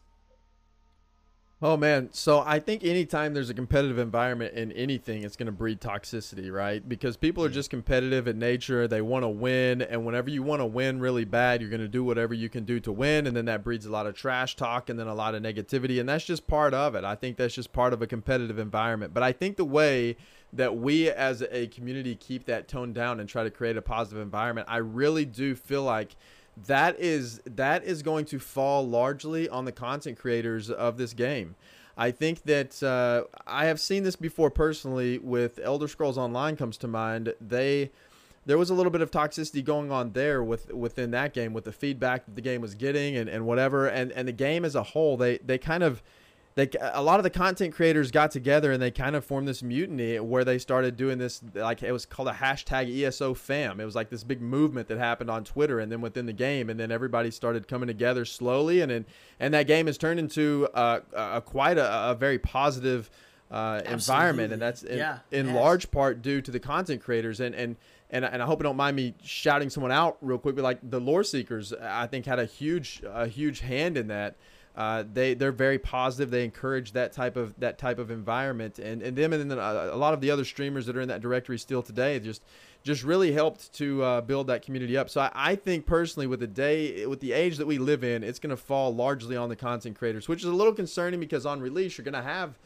[1.62, 5.52] Oh man, so I think anytime there's a competitive environment in anything, it's going to
[5.52, 6.86] breed toxicity, right?
[6.86, 7.54] Because people are mm.
[7.54, 8.86] just competitive in nature.
[8.86, 11.88] They want to win, and whenever you want to win really bad, you're going to
[11.88, 14.54] do whatever you can do to win, and then that breeds a lot of trash
[14.54, 17.04] talk and then a lot of negativity, and that's just part of it.
[17.04, 19.14] I think that's just part of a competitive environment.
[19.14, 20.18] But I think the way
[20.52, 24.22] that we as a community keep that tone down and try to create a positive
[24.22, 26.16] environment, I really do feel like–
[26.56, 31.54] that is that is going to fall largely on the content creators of this game.
[31.96, 36.76] I think that uh, I have seen this before personally with Elder Scrolls Online comes
[36.78, 37.34] to mind.
[37.40, 37.90] They
[38.44, 41.64] there was a little bit of toxicity going on there with within that game with
[41.64, 44.74] the feedback that the game was getting and, and whatever and, and the game as
[44.74, 46.02] a whole they they kind of
[46.56, 49.62] they a lot of the content creators got together and they kind of formed this
[49.62, 53.78] mutiny where they started doing this like it was called a hashtag ESO fam.
[53.78, 56.70] It was like this big movement that happened on Twitter and then within the game
[56.70, 59.04] and then everybody started coming together slowly and then
[59.38, 63.10] and that game has turned into uh, a quite a, a very positive
[63.50, 67.54] uh, environment and that's in, yeah, in large part due to the content creators and
[67.54, 67.76] and
[68.08, 70.78] and, and I hope you don't mind me shouting someone out real quick, but like
[70.88, 74.36] the lore seekers, I think had a huge a huge hand in that.
[74.76, 76.30] Uh, they they're very positive.
[76.30, 79.90] They encourage that type of that type of environment, and and them and then a,
[79.92, 82.42] a lot of the other streamers that are in that directory still today just
[82.82, 85.10] just really helped to uh, build that community up.
[85.10, 88.22] So I, I, think personally, with the day, with the age that we live in,
[88.22, 91.46] it's going to fall largely on the content creators, which is a little concerning because
[91.46, 92.56] on release you're going to have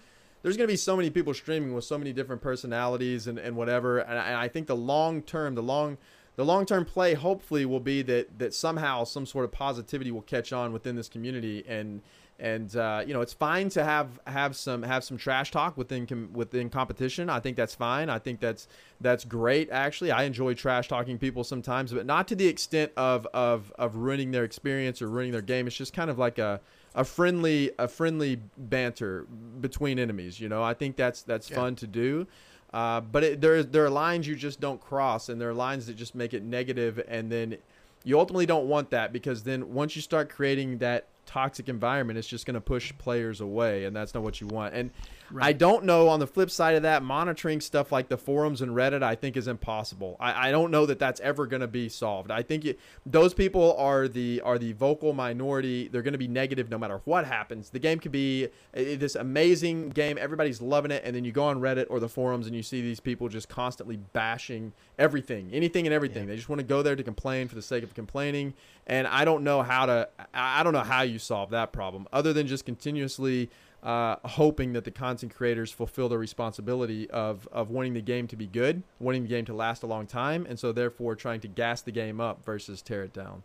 [0.43, 3.57] there's going to be so many people streaming with so many different personalities and, and
[3.57, 3.99] whatever.
[3.99, 5.99] And I, and I think the long term, the long
[6.36, 10.23] the long term play hopefully will be that that somehow some sort of positivity will
[10.23, 12.02] catch on within this community and
[12.40, 16.07] and uh, you know it's fine to have have some have some trash talk within
[16.07, 17.28] com- within competition.
[17.28, 18.09] I think that's fine.
[18.09, 18.66] I think that's
[19.01, 19.70] that's great.
[19.70, 23.97] Actually, I enjoy trash talking people sometimes, but not to the extent of of of
[23.97, 25.66] ruining their experience or ruining their game.
[25.66, 26.61] It's just kind of like a
[26.94, 29.27] a friendly a friendly banter
[29.61, 30.40] between enemies.
[30.40, 31.57] You know, I think that's that's yeah.
[31.57, 32.27] fun to do.
[32.73, 35.87] Uh, but it, there, there are lines you just don't cross, and there are lines
[35.87, 37.57] that just make it negative, and then
[38.05, 42.29] you ultimately don't want that because then once you start creating that toxic environment, it's
[42.29, 44.75] just going to push players away, and that's not what you want.
[44.75, 44.91] And
[45.39, 48.73] I don't know on the flip side of that, monitoring stuff like the forums and
[48.73, 50.16] Reddit, I think is impossible.
[50.19, 52.31] I, I don't know that that's ever going to be solved.
[52.31, 55.89] I think it, those people are the are the vocal minority.
[55.89, 57.70] They're going to be negative no matter what happens.
[57.70, 61.61] The game could be this amazing game, everybody's loving it, and then you go on
[61.61, 65.94] Reddit or the forums and you see these people just constantly bashing everything, anything and
[65.94, 66.27] everything.
[66.27, 68.55] They just want to go there to complain for the sake of complaining,
[68.86, 70.09] and I don't know how to.
[70.35, 73.51] I don't know how you solve that problem other than just continuously
[73.82, 78.36] uh, hoping that the content creators fulfill their responsibility of of wanting the game to
[78.36, 81.48] be good, wanting the game to last a long time, and so therefore trying to
[81.48, 83.43] gas the game up versus tear it down.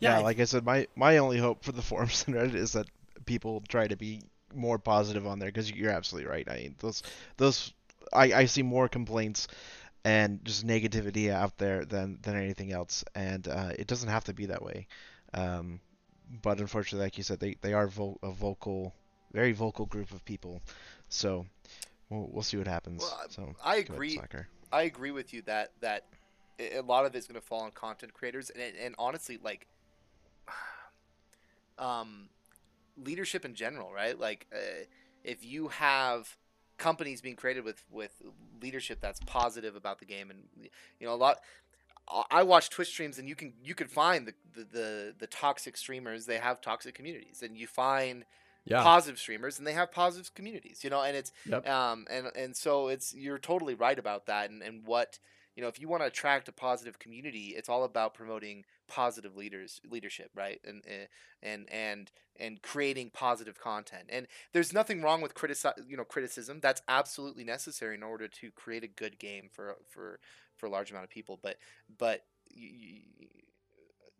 [0.00, 2.72] Yeah, Yeah, like I said, my my only hope for the forums and Reddit is
[2.72, 2.86] that
[3.26, 4.22] people try to be
[4.54, 6.48] more positive on there because you're absolutely right.
[6.50, 7.02] I mean, those
[7.36, 7.72] those
[8.12, 9.48] I, I see more complaints
[10.04, 14.34] and just negativity out there than than anything else, and uh, it doesn't have to
[14.34, 14.86] be that way.
[15.32, 15.80] Um,
[16.42, 18.94] but unfortunately, like you said, they they are vo- a vocal,
[19.32, 20.60] very vocal group of people.
[21.08, 21.46] So
[22.10, 23.02] we'll we'll see what happens.
[23.02, 24.20] Well, I- so I go ahead, agree.
[24.72, 26.04] I agree with you that that
[26.58, 29.66] a a lot of it's going to fall on content creators, and and honestly, like,
[31.78, 32.28] um,
[32.96, 34.18] leadership in general, right?
[34.18, 34.84] Like, uh,
[35.22, 36.36] if you have
[36.76, 38.10] companies being created with with
[38.60, 40.40] leadership that's positive about the game, and
[40.98, 41.40] you know, a lot.
[42.08, 45.26] I- I watch Twitch streams, and you can you can find the, the the the
[45.26, 46.26] toxic streamers.
[46.26, 48.24] They have toxic communities, and you find
[48.66, 48.82] Yeah.
[48.82, 50.84] positive streamers, and they have positive communities.
[50.84, 51.68] You know, and it's Yep.
[51.68, 54.50] um, and and so it's you're totally right about that.
[54.50, 55.18] And, and what
[55.56, 59.36] you know, if you want to attract a positive community, it's all about promoting positive
[59.36, 60.60] leaders leadership, right?
[60.64, 61.06] And eh,
[61.42, 64.06] and and and creating positive content.
[64.08, 66.58] And there's nothing wrong with critici- you know criticism.
[66.60, 70.18] That's absolutely necessary in order to create a good game for for
[70.64, 71.38] for a large amount of people.
[71.42, 71.58] But
[71.98, 72.24] but
[72.56, 72.70] y
[73.20, 73.26] y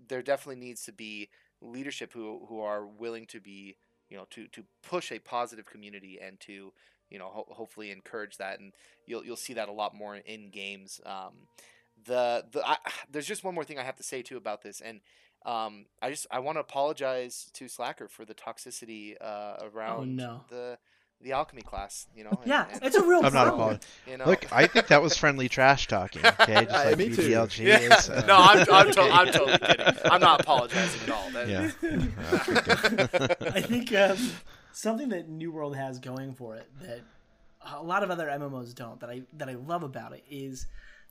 [0.07, 1.31] there definitely needs to be
[1.62, 3.77] leadership who who are willing to be
[4.11, 6.73] you know to to push a positive community and to
[7.09, 8.73] you know ho- hopefully encourage that and
[9.07, 11.33] you'll you'll see that a lot more in games um
[12.05, 12.77] the the I,
[13.11, 15.01] there's just one more thing I have to say too about this and
[15.47, 20.43] um I just I want to apologize to Slacker for the toxicity uh around no.
[20.51, 20.79] the
[21.24, 23.55] the alchemy class you know and- Yeah, and, it's a real I'm not problem.
[23.60, 23.90] apologizing.
[24.06, 26.24] you know Look, I think that was friendly trash talking.
[26.24, 27.28] Okay, just like me too.
[27.28, 27.78] Yeah.
[27.78, 28.10] is.
[28.10, 31.70] uh, no I'm I'm, to- I'm totally kidding I'm not apologizing at all That- Yeah.
[31.82, 33.55] Yeah, pretty good.
[33.56, 34.18] I think um,
[34.72, 37.01] something that New World has going for it that
[37.66, 40.66] a lot of other MMOs don't that I that I love about it is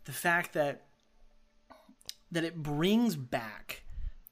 [0.06, 0.84] the fact that
[2.32, 3.84] that it brings back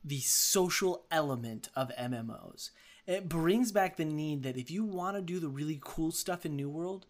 [0.04, 2.70] the social element of MMOs.
[3.12, 6.46] It brings back the need that if you want to do the really cool stuff
[6.46, 7.06] in New World,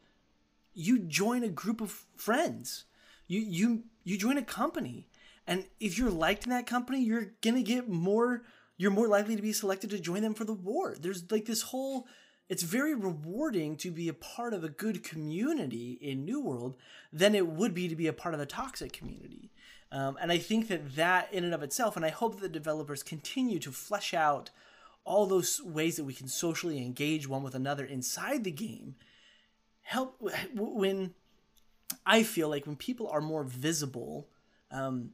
[0.74, 2.86] you join a group of friends.
[3.28, 5.08] You you you join a company.
[5.46, 8.42] And if you're liked in that company, you're gonna get more
[8.78, 10.96] you're more likely to be selected to join them for the war.
[11.00, 12.08] There's like this whole
[12.50, 16.78] it's very rewarding to be a part of a good community in New World
[17.14, 19.52] than it would be to be a part of a toxic community.
[19.92, 22.50] Um, and I think that that in and of itself, and I hope that the
[22.50, 24.50] developers continue to flesh out
[25.04, 28.96] all those ways that we can socially engage one with another inside the game,
[29.82, 30.22] help
[30.54, 31.14] when
[32.06, 34.30] I feel like when people are more visible,
[34.72, 35.12] um,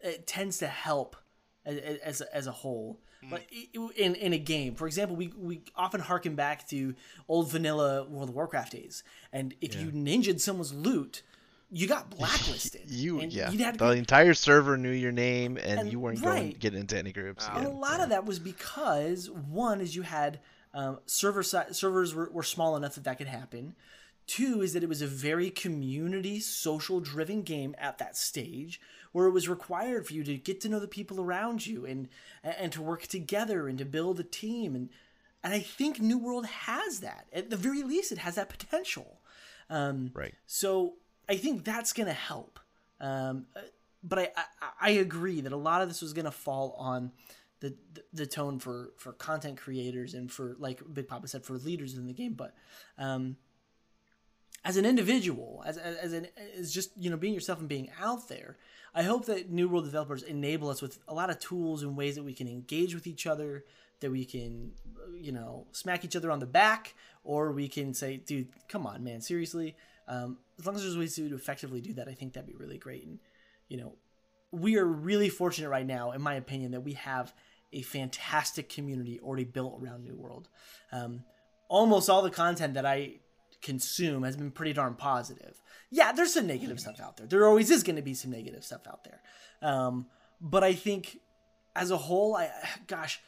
[0.00, 1.16] it tends to help
[1.64, 3.00] as, as, a, as a whole.
[3.32, 3.52] Like
[3.96, 6.94] in in a game, for example, we, we often harken back to
[7.28, 9.02] old vanilla World of Warcraft days,
[9.32, 11.22] and if you ninjaed someone's loot,
[11.70, 12.90] you got blacklisted.
[12.90, 13.50] You yeah.
[13.50, 16.52] had the entire server knew your name, and, And- you weren't going right.
[16.54, 17.46] to get into any groups.
[17.52, 20.40] And a lot of that was because one is you had
[20.74, 23.74] um, server si- servers were, were small enough that that could happen.
[24.26, 28.78] Two is that it was a very community social driven game at that stage
[29.12, 32.08] where it was required for you to get to know the people around you and
[32.44, 34.90] and to work together and to build a team and
[35.42, 39.18] and I think New World has that at the very least it has that potential.
[39.70, 40.34] Um, Right.
[40.46, 40.94] so
[41.28, 42.58] I think that's going to help.
[43.00, 43.46] Um,
[44.02, 44.44] but I, I
[44.80, 47.12] I agree that a lot of this was going to fall on
[47.60, 51.54] the, the the tone for for content creators and for like Big Papa said for
[51.54, 52.34] leaders in the game.
[52.34, 52.54] But
[52.96, 53.36] um,
[54.64, 57.90] as an individual, as as, as an as just you know being yourself and being
[58.00, 58.56] out there,
[58.94, 62.14] I hope that New World developers enable us with a lot of tools and ways
[62.14, 63.64] that we can engage with each other,
[64.00, 64.72] that we can
[65.16, 66.94] you know smack each other on the back,
[67.24, 69.76] or we can say, dude, come on, man, seriously.
[70.06, 72.78] Um, as long as there's ways to effectively do that, I think that'd be really
[72.78, 73.06] great.
[73.06, 73.18] And
[73.68, 73.96] you know,
[74.50, 77.32] we are really fortunate right now, in my opinion, that we have
[77.72, 80.48] a fantastic community already built around New World.
[80.90, 81.24] Um,
[81.68, 83.16] almost all the content that I
[83.60, 85.60] consume has been pretty darn positive.
[85.90, 87.26] Yeah, there's some negative stuff out there.
[87.26, 89.20] There always is going to be some negative stuff out there.
[89.62, 90.06] Um,
[90.40, 91.18] but I think
[91.74, 92.50] as a whole, I
[92.86, 93.20] gosh,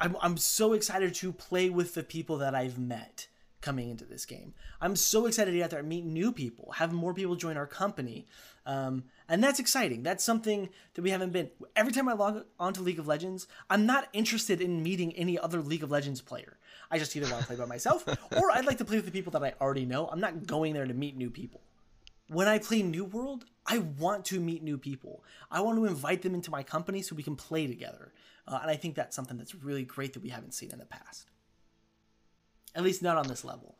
[0.00, 3.28] I'm I'm so excited to play with the people that I've met
[3.62, 4.52] coming into this game.
[4.80, 7.56] I'm so excited to get out there and meet new people, have more people join
[7.56, 8.26] our company.
[8.66, 10.02] Um, and that's exciting.
[10.02, 11.50] That's something that we haven't been.
[11.74, 15.62] Every time I log onto League of Legends, I'm not interested in meeting any other
[15.62, 16.58] League of Legends player.
[16.90, 18.06] I just either want to play by myself
[18.36, 20.08] or I'd like to play with the people that I already know.
[20.08, 21.62] I'm not going there to meet new people.
[22.28, 25.22] When I play New World, I want to meet new people.
[25.50, 28.12] I want to invite them into my company so we can play together.
[28.46, 30.86] Uh, and I think that's something that's really great that we haven't seen in the
[30.86, 31.31] past.
[32.74, 33.76] At least not on this level.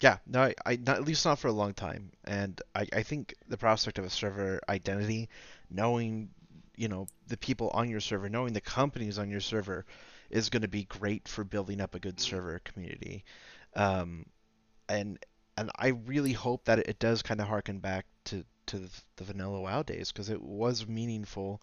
[0.00, 2.10] Yeah, no, I, I not, at least not for a long time.
[2.24, 5.28] And I, I think the prospect of a server identity,
[5.70, 6.30] knowing,
[6.76, 9.84] you know, the people on your server, knowing the companies on your server,
[10.30, 13.24] is going to be great for building up a good server community.
[13.76, 14.26] Um,
[14.88, 15.18] and
[15.56, 19.60] and I really hope that it does kind of harken back to to the vanilla
[19.60, 21.60] WoW days because it was meaningful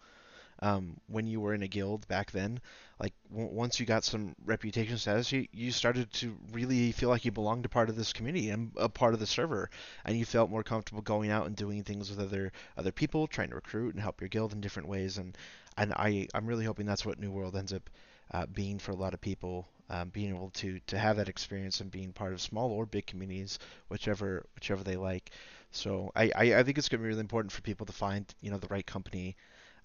[0.60, 2.60] um, when you were in a guild back then.
[3.00, 7.24] Like w- once you got some reputation status, you, you started to really feel like
[7.24, 9.70] you belonged to part of this community and a part of the server,
[10.04, 13.50] and you felt more comfortable going out and doing things with other other people, trying
[13.50, 15.18] to recruit and help your guild in different ways.
[15.18, 15.36] And
[15.76, 17.88] and I I'm really hoping that's what New World ends up
[18.32, 19.68] uh, being for a lot of people.
[19.90, 23.06] Um, being able to, to have that experience and being part of small or big
[23.06, 23.58] communities,
[23.88, 25.30] whichever whichever they like.
[25.70, 28.26] So I, I, I think it's going to be really important for people to find
[28.42, 29.34] you know the right company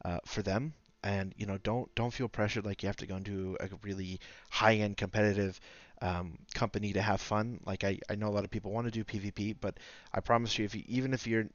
[0.05, 0.73] uh, for them.
[1.03, 4.19] And you know don't don't feel pressured like you have to go into a really
[4.49, 5.59] high end competitive
[6.01, 7.59] um, company to have fun.
[7.65, 9.77] Like I, I know a lot of people want to do pvp but
[10.13, 11.45] i promise you if you even if you're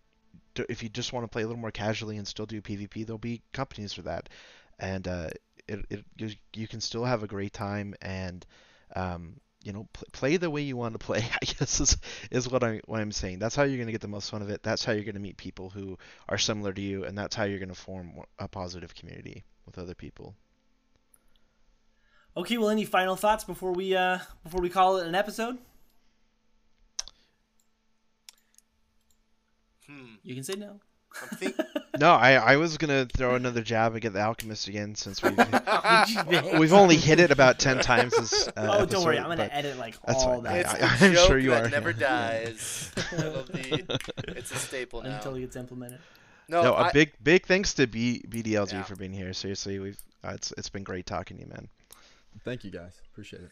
[0.68, 3.18] if you just want to play a little more casually and still do pvp there'll
[3.18, 4.28] be companies for that.
[4.78, 5.30] And uh,
[5.66, 8.44] it, it you, you can still have a great time and
[8.96, 11.18] um, you know, pl- play the way you want to play.
[11.42, 11.98] I guess is
[12.30, 13.38] is what I what I'm saying.
[13.38, 14.62] That's how you're going to get the most fun of it.
[14.62, 17.44] That's how you're going to meet people who are similar to you, and that's how
[17.44, 20.34] you're going to form a positive community with other people.
[22.34, 25.58] Okay, well, any final thoughts before we uh before we call it an episode?
[29.86, 30.14] Hmm.
[30.22, 30.80] You can say no.
[31.22, 31.56] I'm think-
[31.98, 35.36] No, I, I was gonna throw another jab at the alchemist again since we've
[36.58, 38.46] we've only hit it about ten times this.
[38.48, 40.44] Uh, oh, don't worry, I'm gonna edit like that's all fine.
[40.44, 41.98] that I- it's I- a I'm joke sure you that are, never yeah.
[41.98, 42.92] dies.
[43.12, 43.84] It'll be,
[44.28, 45.16] it's a staple now.
[45.16, 45.98] until it gets implemented.
[46.48, 48.82] No, No, a I- big big thanks to B, BDLG Yeah.
[48.84, 49.32] for being here.
[49.32, 51.68] Seriously, we've uh, it's it's been great talking to you, man.
[52.44, 52.92] Thank you guys.
[53.12, 53.50] Appreciate it.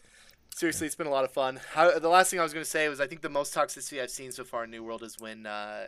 [0.55, 1.59] Seriously, it's been a lot of fun.
[1.73, 4.01] How, the last thing I was going to say was I think the most toxicity
[4.01, 5.87] I've seen so far in New World is when uh,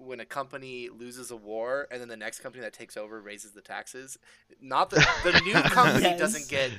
[0.00, 3.52] when a company loses a war and then the next company that takes over raises
[3.52, 4.18] the taxes.
[4.60, 6.18] Not the the new company Yes.
[6.18, 6.70] doesn't get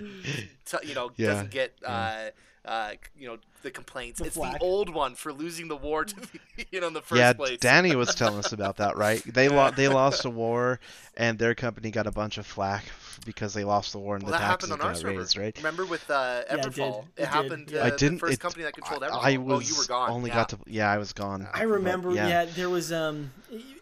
[0.66, 2.30] t- you know Yeah, doesn't get uh,
[2.66, 4.20] uh, you know the complaints.
[4.20, 4.60] The it's flack.
[4.60, 6.28] the old one for losing the war to the,
[6.72, 7.60] you know in the first yeah, place.
[7.60, 9.22] Danny was telling us about that, right?
[9.26, 10.80] They lost they lost a war,
[11.18, 12.86] and their company got a bunch of flack
[13.26, 15.20] because they lost the war and Well, the that taxes happened on our got server.
[15.20, 15.56] raised, right?
[15.58, 16.14] Remember with uh,
[16.48, 16.74] Yeah, it did.
[16.74, 17.06] Everfall?
[17.18, 17.72] It happened.
[17.72, 17.82] yeah.
[17.82, 18.14] Uh, I didn't.
[18.16, 19.24] The first it- company that controlled I, Everfall.
[19.24, 20.10] I was oh, you were gone.
[20.10, 20.36] only yeah.
[20.36, 20.58] got to.
[20.68, 21.48] Yeah, I was gone.
[21.54, 22.46] I remember, But, yeah.
[22.46, 23.32] there was um,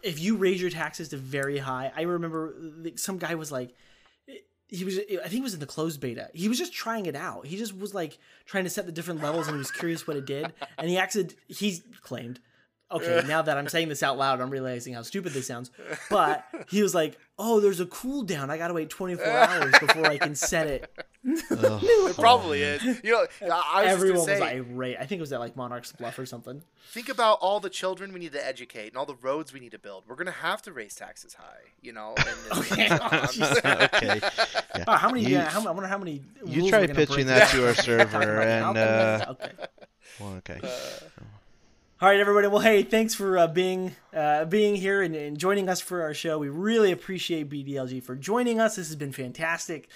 [0.02, 2.54] if you raise your taxes to very high, I remember
[2.96, 3.74] some guy was like,
[4.70, 6.28] he was, I think it was in the closed beta.
[6.32, 7.46] He was just trying it out.
[7.46, 10.16] He just was like trying to set the different levels, and he was curious what
[10.16, 10.52] it did.
[10.78, 12.40] And he actually, he claimed,
[12.92, 15.70] okay, now that I'm saying this out loud, I'm realizing how stupid this sounds.
[16.08, 18.50] But he was like, oh, there's a cooldown.
[18.50, 20.90] I gotta wait 24 hours before I can set it.
[21.26, 21.80] Ugh.
[22.10, 22.82] It probably is.
[23.04, 24.96] You know, I I was Everyone just was irate.
[24.98, 26.62] I think it was at like Monarch's Bluff or something.
[26.92, 29.72] think about all the children we need to educate and all the roads we need
[29.72, 30.04] to build.
[30.08, 32.14] We're gonna have to raise taxes high, you know.
[32.52, 32.88] Okay.
[33.64, 34.20] okay.
[34.22, 34.84] Yeah.
[34.88, 35.22] Oh, how many?
[35.22, 36.22] You- yeah, how, I wonder how many.
[36.44, 37.26] You try pitching break.
[37.26, 39.52] that to our server, and uh, okay.
[40.18, 40.60] well, okay.
[42.02, 42.46] All right, everybody.
[42.46, 46.14] Well, hey, thanks for uh, being uh, being here and, and joining us for our
[46.14, 46.38] show.
[46.38, 48.76] We really appreciate BDLG for joining us.
[48.76, 49.88] This has been fantastic.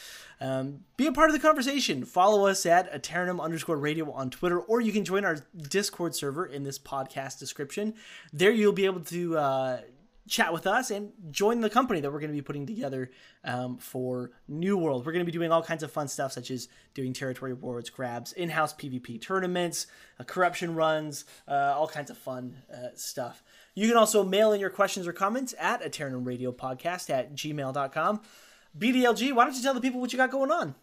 [0.45, 2.05] Um, be a part of the conversation.
[2.05, 6.45] Follow us at Aeternum underscore radio on Twitter, or you can join our Discord server
[6.45, 7.95] in this podcast description.
[8.31, 9.81] There, you'll be able to uh,
[10.29, 13.11] chat with us and join the company that we're going to be putting together
[13.43, 15.07] um, for New World.
[15.07, 17.89] We're going to be doing all kinds of fun stuff, such as doing territory awards,
[17.89, 19.87] grabs, in-house PvP tournaments,
[20.21, 23.43] uh, corruption runs, uh, all kinds of fun uh, stuff.
[23.75, 28.21] You can also mail in your questions or comments at Aeternum Radio Podcast at gmail.com.
[28.79, 30.75] BDLG, why don't you tell the people what you got going on?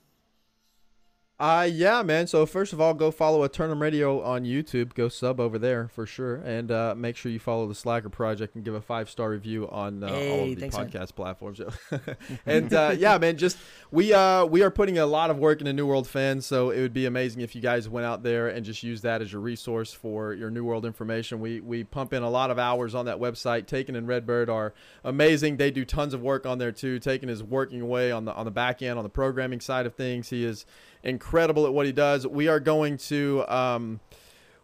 [1.41, 2.27] Uh, yeah, man.
[2.27, 4.93] So first of all, go follow Aeternum Radio on YouTube.
[4.93, 8.53] Go sub over there for sure, and uh, make sure you follow the Slacker Project
[8.53, 10.91] and give a five star review on uh, all of the thanks, man.
[10.91, 11.59] podcast platforms.
[12.45, 13.57] and uh, yeah, man, just
[13.89, 16.80] we uh we are putting a lot of work into New World fans, so it
[16.80, 19.41] would be amazing if you guys went out there and just use that as your
[19.41, 21.39] resource for your New World information.
[21.39, 23.65] We we pump in a lot of hours on that website.
[23.65, 25.57] Taken and Redbird are amazing.
[25.57, 26.99] They do tons of work on there too.
[26.99, 29.95] Taken is working away on the on the back end on the programming side of
[29.95, 30.30] things.
[30.30, 30.68] He is
[31.03, 32.27] incredible at what he does.
[32.27, 33.99] We are going to um,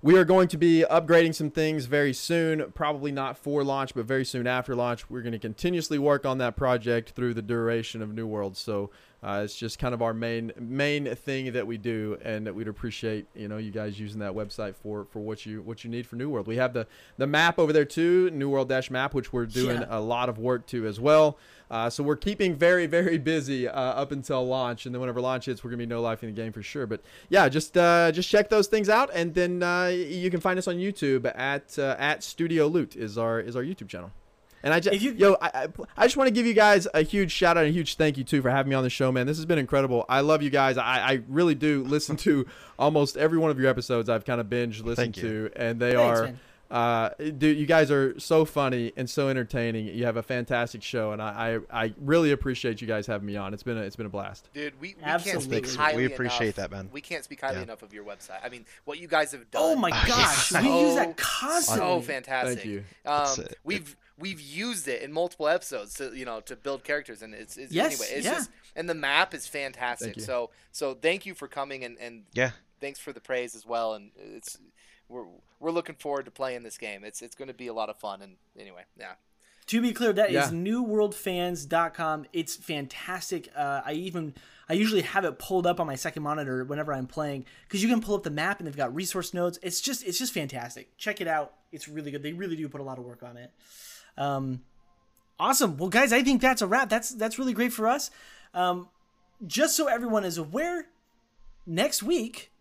[0.02, 2.72] we are going to be upgrading some things very soon.
[2.74, 5.10] Probably not for launch, but very soon after launch.
[5.10, 8.56] We're going to continuously work on that project through the duration of New World.
[8.56, 8.92] So
[9.24, 12.68] uh, it's just kind of our main main thing that we do, and that we'd
[12.68, 16.06] appreciate you know you guys using that website for for what you what you need
[16.06, 16.46] for New World.
[16.48, 16.86] We have the
[17.18, 19.88] the map over there too, New World Dash Map, which we're doing Yeah.
[19.90, 21.38] a lot of work to as well.
[21.70, 25.48] Uh, so we're keeping very, very busy uh, up until launch, and then whenever launch
[25.48, 26.86] hits, we're gonna be no life in the game for sure.
[26.88, 30.58] But yeah, just uh, just check those things out, and then uh, you can find
[30.60, 34.12] us on YouTube at uh, at Studio Loot is our is our YouTube channel.
[34.64, 36.88] And I just If you- yo, I, I, I just want to give you guys
[36.94, 38.90] a huge shout out and a huge thank you too for having me on the
[38.90, 39.28] show, man.
[39.28, 40.06] This has been incredible.
[40.10, 40.78] I love you guys.
[40.78, 42.46] I, I really do listen to
[42.80, 44.10] almost every one of your episodes.
[44.10, 46.40] I've kind of binge listened to, and they Thanks, are man.
[46.72, 49.88] uh, dude, you guys are so funny and so entertaining.
[49.88, 53.38] You have a fantastic show, and I, I, I really appreciate you guys having me
[53.38, 53.54] on.
[53.54, 54.50] It's been a, it's been a blast.
[54.54, 55.62] Dude, we, we Absolutely.
[55.62, 56.10] can't speak highly enough.
[56.10, 56.90] We appreciate enough- that, man.
[56.92, 57.64] We can't speak highly Yeah.
[57.64, 58.40] enough of your website.
[58.44, 59.62] I mean, what you guys have done.
[59.64, 61.86] Oh my Oh, gosh, so- we use that constantly.
[61.86, 62.60] so fantastic.
[62.60, 62.84] Thank you.
[63.06, 67.22] Um, It's, we've we've used it in multiple episodes to you know to build characters,
[67.22, 68.18] and it's, it's Yes, anyway.
[68.18, 68.34] It's yeah.
[68.36, 70.20] just and the map is fantastic.
[70.22, 72.52] So so thank you for coming and and Yeah.
[72.82, 73.94] thanks for the praise as well.
[73.94, 74.58] And it's
[75.10, 75.26] we're
[75.60, 77.04] we're looking forward to playing this game.
[77.04, 78.22] It's it's going to be a lot of fun.
[78.22, 79.14] And anyway, yeah.
[79.68, 80.50] To be clear, that is Yeah.
[80.52, 82.26] newworldfans.com.
[82.34, 83.50] It's fantastic.
[83.56, 84.34] Uh, I even
[84.70, 87.90] I usually have it pulled up on my second monitor whenever I'm playing because you
[87.90, 90.96] can pull up the map and they've got resource nodes It's just it's just fantastic.
[90.98, 91.54] Check it out.
[91.72, 92.24] It's really good.
[92.24, 93.52] They really do put a lot of work on it.
[94.18, 94.62] Um,
[95.40, 95.78] awesome.
[95.78, 96.90] Well, guys, I think that's a wrap.
[96.90, 98.12] That's that's really great for us.
[98.54, 98.88] Um,
[99.46, 100.88] just so everyone is aware,
[101.66, 102.52] next week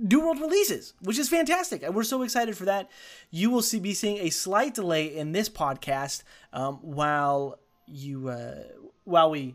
[0.00, 1.82] New World releases, which is fantastic.
[1.82, 2.90] And we're so excited for that.
[3.30, 6.22] You will see, be seeing a slight delay in this podcast
[6.52, 8.64] um, while you uh,
[9.04, 9.54] while we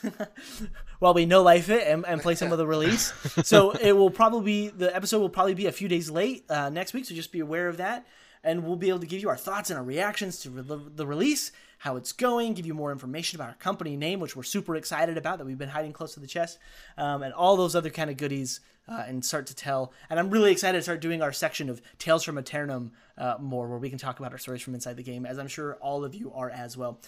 [1.00, 3.12] while we no life it and, and play some of the release.
[3.44, 6.70] So it will probably be the episode will probably be a few days late uh,
[6.70, 7.04] next week.
[7.04, 8.06] So just be aware of that,
[8.44, 11.06] and we'll be able to give you our thoughts and our reactions to re- the
[11.06, 14.76] release, how it's going, give you more information about our company name, which we're super
[14.76, 16.58] excited about that we've been hiding close to the chest,
[16.98, 18.60] um, and all those other kind of goodies.
[18.88, 21.80] Uh, and start to tell, and I'm really excited to start doing our section of
[22.00, 25.04] Tales from Aeternum uh, more, where we can talk about our stories from inside the
[25.04, 26.98] game, as I'm sure all of you are as well.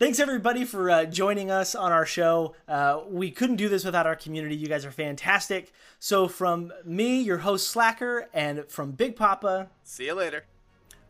[0.00, 2.56] Thanks everybody for uh, joining us on our show.
[2.66, 4.56] Uh, we couldn't do this without our community.
[4.56, 5.72] You guys are fantastic.
[6.00, 10.46] So from me, your host Slacker, and from Big Papa, See you later.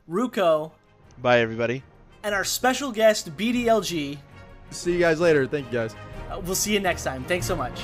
[0.09, 0.72] Ruko,
[1.22, 1.82] Bye, everybody.
[2.22, 4.18] and our special guest BDLG,
[4.70, 5.47] See you guys later.
[5.47, 5.94] Thank you guys.
[6.31, 7.22] uh, we'll see you next time.
[7.24, 7.81] Thanks so much.